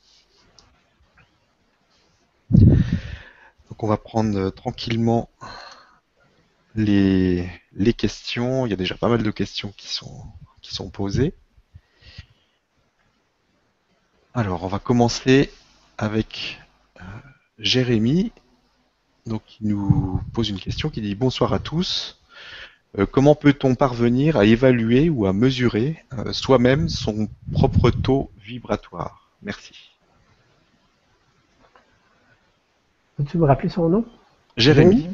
[2.50, 5.28] Donc on va prendre tranquillement
[6.74, 8.66] les, les, questions.
[8.66, 10.24] Il y a déjà pas mal de questions qui sont,
[10.62, 11.34] qui sont posées.
[14.34, 15.50] Alors on va commencer
[15.98, 16.60] avec
[17.00, 17.02] euh,
[17.58, 18.32] Jérémy,
[19.24, 22.20] donc il nous pose une question qui dit bonsoir à tous.
[22.98, 29.30] Euh, comment peut-on parvenir à évaluer ou à mesurer euh, soi-même son propre taux vibratoire?
[29.42, 29.90] Merci.
[33.16, 34.04] Peux-tu me rappeler son nom?
[34.56, 35.08] Jérémy.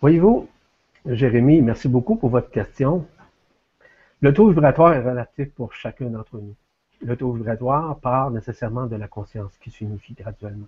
[0.00, 0.48] Voyez-vous,
[1.06, 3.06] Jérémy, merci beaucoup pour votre question.
[4.20, 6.54] Le taux vibratoire est relatif pour chacun d'entre nous.
[7.00, 10.66] Le taux vibratoire part nécessairement de la conscience qui s'unifie graduellement.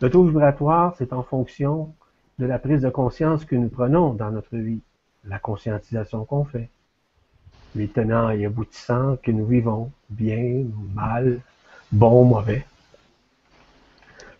[0.00, 1.92] Le taux vibratoire, c'est en fonction
[2.38, 4.80] de la prise de conscience que nous prenons dans notre vie,
[5.24, 6.70] la conscientisation qu'on fait,
[7.74, 11.40] les tenants et aboutissants que nous vivons, bien, mal,
[11.90, 12.64] bon, mauvais.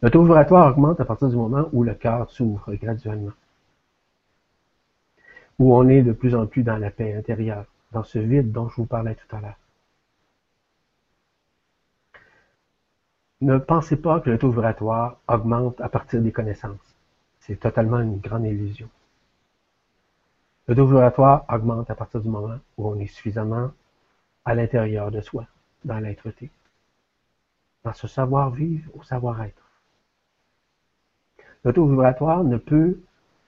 [0.01, 3.33] Le taux vibratoire augmente à partir du moment où le cœur s'ouvre graduellement,
[5.59, 8.69] où on est de plus en plus dans la paix intérieure, dans ce vide dont
[8.69, 9.59] je vous parlais tout à l'heure.
[13.41, 16.88] Ne pensez pas que le taux vibratoire augmente à partir des connaissances.
[17.49, 18.91] C'est totalement une grande illusion.
[20.67, 23.73] Le taux vibratoire augmente à partir du moment où on est suffisamment
[24.45, 25.47] à l'intérieur de soi,
[25.83, 26.51] dans l'être-té,
[27.85, 29.63] dans ce savoir-vivre au savoir-être.
[31.65, 33.01] Le taux vibratoire ne peut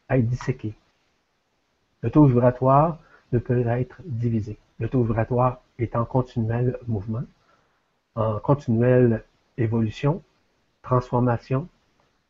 [0.08, 0.74] être disséqué.
[2.00, 2.98] Le taux vibratoire
[3.32, 4.58] ne peut être divisé.
[4.78, 7.24] Le taux vibratoire est en continuel mouvement,
[8.14, 9.24] en continuelle
[9.58, 10.22] évolution,
[10.80, 11.68] transformation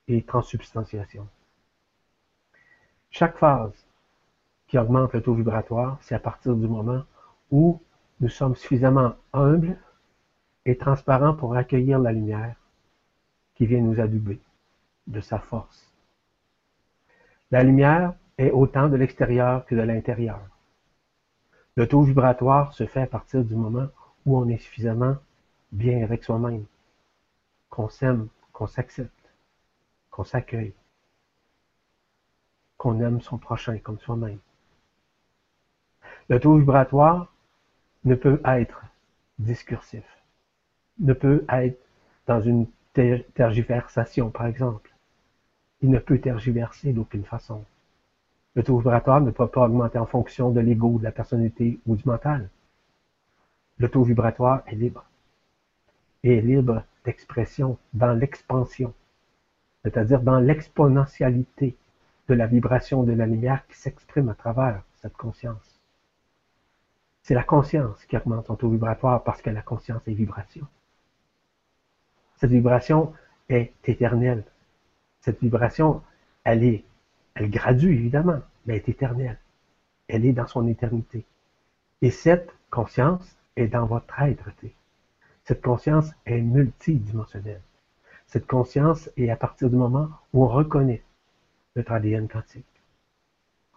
[0.09, 1.29] et transsubstantiation.
[3.11, 3.75] Chaque phase
[4.69, 7.03] qui augmente le taux vibratoire, c'est à partir du moment
[7.51, 7.81] où
[8.21, 9.77] nous sommes suffisamment humbles
[10.65, 12.55] et transparents pour accueillir la lumière
[13.55, 14.41] qui vient nous adouber
[15.07, 15.93] de sa force.
[17.51, 20.41] La lumière est autant de l'extérieur que de l'intérieur.
[21.75, 23.89] Le taux vibratoire se fait à partir du moment
[24.25, 25.17] où on est suffisamment
[25.73, 26.65] bien avec soi-même,
[27.71, 29.33] qu'on s'aime, qu'on s'accepte,
[30.11, 30.75] qu'on s'accueille,
[32.81, 34.39] qu'on aime son prochain comme soi-même.
[36.31, 37.31] Le taux vibratoire
[38.05, 38.83] ne peut être
[39.39, 40.03] discursif,
[40.99, 41.79] ne peut être
[42.27, 42.67] dans une
[43.35, 44.91] tergiversation, par exemple.
[45.83, 47.67] Il ne peut tergiverser d'aucune façon.
[48.55, 51.97] Le taux vibratoire ne peut pas augmenter en fonction de l'ego, de la personnalité ou
[51.97, 52.49] du mental.
[53.77, 55.05] Le taux vibratoire est libre.
[56.23, 58.95] Et est libre d'expression dans l'expansion,
[59.83, 61.77] c'est-à-dire dans l'exponentialité
[62.31, 65.81] de la vibration de la lumière qui s'exprime à travers cette conscience.
[67.23, 70.65] C'est la conscience qui augmente son taux vibratoire parce que la conscience est vibration.
[72.37, 73.13] Cette vibration
[73.49, 74.45] est éternelle.
[75.19, 76.03] Cette vibration
[76.45, 76.85] elle est,
[77.35, 79.39] elle gradue évidemment, mais elle est éternelle.
[80.07, 81.25] Elle est dans son éternité.
[82.01, 84.51] Et cette conscience est dans votre être.
[85.43, 87.63] Cette conscience est multidimensionnelle.
[88.29, 91.03] Cette conscience est à partir du moment où on reconnaît
[91.77, 92.65] notre ADN quantique.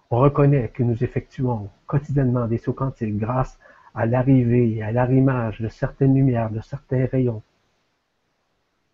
[0.09, 3.59] On reconnaît que nous effectuons quotidiennement des sauts quantiques grâce
[3.95, 7.43] à l'arrivée, à l'arrimage de certaines lumières, de certains rayons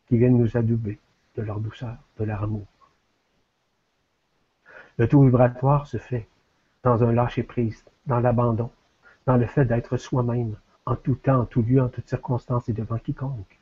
[0.08, 1.00] qui viennent nous adouber
[1.36, 2.66] de leur douceur, de leur amour.
[4.98, 6.28] Le taux vibratoire se fait
[6.84, 8.72] dans un lâcher-prise, dans l'abandon,
[9.26, 10.56] dans le fait d'être soi-même,
[10.86, 13.60] en tout temps, en tout lieu, en toutes circonstances et devant quiconque.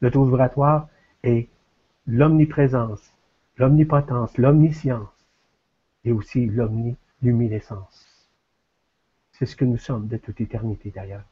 [0.00, 0.88] Le taux vibratoire
[1.22, 1.48] est
[2.06, 3.15] l'omniprésence,
[3.56, 5.08] l'omnipotence, l'omniscience
[6.04, 8.28] et aussi l'omniluminescence.
[9.32, 11.24] C'est ce que nous sommes de toute éternité d'ailleurs.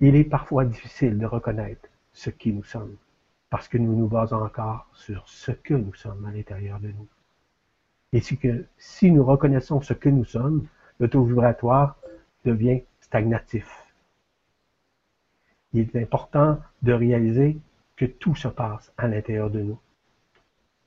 [0.00, 2.96] Il est parfois difficile de reconnaître ce qui nous sommes,
[3.50, 7.08] parce que nous nous basons encore sur ce que nous sommes à l'intérieur de nous.
[8.12, 10.66] Et si, nous reconnaissons ce que nous sommes,
[10.98, 11.96] le taux vibratoire
[12.44, 13.68] devient stagnatif.
[15.72, 17.58] Il est important de réaliser
[17.96, 19.78] que tout se passe à l'intérieur de nous,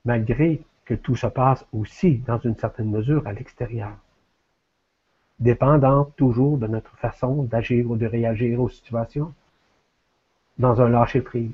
[0.04, 3.92] malgré que tout se passe aussi dans une certaine mesure à l'extérieur,
[5.38, 9.32] dépendant toujours de notre façon d'agir ou de réagir aux situations
[10.58, 11.52] dans un lâcher-prise,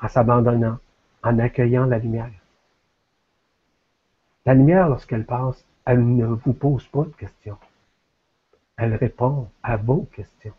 [0.00, 0.78] en s'abandonnant,
[1.22, 2.30] en accueillant la lumière.
[4.46, 7.58] La lumière, lorsqu'elle passe, elle ne vous pose pas de questions.
[8.76, 10.54] Elle répond à vos questions.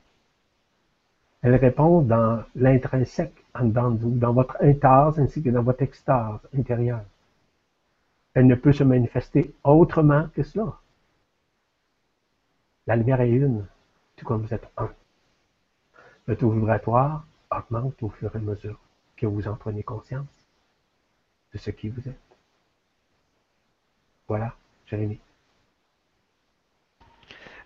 [1.41, 5.81] Elle répond dans l'intrinsèque en dedans de vous, dans votre intase ainsi que dans votre
[5.81, 7.03] extase intérieure.
[8.34, 10.77] Elle ne peut se manifester autrement que cela.
[12.88, 13.65] La lumière est une,
[14.15, 14.89] tout comme vous êtes un.
[16.27, 18.80] Le taux vibratoire augmente au fur et à mesure
[19.18, 20.26] que vous en prenez conscience
[21.53, 22.15] de ce qui vous êtes.
[24.27, 24.53] Voilà,
[24.85, 25.19] Jérémy.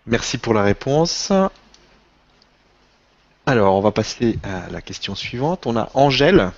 [0.06, 1.32] Merci pour la réponse.
[3.48, 5.66] Alors, on va passer à la question suivante.
[5.66, 6.50] On a Angèle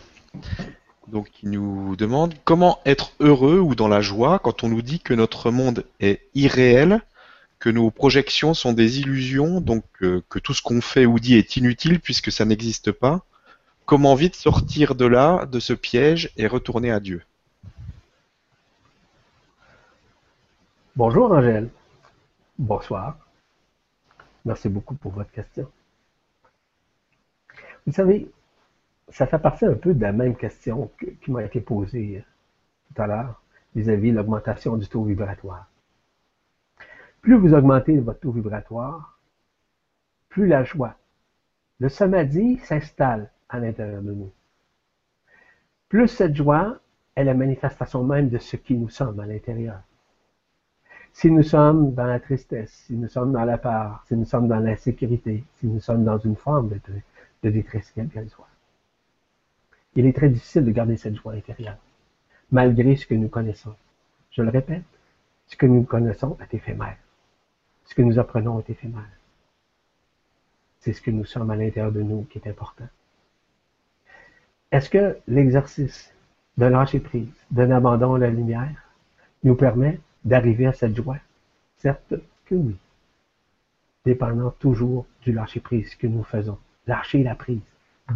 [1.07, 4.99] donc, qui nous demande comment être heureux ou dans la joie quand on nous dit
[4.99, 7.03] que notre monde est irréel
[7.59, 11.35] que nos projections sont des illusions, donc euh, que tout ce qu'on fait ou dit
[11.35, 13.23] est inutile puisque ça n'existe pas?
[13.85, 17.23] Comment vite sortir de là, de ce piège et retourner à Dieu?
[20.95, 21.69] Bonjour Angèle.
[22.59, 23.17] Bonsoir.
[24.45, 25.69] Merci beaucoup pour votre question.
[27.89, 28.31] Vous savez,
[29.09, 32.23] ça fait partie un peu de la même question qui m'a été posée euh,
[32.95, 33.43] tout à l'heure
[33.75, 35.71] vis-à-vis de l'augmentation du taux vibratoire.
[37.23, 39.19] Plus vous augmentez votre taux vibratoire,
[40.29, 40.97] plus la joie,
[41.81, 44.33] le samadhi s'installe à l'intérieur de nous.
[45.89, 46.81] Plus cette joie
[47.17, 49.81] est la manifestation même de ce qui nous sommes à l'intérieur.
[51.15, 54.47] Si nous sommes dans la tristesse, si nous sommes dans la peur, si nous sommes
[54.47, 56.81] dans l'insécurité, si nous sommes dans une forme de,
[57.43, 57.93] de détresse
[58.29, 58.49] soit,
[59.95, 61.79] il est très difficile de garder cette joie intérieure,
[62.51, 63.75] malgré ce que nous connaissons.
[64.31, 64.85] Je le répète,
[65.47, 66.97] ce que nous connaissons est éphémère.
[67.85, 69.09] Ce que nous apprenons est éphémère.
[70.81, 72.89] C'est ce que nous sommes à l'intérieur de nous qui est important.
[74.71, 76.13] Est-ce que l'exercice
[76.59, 78.93] de lâcher prise, d'un abandon à la lumière,
[79.43, 81.19] nous permet d'arriver à cette joie?
[81.79, 82.77] Certes que oui.
[84.05, 86.59] Dépendant toujours du lâcher prise que nous faisons.
[86.89, 87.63] Lâcher la prise.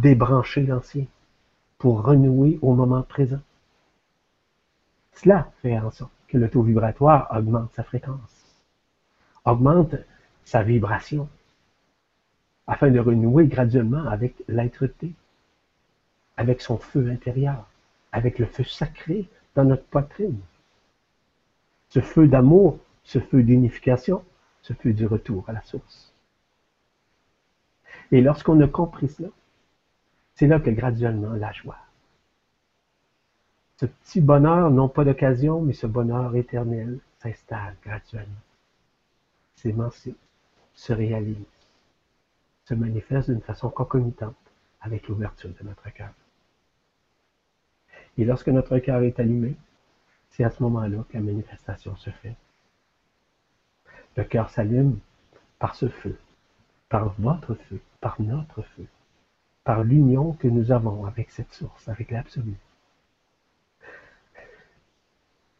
[0.01, 1.05] Débrancher l'ancien
[1.77, 3.41] pour renouer au moment présent.
[5.13, 8.43] Cela fait en sorte que le taux vibratoire augmente sa fréquence
[9.45, 9.95] augmente
[10.45, 11.27] sa vibration
[12.67, 15.11] afin de renouer graduellement avec l'être-té,
[16.37, 17.67] avec son feu intérieur,
[18.11, 20.39] avec le feu sacré dans notre poitrine.
[21.89, 24.23] Ce feu d'amour, ce feu d'unification,
[24.61, 26.12] ce feu du retour à la source.
[28.13, 29.29] Et lorsqu'on a compris cela,
[30.35, 31.79] c'est là que graduellement la joie,
[33.77, 38.29] ce petit bonheur, non pas d'occasion, mais ce bonheur éternel s'installe graduellement
[39.55, 40.17] s'émancipe,
[40.75, 41.37] se réalise,
[42.65, 44.35] se manifeste d'une façon concomitante
[44.81, 46.13] avec l'ouverture de notre cœur.
[48.19, 49.55] Et lorsque notre cœur est allumé,
[50.29, 52.35] c'est à ce moment-là que la manifestation se fait.
[54.17, 54.99] Le cœur s'allume
[55.57, 56.15] par ce feu,
[56.89, 58.85] par votre feu, par notre feu,
[59.63, 62.53] par l'union que nous avons avec cette source, avec l'absolu.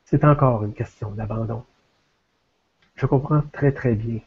[0.03, 1.63] C'est encore une question d'abandon.
[2.95, 4.19] Je comprends très très bien,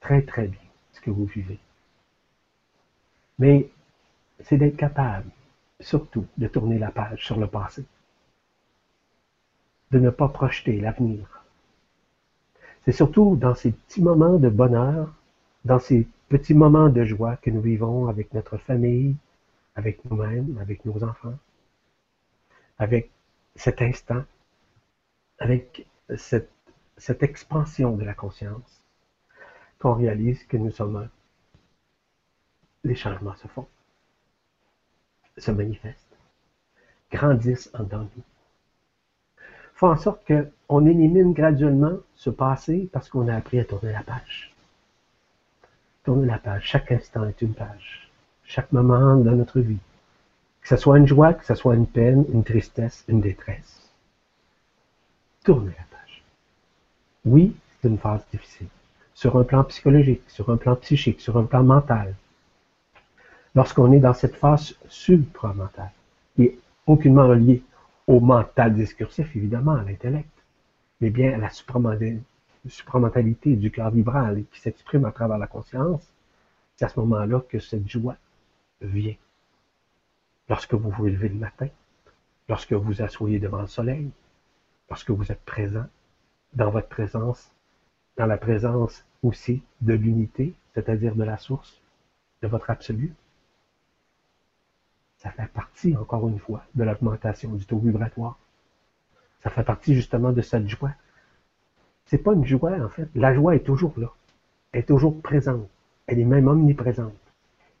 [0.00, 1.58] très très bien ce que vous vivez.
[3.38, 3.68] Mais
[4.40, 5.30] c'est d'être capable,
[5.78, 7.84] surtout, de tourner la page sur le passé
[9.92, 11.44] de ne pas projeter l'avenir.
[12.84, 15.12] C'est surtout dans ces petits moments de bonheur,
[15.64, 19.16] dans ces petits moments de joie que nous vivons avec notre famille,
[19.74, 21.38] avec nous-mêmes, avec nos enfants,
[22.78, 23.10] avec
[23.54, 24.24] cet instant,
[25.38, 25.86] avec
[26.16, 26.50] cette,
[27.22, 28.82] expansion de la conscience,
[29.78, 31.08] qu'on réalise que nous sommes.
[32.84, 33.66] Les changements se font,
[35.36, 36.16] se manifestent,
[37.10, 38.10] grandissent en nous.
[39.74, 44.02] Faut en sorte qu'on élimine graduellement ce passé parce qu'on a appris à tourner la
[44.02, 44.55] page.
[46.06, 46.62] Tourner la page.
[46.62, 48.08] Chaque instant est une page.
[48.44, 49.80] Chaque moment de notre vie.
[50.62, 53.90] Que ce soit une joie, que ce soit une peine, une tristesse, une détresse.
[55.44, 56.22] Tourner la page.
[57.24, 58.68] Oui, c'est une phase difficile.
[59.14, 62.14] Sur un plan psychologique, sur un plan psychique, sur un plan mental.
[63.56, 65.90] Lorsqu'on est dans cette phase supramentale,
[66.36, 67.64] qui est aucunement reliée
[68.06, 70.30] au mental discursif, évidemment, à l'intellect,
[71.00, 71.50] mais bien à la
[72.68, 76.12] supramentalité du cœur vibral qui s'exprime à travers la conscience,
[76.76, 78.16] c'est à ce moment-là que cette joie
[78.80, 79.14] vient.
[80.48, 81.68] Lorsque vous vous levez le matin,
[82.48, 84.10] lorsque vous vous asseyez devant le soleil,
[84.88, 85.86] lorsque vous êtes présent
[86.54, 87.52] dans votre présence,
[88.16, 91.80] dans la présence aussi de l'unité, c'est-à-dire de la source,
[92.42, 93.14] de votre absolu,
[95.16, 98.38] ça fait partie, encore une fois, de l'augmentation du taux vibratoire.
[99.40, 100.92] Ça fait partie justement de cette joie.
[102.06, 103.08] C'est pas une joie, en fait.
[103.14, 104.12] La joie est toujours là.
[104.72, 105.68] Elle est toujours présente.
[106.06, 107.12] Elle est même omniprésente.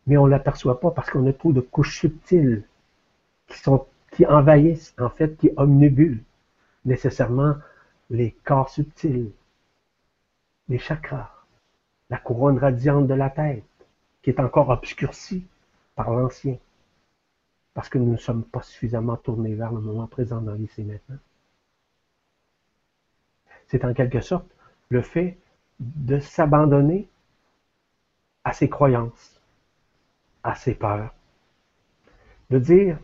[0.06, 2.64] Mais on ne l'aperçoit pas parce qu'on a trop de couches subtiles
[4.12, 6.22] qui envahissent, en fait, qui omnibulent
[6.84, 7.56] nécessairement
[8.10, 9.30] les corps subtils,
[10.68, 11.30] les chakras,
[12.10, 13.64] la couronne radiante de la tête,
[14.22, 15.44] qui est encore obscurcie
[15.94, 16.56] par l'ancien
[17.76, 21.18] parce que nous ne sommes pas suffisamment tournés vers le moment présent dans l'ici maintenant.
[23.66, 24.46] C'est en quelque sorte
[24.88, 25.36] le fait
[25.80, 27.08] de s'abandonner
[28.44, 29.40] à ses croyances,
[30.42, 31.12] à ses peurs,
[32.50, 32.98] de dire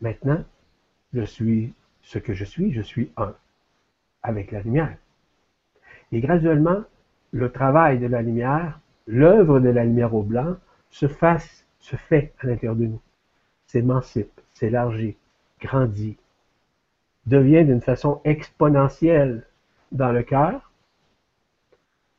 [0.00, 0.44] maintenant,
[1.12, 3.34] je suis ce que je suis, je suis un
[4.22, 4.96] avec la lumière.
[6.12, 6.82] Et graduellement,
[7.32, 10.56] le travail de la lumière, l'œuvre de la lumière au blanc,
[10.90, 13.00] se, fait à l'intérieur de nous
[13.66, 15.16] s'émancipe, s'élargit,
[15.60, 16.16] grandit,
[17.26, 19.44] devient d'une façon exponentielle
[19.92, 20.70] dans le cœur.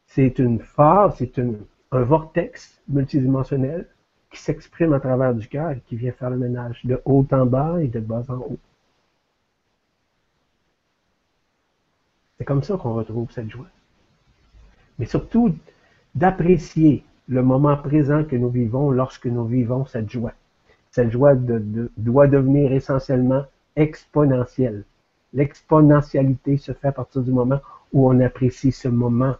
[0.05, 3.87] C'est une phase, c'est un vortex multidimensionnel
[4.31, 7.45] qui s'exprime à travers du cœur et qui vient faire le ménage de haut en
[7.45, 8.59] bas et de bas en haut.
[12.37, 13.67] C'est comme ça qu'on retrouve cette joie.
[14.99, 15.55] Mais surtout,
[16.15, 20.33] d'apprécier le moment présent que nous vivons lorsque nous vivons cette joie.
[20.91, 23.45] Cette joie doit devenir essentiellement
[23.75, 24.83] exponentielle.
[25.33, 27.59] L'exponentialité se fait à partir du moment
[27.93, 29.35] où on apprécie ce moment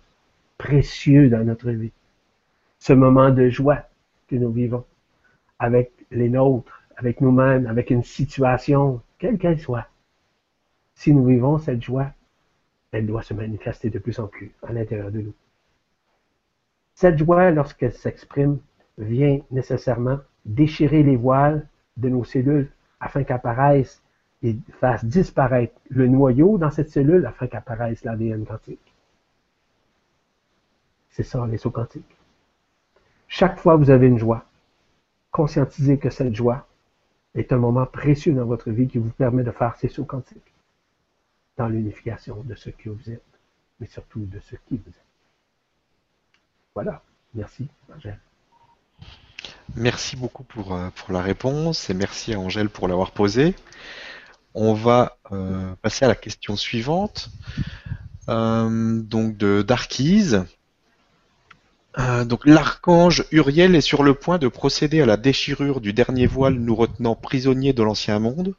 [0.58, 1.92] précieux dans notre vie.
[2.80, 3.84] Ce moment de joie
[4.28, 4.86] que nous vivons
[5.60, 9.88] avec les nôtres, avec nous-mêmes, avec une situation, quelle qu'elle soit.
[10.96, 12.12] Si nous vivons cette joie,
[12.92, 15.34] elle doit se manifester de plus en plus à l'intérieur de nous.
[16.96, 18.58] Cette joie, lorsqu'elle s'exprime,
[18.98, 24.02] vient nécessairement déchirer les voiles de nos cellules afin qu'apparaisse
[24.44, 28.94] et fasse disparaître le noyau dans cette cellule afin qu'apparaisse l'ADN quantique.
[31.10, 32.16] C'est ça les sauts quantiques.
[33.28, 34.46] Chaque fois que vous avez une joie,
[35.32, 36.68] conscientisez que cette joie
[37.36, 40.54] est un moment précieux dans votre vie qui vous permet de faire ces sauts quantiques
[41.58, 43.24] dans l'unification de ce que vous êtes,
[43.80, 45.06] mais surtout de ce qui vous êtes.
[46.76, 47.02] Voilà.
[47.34, 48.20] Merci, Angèle.
[49.76, 53.54] Merci beaucoup pour, euh, pour la réponse et merci à Angèle pour l'avoir posée.
[54.60, 57.30] On va euh, passer à la question suivante.
[58.28, 60.46] Euh, donc de Darkise.
[62.26, 66.56] donc l'archange Uriel est sur le point de procéder à la déchirure du dernier voile
[66.56, 68.56] nous retenant prisonniers de l'ancien monde.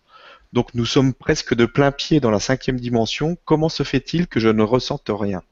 [0.53, 3.37] Donc nous sommes presque de plein pied dans la cinquième dimension.
[3.45, 5.43] Comment se fait-il que je ne ressente rien?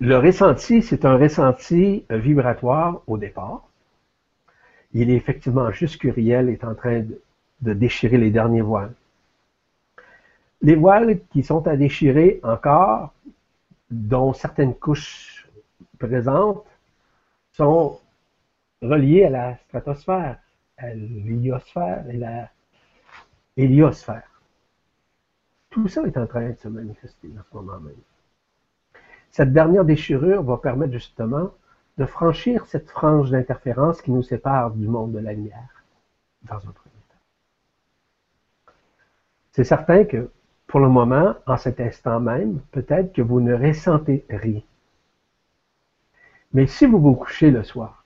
[0.00, 3.68] Le ressenti, c'est un ressenti vibratoire au départ.
[4.92, 7.20] Il est effectivement juste qu'Uriel est en train de,
[7.72, 8.92] déchirer les derniers voiles.
[10.62, 13.12] Les voiles qui sont à déchirer encore,
[13.90, 15.48] dont certaines couches
[15.98, 16.64] présentes,
[17.52, 18.00] sont
[18.82, 20.38] reliées à la stratosphère,
[20.76, 22.50] à l'héliosphère et la
[23.56, 24.28] héliosphère.
[25.70, 27.94] Tout ça est en train de se manifester en ce moment même.
[29.30, 31.50] Cette dernière déchirure va permettre justement
[31.98, 35.84] de franchir cette frange d'interférence qui nous sépare du monde de la lumière,
[36.42, 36.83] dans un.
[39.54, 40.32] C'est certain que
[40.66, 44.60] pour le moment, en cet instant même, peut-être que vous ne ressentez rien.
[46.52, 48.04] Mais si vous vous couchez le soir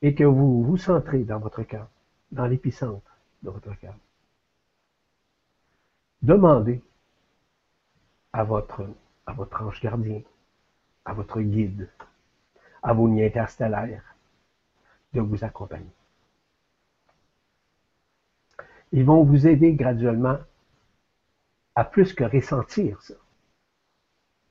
[0.00, 1.88] et que vous vous centrez dans votre cœur,
[2.30, 3.96] dans l'épicentre de votre cœur,
[6.22, 6.80] demandez
[8.32, 8.88] à votre,
[9.26, 10.22] à votre ange gardien,
[11.04, 11.88] à votre guide,
[12.80, 14.14] à vos liens interstellaires
[15.14, 15.90] de vous accompagner.
[18.92, 20.38] Ils vont vous aider graduellement
[21.74, 23.14] à plus que ressentir ça.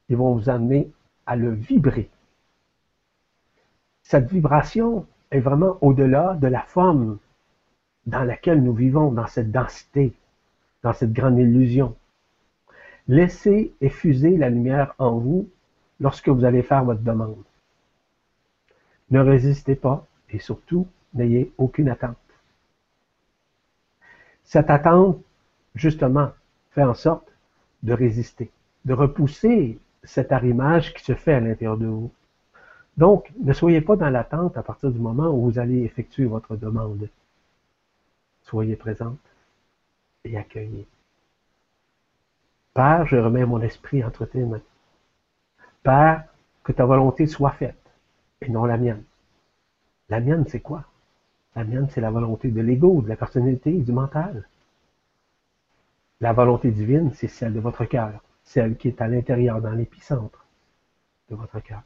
[0.10, 0.92] Ils vont vous amener
[1.26, 2.10] à le vibrer.
[4.02, 7.20] Cette vibration est vraiment au-delà de la forme
[8.08, 10.14] dans laquelle nous vivons, dans cette densité,
[10.84, 11.96] dans cette grande illusion.
[13.08, 15.48] Laissez effuser la lumière en vous
[16.00, 17.44] lorsque vous allez faire votre demande.
[19.12, 22.18] Ne résistez pas et surtout, n'ayez aucune attente.
[24.52, 25.18] Cette attente,
[25.76, 26.32] justement,
[26.72, 27.32] fait en sorte
[27.84, 28.52] de résister,
[28.84, 32.12] de repousser cet arrimage qui se fait à l'intérieur de vous.
[32.98, 36.58] Donc, ne soyez pas dans l'attente à partir du moment où vous allez effectuer votre
[36.58, 37.08] demande.
[38.42, 39.22] Soyez présente
[40.26, 40.86] et accueillez.
[42.74, 44.60] Père, je remets mon esprit entre tes mains.
[45.82, 46.26] Père,
[46.66, 47.90] que ta volonté soit faite
[48.42, 49.06] et non la mienne.
[50.10, 50.84] La mienne, c'est quoi?
[51.56, 54.48] La mienne, c'est la volonté de l'ego, de la personnalité, du mental.
[56.22, 60.46] La volonté divine, c'est celle de votre cœur, celle qui est à l'intérieur, dans l'épicentre
[61.30, 61.82] de votre cœur.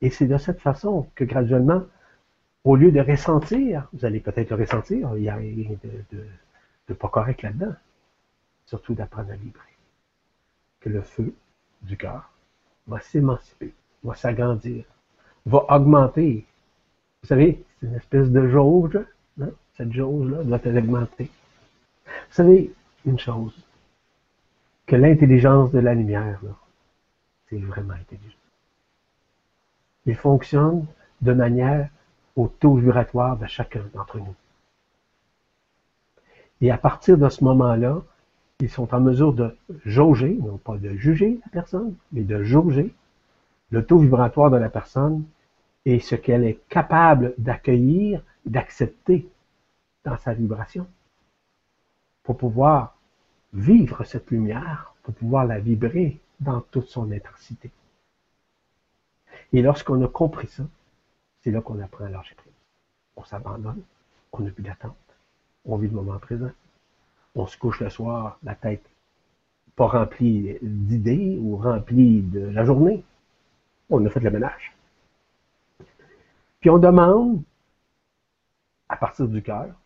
[0.00, 1.82] Et c'est de cette façon que graduellement,
[2.64, 5.76] au lieu de ressentir, vous allez peut-être le ressentir, il n'y a rien
[6.88, 7.74] de, pas correct là-dedans.
[8.66, 9.62] Surtout d'apprendre à vibrer.
[10.80, 11.34] Que le feu
[11.82, 12.30] du cœur
[12.86, 14.84] va s'émanciper, va s'agrandir,
[15.44, 16.46] va augmenter.
[17.24, 18.98] Vous savez, c'est une espèce de jauge.
[19.78, 21.30] Cette jauge-là doit être augmentée.
[22.04, 22.70] Vous savez
[23.06, 23.56] une chose,
[24.84, 26.38] que l'intelligence de la lumière,
[27.48, 28.36] c'est vraiment intelligent.
[30.04, 30.84] Il fonctionne
[31.22, 31.88] de manière
[32.36, 34.34] au taux vibratoire de chacun d'entre nous.
[36.60, 38.02] Et à partir de ce moment-là,
[38.60, 39.56] ils sont en mesure de
[39.86, 42.94] jauger, non pas de juger la personne, mais de jauger
[43.70, 45.24] le taux vibratoire de la personne
[45.84, 49.28] et ce qu'elle est capable d'accueillir, d'accepter
[50.04, 50.86] dans sa vibration
[52.22, 52.96] pour pouvoir
[53.52, 57.70] vivre cette lumière, pour pouvoir la vibrer dans toute son intensité.
[59.52, 60.64] Et lorsqu'on a compris ça,
[61.40, 62.52] c'est là qu'on apprend à lâcher prise.
[63.16, 63.82] On s'abandonne,
[64.32, 64.96] on n'a plus d'attente,
[65.64, 66.50] on vit le moment présent.
[67.34, 68.88] On se couche le soir, la tête
[69.76, 73.02] pas remplie d'idées ou remplie de la journée.
[73.90, 74.73] On a fait le ménage.
[76.64, 77.42] Puis on demande,
[78.88, 79.78] à partir du cœur,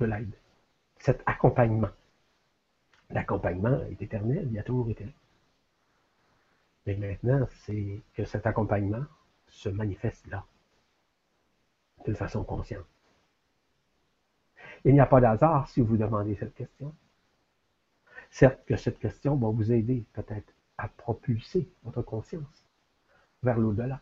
[0.00, 0.34] de l'aide
[0.98, 1.90] cet accompagnement.
[3.08, 5.06] L'accompagnement est éternel, il a toujours été.
[6.86, 9.04] Mais maintenant, c'est que cet accompagnement
[9.46, 10.44] se manifeste là,
[12.04, 12.84] d'une façon consciente.
[14.84, 16.92] Il n'y a pas d'hasard si vous demandez cette question.
[18.28, 22.66] Certes que cette question va vous aider peut-être à propulser votre conscience
[23.44, 24.00] vers l'au-delà,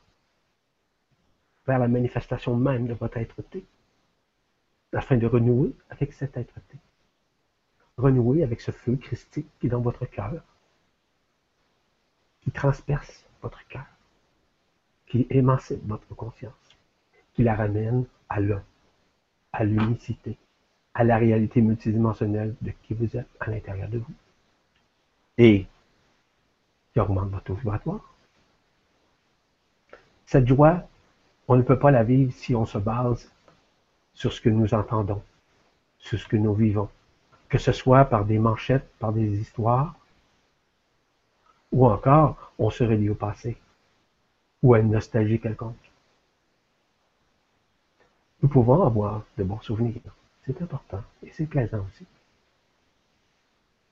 [1.68, 3.64] vers la manifestation même de votre être-té,
[4.92, 6.78] afin de renouer avec cet être-té
[7.98, 10.42] renouer avec ce feu christique qui est dans votre cœur,
[12.40, 13.86] qui transperce votre cœur,
[15.06, 16.54] qui émancipe votre conscience,
[17.34, 18.62] qui la ramène à l'un,
[19.52, 20.38] à l'unicité,
[20.94, 24.14] à la réalité multidimensionnelle de qui vous êtes à l'intérieur de vous.
[25.36, 25.66] Et
[26.92, 28.14] qui augmente votre vibratoire.
[30.26, 30.88] Cette joie,
[31.48, 33.30] on ne peut pas la vivre si on se base
[34.12, 35.22] sur ce que nous entendons,
[35.98, 36.90] sur ce que nous vivons,
[37.48, 39.94] que ce soit par des manchettes, par des histoires,
[41.72, 43.56] ou encore on se relie au passé,
[44.62, 45.74] ou à une nostalgie quelconque.
[48.42, 50.00] Nous pouvons avoir de bons souvenirs,
[50.44, 52.06] c'est important, et c'est plaisant aussi.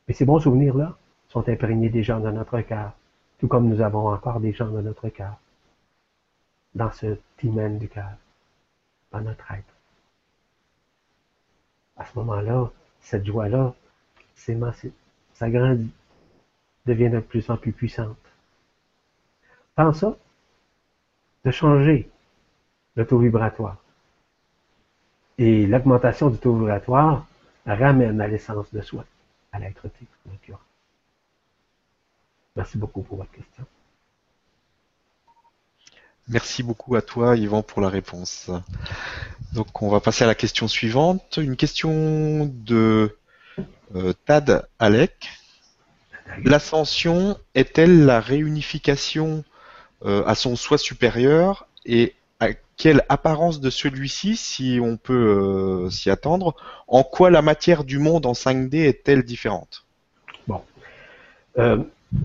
[0.07, 0.97] Mais ces bons souvenirs-là
[1.31, 2.93] sont imprégnés des gens dans notre cœur,
[3.39, 5.37] tout comme nous avons encore des gens dans notre cœur,
[6.77, 8.12] dans ce hymen du cœur,
[9.11, 9.74] dans notre être.
[11.97, 12.70] À ce moment-là,
[13.01, 13.74] cette joie-là
[14.35, 14.94] s'émancipe,
[15.32, 15.90] s'agrandit,
[16.85, 18.19] devient de plus en plus puissante.
[19.74, 20.16] Pense ça,
[21.47, 22.11] de changer
[22.94, 23.78] le taux vibratoire.
[25.39, 27.27] Et l'augmentation du taux vibratoire
[27.65, 29.05] ramène à l'essence de soi,
[29.53, 30.07] à l'être-té,
[32.55, 33.66] Merci beaucoup pour votre question.
[36.28, 38.51] Merci beaucoup à toi, Yvan, pour la réponse.
[39.53, 41.39] Donc, on va passer à la question suivante.
[41.40, 43.16] Une question de
[43.94, 45.28] Euh, Tad Alec.
[46.44, 49.44] L'ascension est-elle la réunification
[50.05, 55.15] euh, à son soi supérieur et à quelle apparence de celui-ci, si on peut
[55.86, 56.57] euh, s'y attendre,
[56.89, 59.86] en quoi la matière du monde en 5D est-elle différente?
[60.48, 60.62] Bon.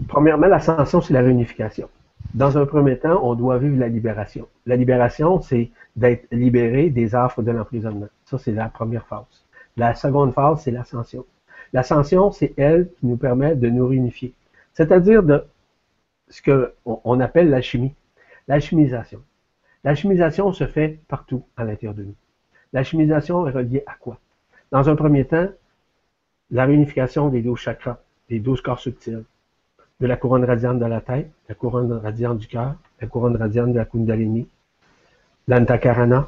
[0.10, 1.90] Premièrement, l'ascension, c'est la réunification.
[2.34, 4.48] Dans un premier temps, on doit vivre la libération.
[4.66, 8.08] La libération, c'est d'être libéré des affres de l'emprisonnement.
[8.24, 9.46] Ça, c'est la première phase.
[9.76, 11.26] La seconde phase, c'est l'ascension.
[11.74, 14.34] L'ascension, c'est elle qui nous permet de nous réunifier.
[14.74, 15.44] C'est-à-dire de
[16.30, 17.94] ce qu'on appelle l'alchimie,
[18.48, 19.22] l'alchimisation.
[19.84, 22.16] L'alchimisation se fait partout à l'intérieur de nous.
[22.72, 24.18] L'alchimisation est reliée à quoi?
[24.72, 25.50] Dans un premier temps,
[26.50, 28.00] la réunification des douze chakras,
[28.30, 29.26] des douze corps subtils,
[30.02, 33.72] de la couronne radiante de la tête, la couronne radiante du cœur, la couronne radiante
[33.72, 34.48] de la Kundalini,
[35.48, 36.28] l'Antakarana,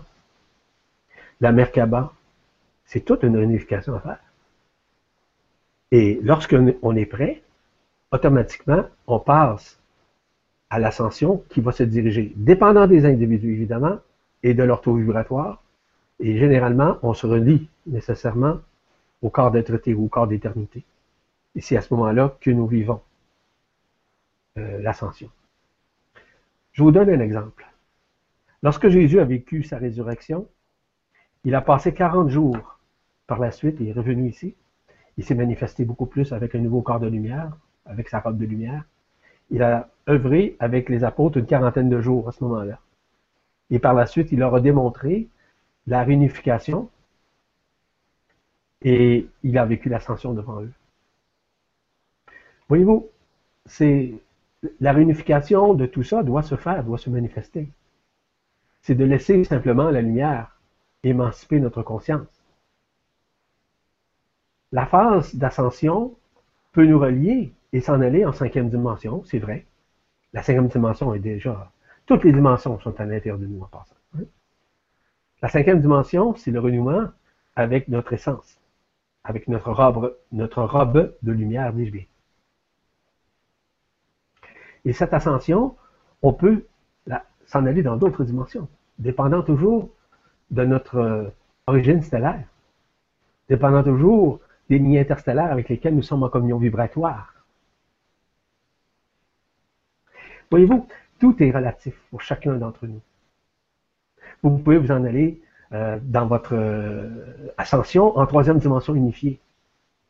[1.41, 2.13] la Merkaba.
[2.85, 4.19] C'est toute une réunification à faire.
[5.91, 7.41] Et lorsqu'on est prêt,
[8.11, 9.79] automatiquement, on passe
[10.69, 13.97] à l'ascension qui va se diriger, dépendant des individus évidemment,
[14.43, 15.63] et de leur taux vibratoire.
[16.19, 18.59] Et généralement, on se relie nécessairement
[19.23, 20.83] au corps d'être ou au corps d'éternité.
[21.55, 23.01] Et c'est à ce moment-là que nous vivons
[24.55, 25.29] l'ascension.
[26.73, 27.65] Je vous donne un exemple.
[28.61, 30.47] Lorsque Jésus a vécu sa résurrection,
[31.43, 32.79] il a passé 40 jours
[33.27, 34.55] par la suite, il est revenu ici.
[35.17, 37.55] Il s'est manifesté beaucoup plus avec un nouveau corps de lumière,
[37.85, 38.83] avec sa robe de lumière.
[39.51, 42.79] Il a œuvré avec les apôtres une quarantaine de jours à ce moment-là.
[43.69, 45.27] Et par la suite, il leur a démontré
[45.87, 46.89] la réunification
[48.81, 50.71] et il a vécu l'ascension devant eux.
[52.69, 53.07] Voyez-vous,
[53.65, 54.13] c'est
[54.79, 57.69] la réunification de tout ça doit se faire, doit se manifester.
[58.81, 60.59] C'est de laisser simplement la lumière
[61.03, 62.43] émanciper notre conscience.
[64.71, 66.15] La phase d'ascension
[66.71, 69.65] peut nous relier et s'en aller en cinquième dimension, c'est vrai.
[70.33, 71.71] La cinquième dimension est déjà...
[72.05, 73.95] Toutes les dimensions sont à l'intérieur de nous en passant.
[74.17, 74.23] Hein.
[75.41, 77.07] La cinquième dimension, c'est le renouement
[77.55, 78.59] avec notre essence,
[79.23, 82.03] avec notre robe, notre robe de lumière, dis-je bien.
[84.85, 85.75] Et cette ascension,
[86.21, 86.65] on peut
[87.45, 88.67] s'en aller dans d'autres dimensions,
[88.99, 89.89] dépendant toujours
[90.51, 91.29] de notre euh,
[91.67, 92.45] origine stellaire,
[93.49, 94.39] dépendant toujours
[94.69, 97.33] des lignes interstellaires avec lesquelles nous sommes en communion vibratoire.
[100.49, 100.87] Voyez-vous,
[101.19, 103.01] tout est relatif pour chacun d'entre nous.
[104.41, 105.41] Vous pouvez vous en aller
[105.71, 109.39] euh, dans votre euh, ascension en troisième dimension unifiée,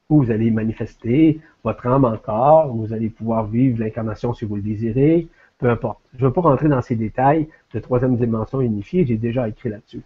[0.10, 4.62] où vous allez manifester votre âme encore, vous allez pouvoir vivre l'incarnation si vous le
[4.62, 5.28] désirez,
[5.58, 6.00] peu importe.
[6.16, 9.70] Je ne veux pas rentrer dans ces détails de troisième dimension unifiée, j'ai déjà écrit
[9.70, 10.02] là-dessus.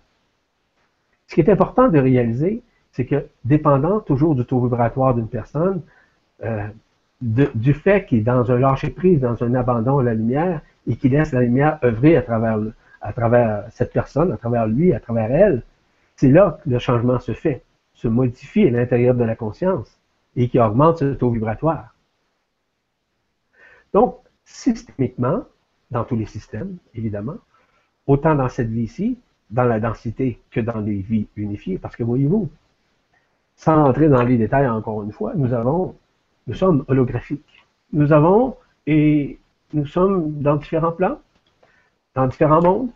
[1.27, 2.61] Ce qui est important de réaliser,
[2.91, 5.81] c'est que dépendant toujours du taux vibratoire d'une personne,
[6.43, 6.67] euh,
[7.21, 11.11] du fait qu'il est dans un lâcher-prise, dans un abandon à la lumière, et qu'il
[11.11, 12.21] laisse la lumière œuvrer à
[13.13, 15.63] travers cette personne, à travers lui, à travers elle,
[16.15, 17.61] c'est là que le changement se fait,
[17.97, 19.99] se modifie à l'intérieur de la conscience
[20.35, 21.95] et qui augmente ce taux vibratoire.
[23.93, 25.43] Donc, systémiquement,
[25.89, 27.37] dans tous les systèmes, évidemment,
[28.05, 29.17] autant dans cette vie-ci,
[29.49, 32.49] dans la densité que dans les vies unifiées, parce que voyez-vous,
[33.55, 35.95] sans entrer dans les détails encore une fois, nous avons
[36.47, 37.65] nous sommes holographiques.
[37.91, 38.55] Nous avons,
[38.85, 39.37] et
[39.73, 41.19] nous sommes dans différents plans,
[42.15, 42.89] dans différents mondes,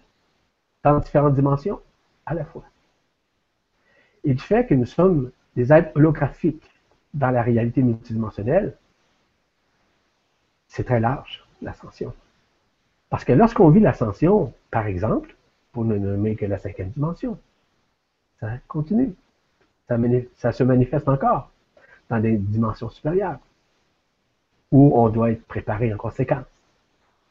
[0.83, 1.79] dans différentes dimensions,
[2.25, 2.63] à la fois.
[4.23, 6.69] Et du fait que nous sommes des êtres holographiques
[7.13, 8.75] dans la réalité multidimensionnelle,
[10.67, 12.13] c'est très large, l'ascension.
[13.09, 15.35] Parce que lorsqu'on vit l'ascension, par exemple,
[15.73, 17.37] pour ne nommer que la cinquième dimension,
[18.39, 19.13] ça continue.
[20.37, 21.51] Ça, se manifeste encore
[22.09, 23.39] dans des dimensions supérieures,
[24.71, 26.45] où on doit être préparé en conséquence.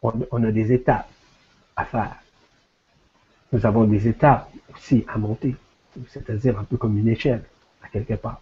[0.02, 1.08] On, a des étapes
[1.76, 2.16] à faire.
[3.52, 5.56] Nous avons des étapes aussi à monter,
[6.08, 7.44] c'est-à-dire un peu comme une échelle,
[7.82, 8.40] à quelque part.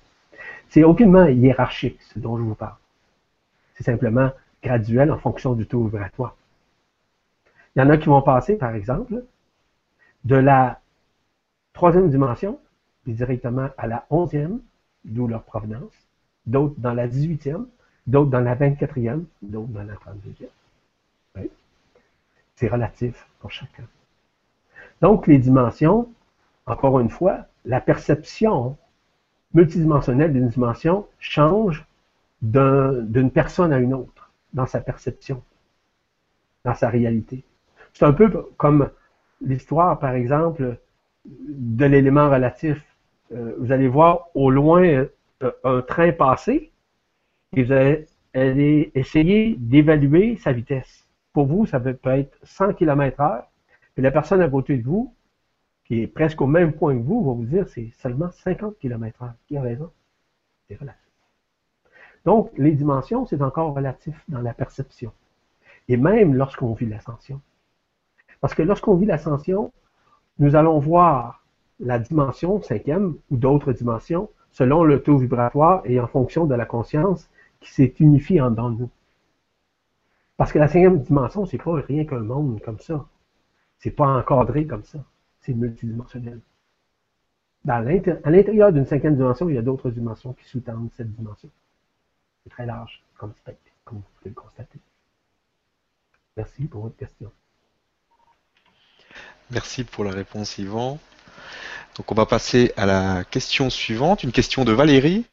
[0.68, 2.76] C'est aucunement hiérarchique, ce dont je vous parle.
[3.74, 4.30] C'est simplement
[4.62, 6.36] graduel en fonction du taux vibratoire.
[7.74, 9.22] Il y en a qui vont passer, par exemple,
[10.24, 10.80] de la
[11.72, 12.58] troisième dimension,
[13.04, 14.60] puis directement à la onzième,
[15.04, 15.92] d'où leur provenance,
[16.46, 17.66] d'autres dans la 18e,
[18.06, 20.48] d'autres dans la 24e, d'autres dans la 32e.
[22.56, 23.84] C'est relatif pour chacun.
[25.00, 26.12] Donc, les dimensions,
[26.68, 28.76] encore une fois, la perception
[29.54, 31.86] multidimensionnelle d'une dimension change
[32.42, 35.42] d'une personne à une autre dans sa perception,
[36.64, 37.44] dans sa réalité.
[37.92, 38.90] C'est un peu comme
[39.40, 40.78] l'histoire, par exemple,
[41.24, 42.84] de l'élément relatif.
[43.32, 46.70] Euh, vous allez voir au loin euh, un train passé
[47.56, 48.06] et vous allez,
[48.94, 51.06] essayer d'évaluer sa vitesse.
[51.32, 53.44] Pour vous, ça peut être 100 km heure,
[53.96, 55.12] et la personne à côté de vous,
[55.88, 59.22] qui est presque au même point que vous, va vous dire c'est seulement 50 km
[59.22, 59.34] heure.
[59.46, 59.90] Qui a raison?
[60.68, 61.00] C'est relatif.
[62.24, 65.12] Donc, les dimensions, c'est encore relatif dans la perception.
[65.88, 67.40] Et même lorsqu'on vit l'ascension.
[68.40, 69.72] Parce que lorsqu'on vit l'ascension,
[70.38, 71.42] nous allons voir
[71.80, 76.66] la dimension cinquième ou d'autres dimensions selon le taux vibratoire et en fonction de la
[76.66, 78.90] conscience qui s'est unifiée en dedans de nous.
[80.36, 83.06] Parce que la cinquième dimension, c'est pas rien qu'un monde comme ça.
[83.78, 84.98] C'est pas encadré comme ça.
[85.48, 86.40] C'est multidimensionnel.
[87.66, 91.48] à l'intérieur d'une cinquième dimension, il y a d'autres dimensions qui sous-tendent cette dimension.
[92.44, 94.78] C'est très large comme spectre, comme vous pouvez le constater.
[96.36, 97.32] Merci pour votre question.
[99.50, 100.98] Merci pour la réponse, Yvan.
[101.96, 105.24] Donc on va passer à la question suivante, une question de Valérie.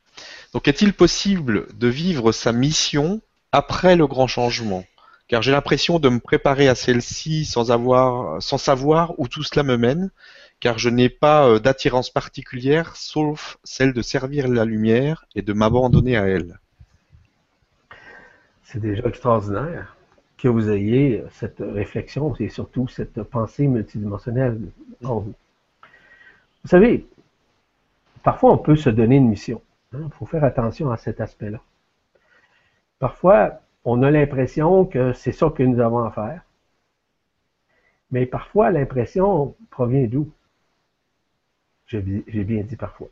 [0.54, 3.20] Donc est-il possible de vivre sa mission
[3.52, 4.86] après le grand changement?
[5.28, 9.64] Car j'ai l'impression de me préparer à celle-ci sans avoir, sans savoir où tout cela
[9.64, 10.12] me mène,
[10.60, 15.54] car je n'ai pas euh, d'attirance particulière sauf celle de servir la lumière et de
[15.54, 16.60] m'abandonner à elle.
[18.64, 19.96] C'est déjà extraordinaire
[20.38, 24.60] que vous ayez cette réflexion et surtout cette pensée multidimensionnelle
[25.04, 25.34] en vous.
[26.64, 27.06] Vous savez,
[28.24, 29.62] parfois on peut se donner une mission.
[29.94, 30.10] Il hein.
[30.18, 31.62] faut faire attention à cet aspect-là.
[33.00, 36.44] Parfois, on a l'impression que c'est ça que nous avons à faire.
[38.12, 40.32] Mais parfois, l'impression provient d'où?
[41.88, 43.08] J'ai bien dit parfois.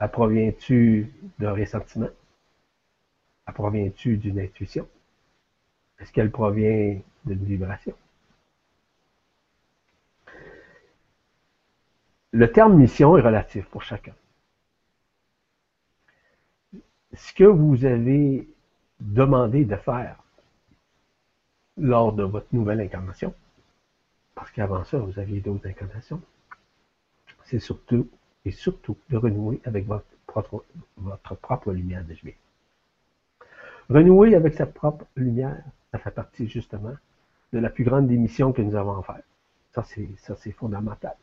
[0.00, 2.08] Elle provient-tu d'un ressentiment?
[3.46, 4.88] Elle provient-tu d'une intuition?
[5.98, 7.94] Est-ce qu'elle provient d'une vibration?
[12.34, 14.12] le terme mission est relatif pour chacun.
[17.12, 18.48] Ce que vous avez
[19.04, 20.16] demandé de faire
[21.76, 23.34] lors de votre nouvelle incarnation,
[24.34, 26.20] parce qu'avant ça, vous aviez d'autres incarnations,
[27.44, 28.08] c'est surtout
[28.44, 30.64] et surtout de renouer avec votre propre,
[30.96, 32.36] votre propre lumière de juillet.
[33.88, 35.62] Renouer avec sa propre lumière,
[35.92, 36.96] ça fait partie justement
[37.52, 39.22] de la plus grande des missions que nous avons à faire.
[39.72, 41.16] Ça, c'est fondamental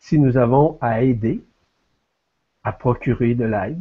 [0.00, 1.44] si nous avons à aider,
[2.64, 3.80] à procurer de l'aide,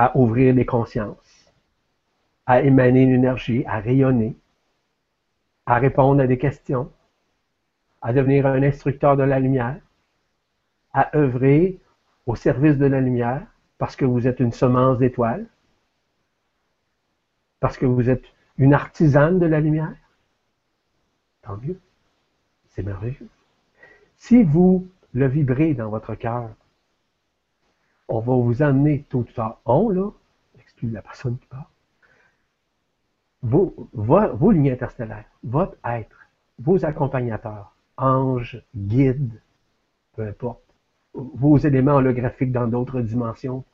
[0.00, 1.52] à ouvrir les consciences,
[2.46, 4.34] à émaner une énergie, à rayonner,
[5.66, 6.90] à répondre à des questions,
[8.00, 9.78] à devenir un instructeur de la lumière,
[10.94, 11.78] à œuvrer
[12.24, 13.46] au service de la lumière
[13.76, 15.46] parce que vous êtes une semence d'étoiles,
[17.60, 18.24] parce que vous êtes
[18.56, 19.96] une artisane de la lumière.
[21.42, 21.78] Tant mieux.
[22.68, 23.28] C'est merveilleux.
[24.16, 26.48] Si vous le vibrez dans votre cœur,
[28.10, 29.60] on va vous amener tout ça.
[29.64, 30.10] On, là,
[30.58, 31.64] exclut la personne qui parle,
[33.42, 36.26] vos, vos, vos lignes interstellaires, votre être,
[36.58, 39.40] vos accompagnateurs, anges, guides,
[40.14, 40.62] peu importe,
[41.14, 43.64] vos éléments holographiques dans d'autres dimensions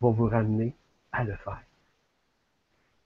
[0.00, 0.74] vont vous ramener
[1.12, 1.62] à le faire.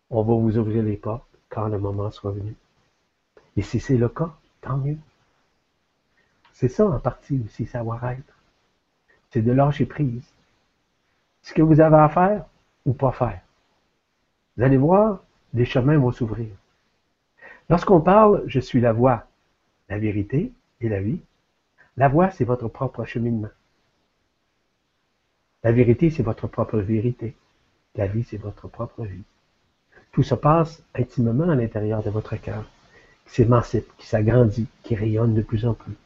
[0.08, 2.56] On va vous ouvrir les portes quand le moment sera venu.
[3.56, 4.98] Et si c'est le cas, tant mieux.
[6.52, 8.34] C'est ça en partie aussi, savoir-être.
[9.30, 10.32] C'est de lâcher prise.
[11.42, 12.44] Ce que vous avez à faire
[12.86, 13.40] ou pas faire.
[14.56, 15.22] Vous allez voir,
[15.52, 16.48] des chemins vont s'ouvrir.
[17.68, 19.26] Lorsqu'on parle, je suis la voie,
[19.88, 21.20] la vérité et la vie.
[21.96, 23.48] La voie, c'est votre propre cheminement.
[25.62, 27.34] La vérité, c'est votre propre vérité.
[27.96, 29.24] La vie, c'est votre propre vie.
[30.12, 32.64] Tout se passe intimement à l'intérieur de votre cœur,
[33.26, 35.96] qui s'émancipe, qui s'agrandit, qui rayonne de plus en plus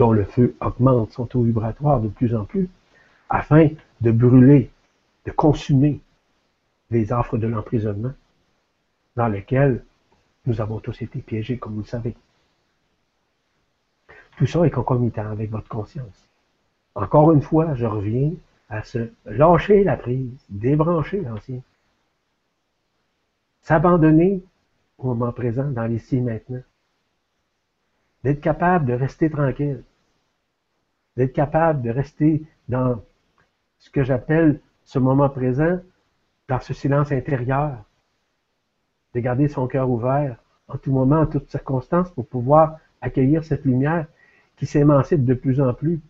[0.00, 2.70] dont le feu augmente son taux vibratoire de plus en plus,
[3.28, 3.68] afin
[4.00, 4.70] de brûler,
[5.24, 6.00] de consumer
[6.90, 8.12] les offres de l'emprisonnement
[9.16, 9.84] dans lesquelles
[10.46, 12.16] nous avons tous été piégés, comme vous le savez.
[14.38, 16.28] Tout ça est concomitant avec votre conscience.
[16.94, 18.32] Encore une fois, je reviens
[18.68, 21.60] à se lâcher la prise, débrancher l'ancien.
[23.62, 24.42] S'abandonner
[24.98, 26.62] au moment présent, dans l'ici maintenant.
[28.24, 29.82] D'être capable de rester tranquille
[31.16, 33.02] d'être capable de rester dans
[33.78, 34.60] ce que j'appelle
[34.90, 35.78] ce moment présent,
[36.48, 37.84] dans ce silence intérieur,
[39.14, 40.34] de garder son cœur ouvert
[40.66, 44.06] en tout moment, en toutes circonstances, pour pouvoir accueillir cette lumière
[44.56, 46.00] qui s'émancipe de plus en plus.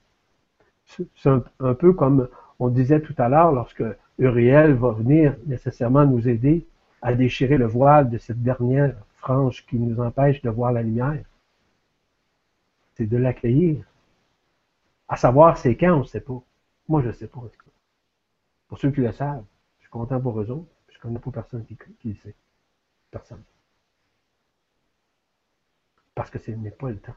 [0.87, 2.29] C'est un, peu comme
[2.59, 3.85] on disait tout à l'heure, lorsque
[4.19, 6.67] Uriel va venir nécessairement nous aider
[7.03, 11.25] à déchirer le voile de cette dernière frange qui nous empêche de voir la lumière.
[12.95, 13.85] C'est de l'accueillir.
[15.07, 16.41] À savoir, c'est quand, on ne sait pas.
[16.89, 17.43] Moi, je ne sais pas.
[18.71, 19.43] Pour ceux qui le savent,
[19.81, 20.71] je suis content pour eux autres.
[20.91, 22.37] Je connais pas personne qui, qui le sait.
[23.11, 23.43] Personne.
[26.15, 27.17] Parce que ce n'est pas le temps.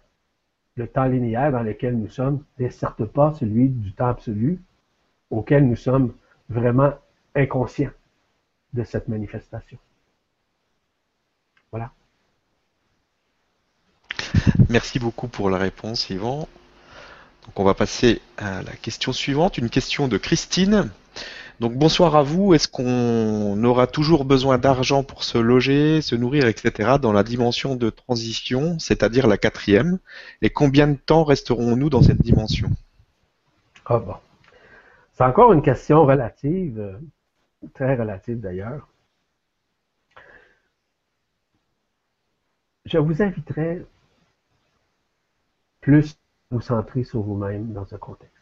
[0.76, 4.64] Le temps linéaire dans lequel nous sommes n'est certes pas celui du temps absolu
[5.30, 6.16] auquel nous sommes
[6.50, 6.94] vraiment
[7.36, 7.92] inconscients
[8.74, 9.78] de cette manifestation.
[11.70, 11.92] Voilà.
[14.70, 16.48] Merci beaucoup pour la réponse, Yvan.
[17.46, 20.90] Donc on va passer à la question suivante, une question de Christine.
[21.64, 22.54] Donc bonsoir à vous.
[22.54, 26.98] Est-ce qu'on aura toujours besoin d'argent pour se loger, se nourrir, etc.
[27.02, 30.00] dans la dimension de transition, c'est-à-dire la quatrième?
[30.42, 32.70] Et combien de temps resterons-nous dans cette dimension?
[33.86, 34.16] Ah bon.
[35.14, 37.00] C'est encore une question relative,
[37.74, 38.90] très relative d'ailleurs.
[42.84, 43.86] Je vous inviterai
[45.80, 48.36] plus à vous centrer sur vous-même dans ce contexte.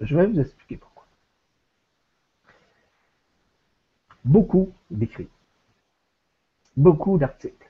[0.00, 0.91] Je vais vous expliquer pourquoi.
[4.24, 5.28] Beaucoup d'écrits,
[6.76, 7.68] beaucoup d'articles,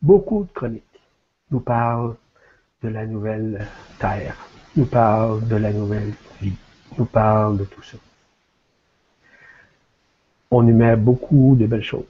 [0.00, 0.82] beaucoup de chroniques
[1.50, 2.16] nous parlent
[2.82, 3.66] de la nouvelle
[3.98, 4.36] Terre,
[4.76, 6.56] nous parlent de la nouvelle vie,
[6.96, 7.98] nous parlent de tout ça.
[10.50, 12.04] On y met beaucoup de belles choses.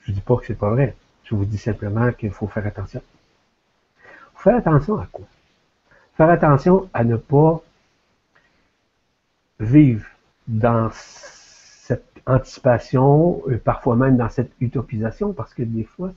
[0.00, 0.94] Je ne dis pas que c'est pas vrai.
[1.24, 3.02] Je vous dis simplement qu'il faut faire attention.
[4.34, 5.26] Faire attention à quoi?
[6.16, 7.62] Faire attention à ne pas
[9.60, 10.06] vivre
[10.48, 10.90] dans
[12.26, 16.12] anticipation, euh, parfois même dans cette utopisation, parce que des fois,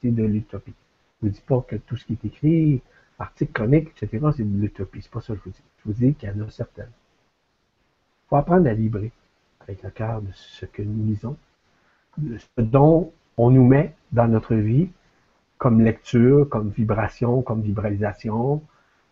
[0.00, 0.74] c'est de l'utopie.
[1.20, 2.82] Je ne vous dis pas que tout ce qui est écrit,
[3.18, 5.02] articles, chroniques, etc., c'est de l'utopie.
[5.02, 5.62] C'est pas ça que je vous dis.
[5.78, 6.90] Je vous dis qu'il y en a certaines.
[6.90, 9.12] Il faut apprendre à vibrer
[9.60, 11.36] avec le cœur de ce que nous lisons,
[12.18, 14.88] de ce dont on nous met dans notre vie
[15.58, 18.62] comme lecture, comme vibration, comme vibralisation,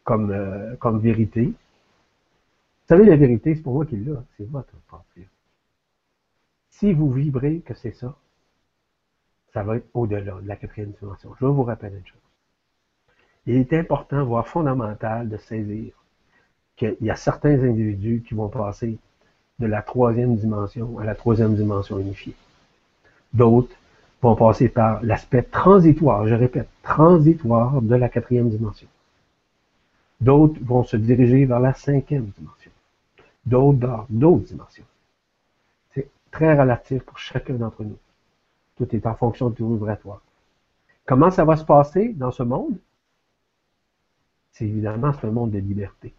[0.05, 1.47] comme, euh, comme vérité.
[1.47, 1.55] Vous
[2.89, 5.05] savez, la vérité, c'est pour moi qui l'a, c'est votre propre.
[6.79, 8.17] Si vous vibrez que c'est ça,
[9.53, 11.33] ça va être au-delà de la quatrième dimension.
[11.39, 12.19] Je vais vous rappeler une chose.
[13.47, 15.93] Il est important, voire fondamental, de saisir
[16.77, 18.99] qu'il y a certains individus qui vont passer
[19.61, 22.35] de la troisième dimension à la troisième dimension unifiée.
[23.33, 23.77] D'autres
[24.21, 28.89] vont passer par l'aspect transitoire, je répète, transitoire de la quatrième dimension.
[30.21, 32.73] D'autres vont se diriger vers la cinquième dimension.
[33.47, 34.85] D'autres dans d'autres dimensions.
[36.35, 37.99] Très relatif pour chacun d'entre nous.
[38.77, 40.21] Tout est en fonction du vibratoire.
[41.07, 42.77] Comment ça va se passer dans ce monde?
[44.51, 46.13] C'est évidemment un monde de liberté.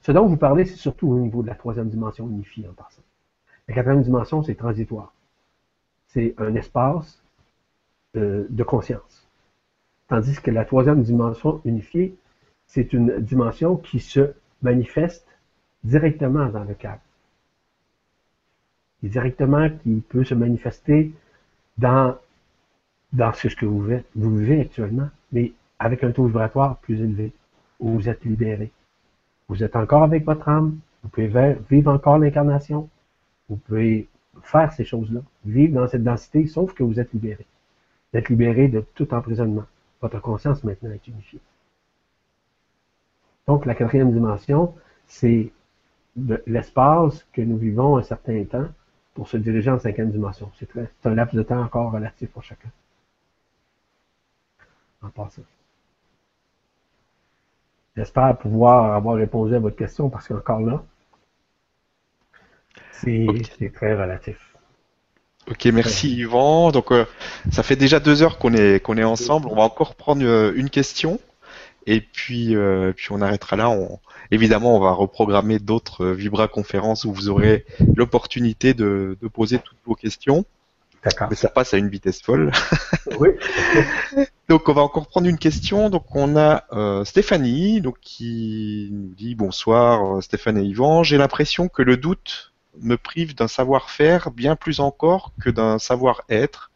[0.00, 3.02] Ce dont vous parlez, c'est surtout au niveau de la troisième dimension unifiée en passant.
[3.68, 5.12] La quatrième dimension, c'est transitoire
[6.08, 7.22] c'est un espace
[8.16, 9.28] euh, de conscience.
[10.08, 12.16] Tandis que la troisième dimension unifiée,
[12.66, 15.26] c'est une dimension qui se manifeste
[15.84, 17.00] directement dans le cadre.
[19.02, 21.12] Directement qui peut se manifester
[21.76, 22.16] dans,
[23.12, 27.32] dans ce que vous vivez, vous vivez actuellement, mais avec un taux vibratoire plus élevé,
[27.78, 28.72] où vous êtes libéré.
[29.48, 32.88] Vous êtes encore avec votre âme, vous pouvez vivre encore l'incarnation,
[33.48, 34.08] vous pouvez
[34.42, 37.46] faire ces choses-là, vivre dans cette densité, sauf que vous êtes libéré.
[38.12, 39.64] Vous êtes libéré de tout emprisonnement.
[40.00, 41.40] Votre conscience maintenant est unifiée.
[43.46, 44.74] Donc, la quatrième dimension,
[45.06, 45.50] c'est
[46.46, 48.68] l'espace que nous vivons un certain temps
[49.18, 50.48] pour se diriger en cinquième dimension.
[50.60, 52.68] C'est un laps de temps encore relatif pour chacun.
[55.02, 55.42] En passant.
[57.96, 60.84] J'espère pouvoir avoir répondu à votre question parce qu'encore là,
[62.92, 64.54] c'est très relatif.
[65.50, 66.70] Ok, merci Yvan.
[66.70, 67.04] Donc, euh,
[67.50, 69.48] ça fait déjà deux heures qu'on est qu'on est ensemble.
[69.50, 71.18] On va encore prendre euh, une question
[71.86, 73.68] et puis euh, puis on arrêtera là.
[73.68, 73.98] On,
[74.30, 77.64] évidemment, on va reprogrammer d'autres Vibra conférences où vous aurez
[77.96, 80.44] l'opportunité de, de poser toutes vos questions.
[81.30, 82.50] Mais ça passe à une vitesse folle.
[83.20, 83.30] oui.
[84.48, 85.90] donc on va encore prendre une question.
[85.90, 86.64] Donc on a
[87.04, 91.04] Stéphanie, donc qui nous dit bonsoir Stéphane et Yvan.
[91.04, 92.52] J'ai l'impression que le doute
[92.82, 96.70] me prive d'un savoir-faire bien plus encore que d'un savoir-être.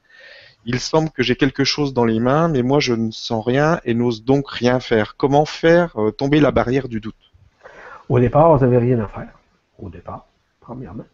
[0.64, 3.80] Il semble que j'ai quelque chose dans les mains, mais moi je ne sens rien
[3.84, 5.16] et n'ose donc rien faire.
[5.16, 7.31] Comment faire euh, tomber la barrière du doute?
[8.12, 9.32] Au départ, vous n'avez rien à faire.
[9.78, 10.26] Au départ,
[10.60, 11.06] premièrement.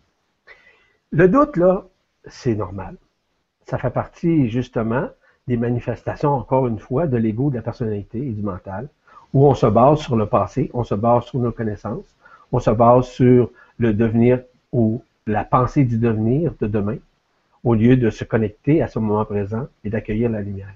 [1.12, 1.84] Le doute, là,
[2.26, 2.96] c'est normal.
[3.66, 5.08] Ça fait partie, justement,
[5.46, 8.88] des manifestations, encore une fois, de l'ego, de la personnalité et du mental,
[9.32, 12.16] où on se base sur le passé, on se base sur nos connaissances,
[12.50, 14.40] on se base sur le devenir
[14.72, 16.96] ou la pensée du devenir de demain,
[17.62, 20.74] au lieu de se connecter à ce moment présent et d'accueillir la lumière.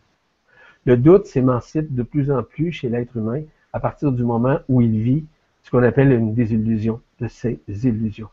[0.85, 3.43] Le doute s'émancipe de plus en plus chez l'être humain
[3.73, 5.25] à partir du moment où il vit
[5.63, 8.29] ce qu'on appelle une désillusion de ces illusions.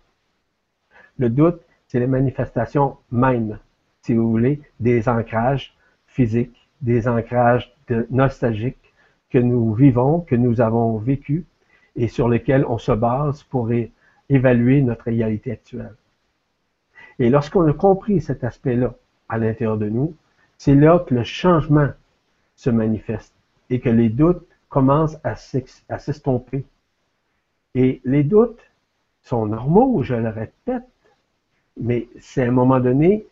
[1.18, 3.60] Le doute, c'est les manifestations même,
[4.02, 5.76] si vous voulez, des ancrages
[6.08, 7.74] physiques, des ancrages
[8.10, 8.94] nostalgiques
[9.30, 11.46] que nous vivons, que nous avons vécu
[11.96, 13.70] et sur lesquels on se base pour
[14.30, 15.96] évaluer notre réalité actuelle.
[17.20, 18.96] Et lorsqu'on a compris cet aspect-là
[19.28, 20.16] à l'intérieur de nous,
[20.58, 21.90] c'est là que le changement
[22.56, 23.34] se manifeste
[23.70, 26.66] et que les doutes commencent à s'estomper.
[27.76, 28.62] Et les doutes
[29.22, 30.84] sont normaux, je le répète,
[31.80, 33.26] mais c'est à un moment donné,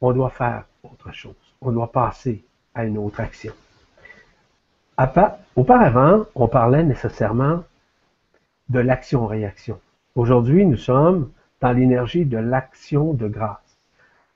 [0.00, 1.34] on doit faire autre chose.
[1.60, 2.44] On doit passer
[2.74, 3.52] à une autre action.
[5.56, 7.64] Auparavant, on parlait nécessairement
[8.68, 9.80] de l'action-réaction.
[10.14, 13.78] Aujourd'hui, nous sommes dans l'énergie de l'action de grâce.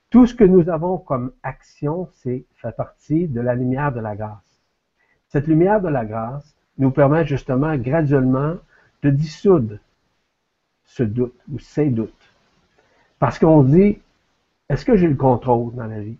[0.09, 4.15] Tout ce que nous avons comme action, c'est fait partie de la lumière de la
[4.15, 4.59] grâce.
[5.29, 8.55] Cette lumière de la grâce nous permet justement graduellement
[9.03, 9.77] de dissoudre
[10.85, 12.13] ce doute ou ces doutes.
[13.19, 13.99] Parce qu'on dit,
[14.69, 16.17] est-ce que j'ai le contrôle dans la vie?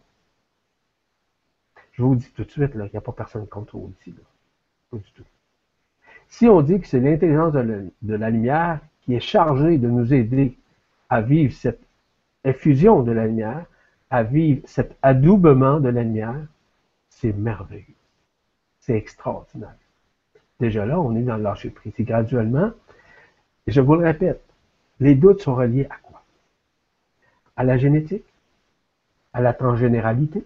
[1.93, 4.13] Je vous dis tout de suite, il n'y a pas personne de contrôle ici.
[4.91, 5.23] Pas du tout.
[6.27, 10.57] Si on dit que c'est l'intelligence de, la lumière qui est chargée de nous aider
[11.09, 11.85] à vivre cette
[12.43, 13.65] effusion de la lumière,
[14.09, 16.45] à vivre cet adoubement de la lumière,
[17.09, 17.85] c'est merveilleux.
[18.79, 19.75] C'est extraordinaire.
[20.59, 21.73] Déjà là, on est dans le lâcher.
[21.97, 22.71] Et graduellement,
[23.67, 24.41] je vous le répète,
[24.99, 26.23] les doutes sont reliés à quoi?
[27.57, 28.25] À la génétique,
[29.33, 30.45] à la transgénéralité,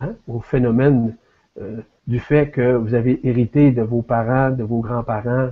[0.00, 0.14] hein?
[0.28, 1.16] au phénomène
[1.60, 5.50] euh, du fait que vous avez hérité de vos parents, de vos grands-parents,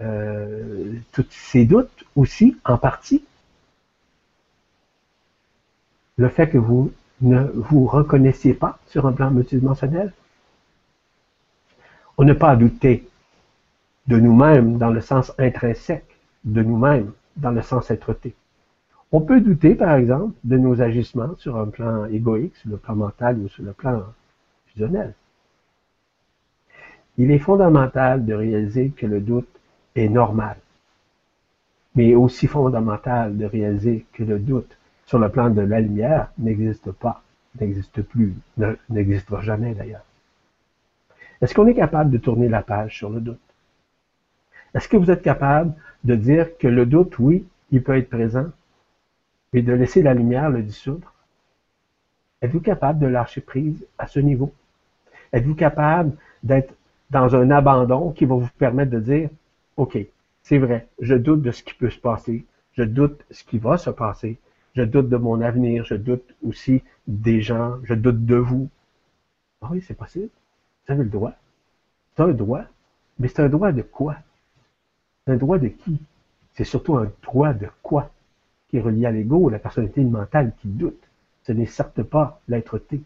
[0.00, 3.24] euh, tous ces doutes aussi, en partie.
[6.18, 6.92] Le fait que vous
[7.22, 10.12] ne vous reconnaissiez pas sur un plan multidimensionnel.
[12.18, 13.06] On n'a pas douter
[14.06, 18.34] de nous-mêmes dans le sens intrinsèque, de nous-mêmes dans le sens être-té.
[19.12, 22.96] On peut douter, par exemple, de nos agissements sur un plan égoïque, sur le plan
[22.96, 24.02] mental ou sur le plan
[24.68, 25.14] fusionnel.
[27.18, 29.48] Il est fondamental de réaliser que le doute
[29.94, 30.56] est normal,
[31.94, 34.76] mais aussi fondamental de réaliser que le doute
[35.06, 37.22] sur le plan de la lumière n'existe pas,
[37.60, 38.34] n'existe plus,
[38.90, 40.04] n'existera jamais d'ailleurs.
[41.40, 43.40] Est-ce qu'on est capable de tourner la page sur le doute?
[44.74, 48.46] Est-ce que vous êtes capable de dire que le doute, oui, il peut être présent,
[49.52, 51.12] mais de laisser la lumière le dissoudre?
[52.42, 54.52] Êtes-vous capable de lâcher prise à ce niveau?
[55.32, 56.74] Êtes-vous capable d'être
[57.10, 59.30] dans un abandon qui va vous permettre de dire,
[59.76, 59.98] OK,
[60.42, 63.78] c'est vrai, je doute de ce qui peut se passer, je doute ce qui va
[63.78, 64.38] se passer,
[64.74, 68.68] je doute de mon avenir, je doute aussi des gens, je doute de vous.
[69.62, 70.28] Ah oui, c'est possible.
[70.86, 71.32] Vous avez le droit.
[72.14, 72.64] C'est un droit.
[73.18, 74.16] Mais c'est un droit de quoi?
[75.24, 76.00] C'est un droit de qui?
[76.54, 78.10] C'est surtout un droit de quoi?
[78.68, 81.02] Qui est relié à l'ego, la personnalité mentale qui doute?
[81.44, 83.00] Ce n'est certes pas l'être-té.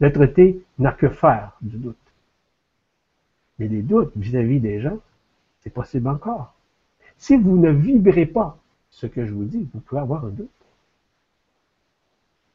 [0.00, 1.96] L'être-té n'a que faire du doute.
[3.58, 4.98] Mais les doutes vis-à-vis des gens,
[5.60, 6.54] c'est possible encore.
[7.18, 8.58] Si vous ne vibrez pas
[8.90, 10.48] ce que je vous dis, vous pouvez avoir un doute.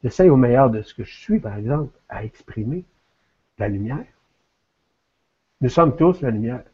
[0.02, 2.84] J'essaie au meilleur de ce que je suis, par exemple, à exprimer
[3.58, 4.06] la lumière.
[5.60, 6.64] Nous sommes tous la lumière.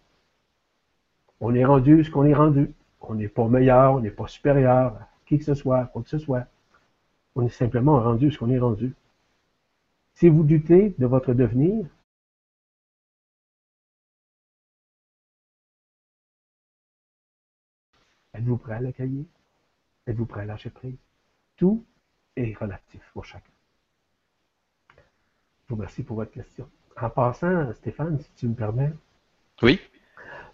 [1.40, 2.74] On est rendu ce qu'on est rendu.
[3.00, 6.09] On n'est pas meilleur, on n'est pas supérieur à qui que ce soit, quoi que
[6.09, 6.46] ce soit.
[7.34, 8.94] On est simplement rendu ce qu'on est rendu.
[10.14, 11.86] Si vous doutez de votre devenir,
[18.34, 19.24] Êtes-vous prêt à l'accueillir?
[20.06, 20.96] Êtes-vous prêt à lâcher prise?
[21.56, 21.84] Tout
[22.34, 23.52] est relatif pour chacun.
[24.96, 26.68] Je vous remercie pour votre question.
[27.01, 28.93] En passant, Stéphane, si tu me permets.
[29.62, 29.81] Oui.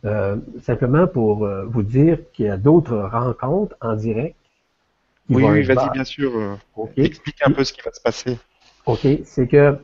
[0.04, 4.36] Euh, simplement pour euh, vous dire qu'il y a d'autres rencontres en direct.
[5.28, 6.32] Oui, oui, vas-y, bien sûr.
[6.36, 8.38] Euh, explique un peu ce qui va se passer.
[8.86, 9.06] OK.
[9.24, 9.76] C'est que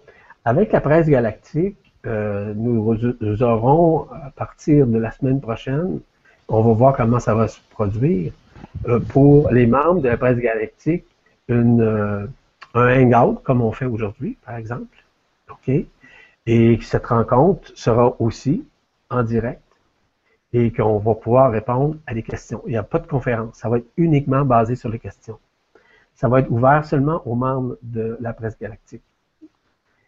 [0.44, 6.00] avec la presse galactique, nous, nous aurons, à partir de la semaine prochaine,
[6.48, 8.32] on va voir comment ça va se produire.
[8.88, 11.04] Euh, pour les membres de la presse galactique,
[11.48, 12.26] une, euh,
[12.74, 14.96] un hangout, comme on fait aujourd'hui, par exemple.
[15.50, 15.74] OK?
[16.46, 18.66] Et cette rencontre sera aussi
[19.10, 19.62] en direct
[20.52, 22.62] et qu'on va pouvoir répondre à des questions.
[22.66, 23.56] Il n'y a pas de conférence.
[23.56, 25.38] Ça va être uniquement basé sur les questions.
[26.14, 29.02] Ça va être ouvert seulement aux membres de la presse galactique.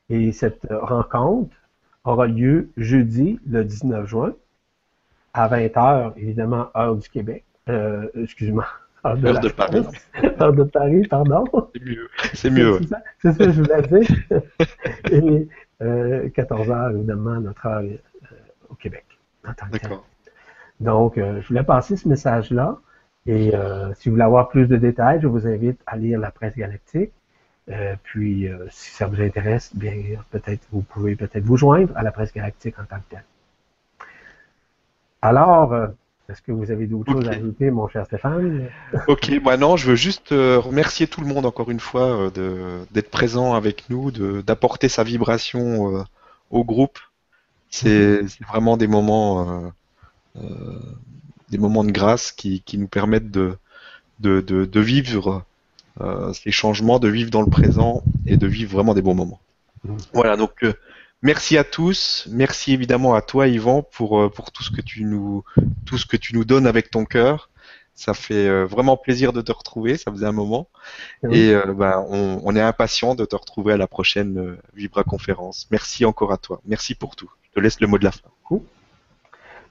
[0.08, 1.56] Et cette rencontre
[2.04, 4.34] aura lieu jeudi, le 19 juin,
[5.34, 7.44] à 20h, évidemment, heure du Québec.
[7.68, 8.66] Euh, excuse-moi.
[9.04, 9.86] Heure de, Paris.
[10.40, 11.44] heure de Paris, pardon.
[11.74, 12.08] C'est mieux.
[12.34, 12.80] C'est mieux.
[13.20, 14.40] C'est ça, que je voulais dire.
[15.12, 15.48] Et
[15.82, 18.36] euh, 14h, évidemment, notre heure euh,
[18.68, 19.04] au Québec.
[19.44, 20.06] D'accord.
[20.80, 22.78] Donc, euh, je voulais passer ce message-là.
[23.28, 23.50] Et
[23.96, 27.10] si vous voulez avoir plus de détails, je vous invite à lire la presse galactique.
[28.04, 29.96] puis, si ça vous intéresse, bien,
[30.30, 33.24] peut-être vous pouvez peut-être vous joindre à la presse galactique en tant que telle.
[35.22, 35.88] Alors,
[36.28, 38.68] est-ce que vous avez d'autres choses à ajouter, mon cher Stéphane?
[39.06, 42.84] Ok, moi non, je veux juste euh, remercier tout le monde encore une fois euh,
[42.90, 46.02] d'être présent avec nous, d'apporter sa vibration euh,
[46.50, 46.98] au groupe.
[47.68, 49.72] C'est vraiment des moments,
[51.50, 53.58] des moments de grâce qui, nous permettent de,
[54.20, 55.44] de, vivre
[56.32, 59.40] ces changements, de vivre dans le présent et de vivre vraiment des bons moments.
[59.84, 59.96] Mmh.
[60.14, 60.64] Voilà, donc
[61.22, 62.28] Merci à tous.
[62.30, 65.44] Merci évidemment à toi, Yvan, pour, euh, pour tout, ce que tu nous,
[65.86, 67.50] tout ce que tu nous donnes avec ton cœur.
[67.94, 69.96] Ça fait euh, vraiment plaisir de te retrouver.
[69.96, 70.68] Ça faisait un moment.
[71.30, 75.66] Et euh, ben, on, est impatient de te retrouver à la prochaine Vibra conférence.
[75.70, 76.60] Merci encore à toi.
[76.66, 77.30] Merci pour tout.
[77.44, 78.28] Je te laisse le mot de la fin.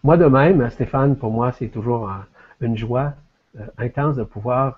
[0.04, 2.12] Moi de même, Stéphane, pour moi, c'est toujours
[2.62, 3.14] une joie
[3.78, 4.78] intense de pouvoir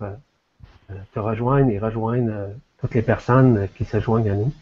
[1.14, 2.49] te rejoindre et rejoindre
[2.80, 4.53] toutes les personnes qui se joignent à nous.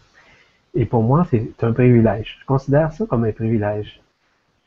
[0.76, 2.38] Et pour moi, c'est un privilège.
[2.42, 4.02] Je considère ça comme un privilège.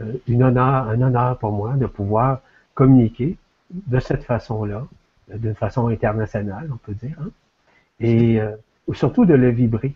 [0.01, 2.41] Euh, une honneur, un honneur pour moi de pouvoir
[2.75, 3.37] communiquer
[3.71, 4.87] de cette façon-là,
[5.35, 7.29] d'une façon internationale, on peut dire, hein.
[8.01, 8.57] et euh,
[8.93, 9.95] surtout de le vibrer.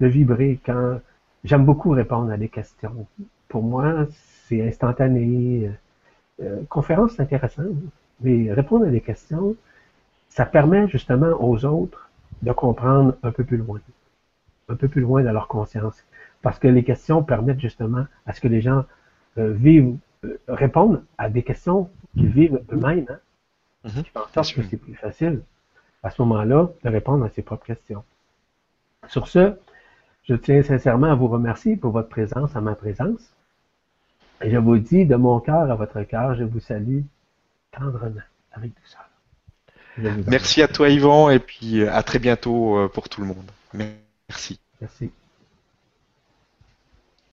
[0.00, 1.00] De vibrer quand
[1.44, 3.06] j'aime beaucoup répondre à des questions.
[3.48, 4.06] Pour moi,
[4.46, 5.70] c'est instantané.
[6.42, 7.62] Euh, conférence, c'est intéressant,
[8.20, 9.56] mais répondre à des questions,
[10.28, 12.10] ça permet justement aux autres
[12.42, 13.80] de comprendre un peu plus loin
[14.68, 16.04] un peu plus loin de leur conscience.
[16.42, 18.84] Parce que les questions permettent justement à ce que les gens
[19.38, 23.06] euh, vivent, euh, répondent à des questions qu'ils vivent eux-mêmes.
[23.08, 23.18] Hein,
[23.84, 24.02] mm
[24.54, 25.40] que c'est plus facile
[26.02, 28.04] à ce moment-là de répondre à ses propres questions.
[29.08, 29.54] Sur ce,
[30.24, 33.32] je tiens sincèrement à vous remercier pour votre présence à ma présence.
[34.42, 37.00] Et je vous dis de mon cœur à votre cœur, je vous salue
[37.72, 38.20] tendrement,
[38.52, 39.08] avec douceur.
[40.28, 43.98] Merci à toi Yvan et puis à très bientôt euh, pour tout le monde.
[44.28, 44.60] Merci.
[44.80, 45.12] Merci.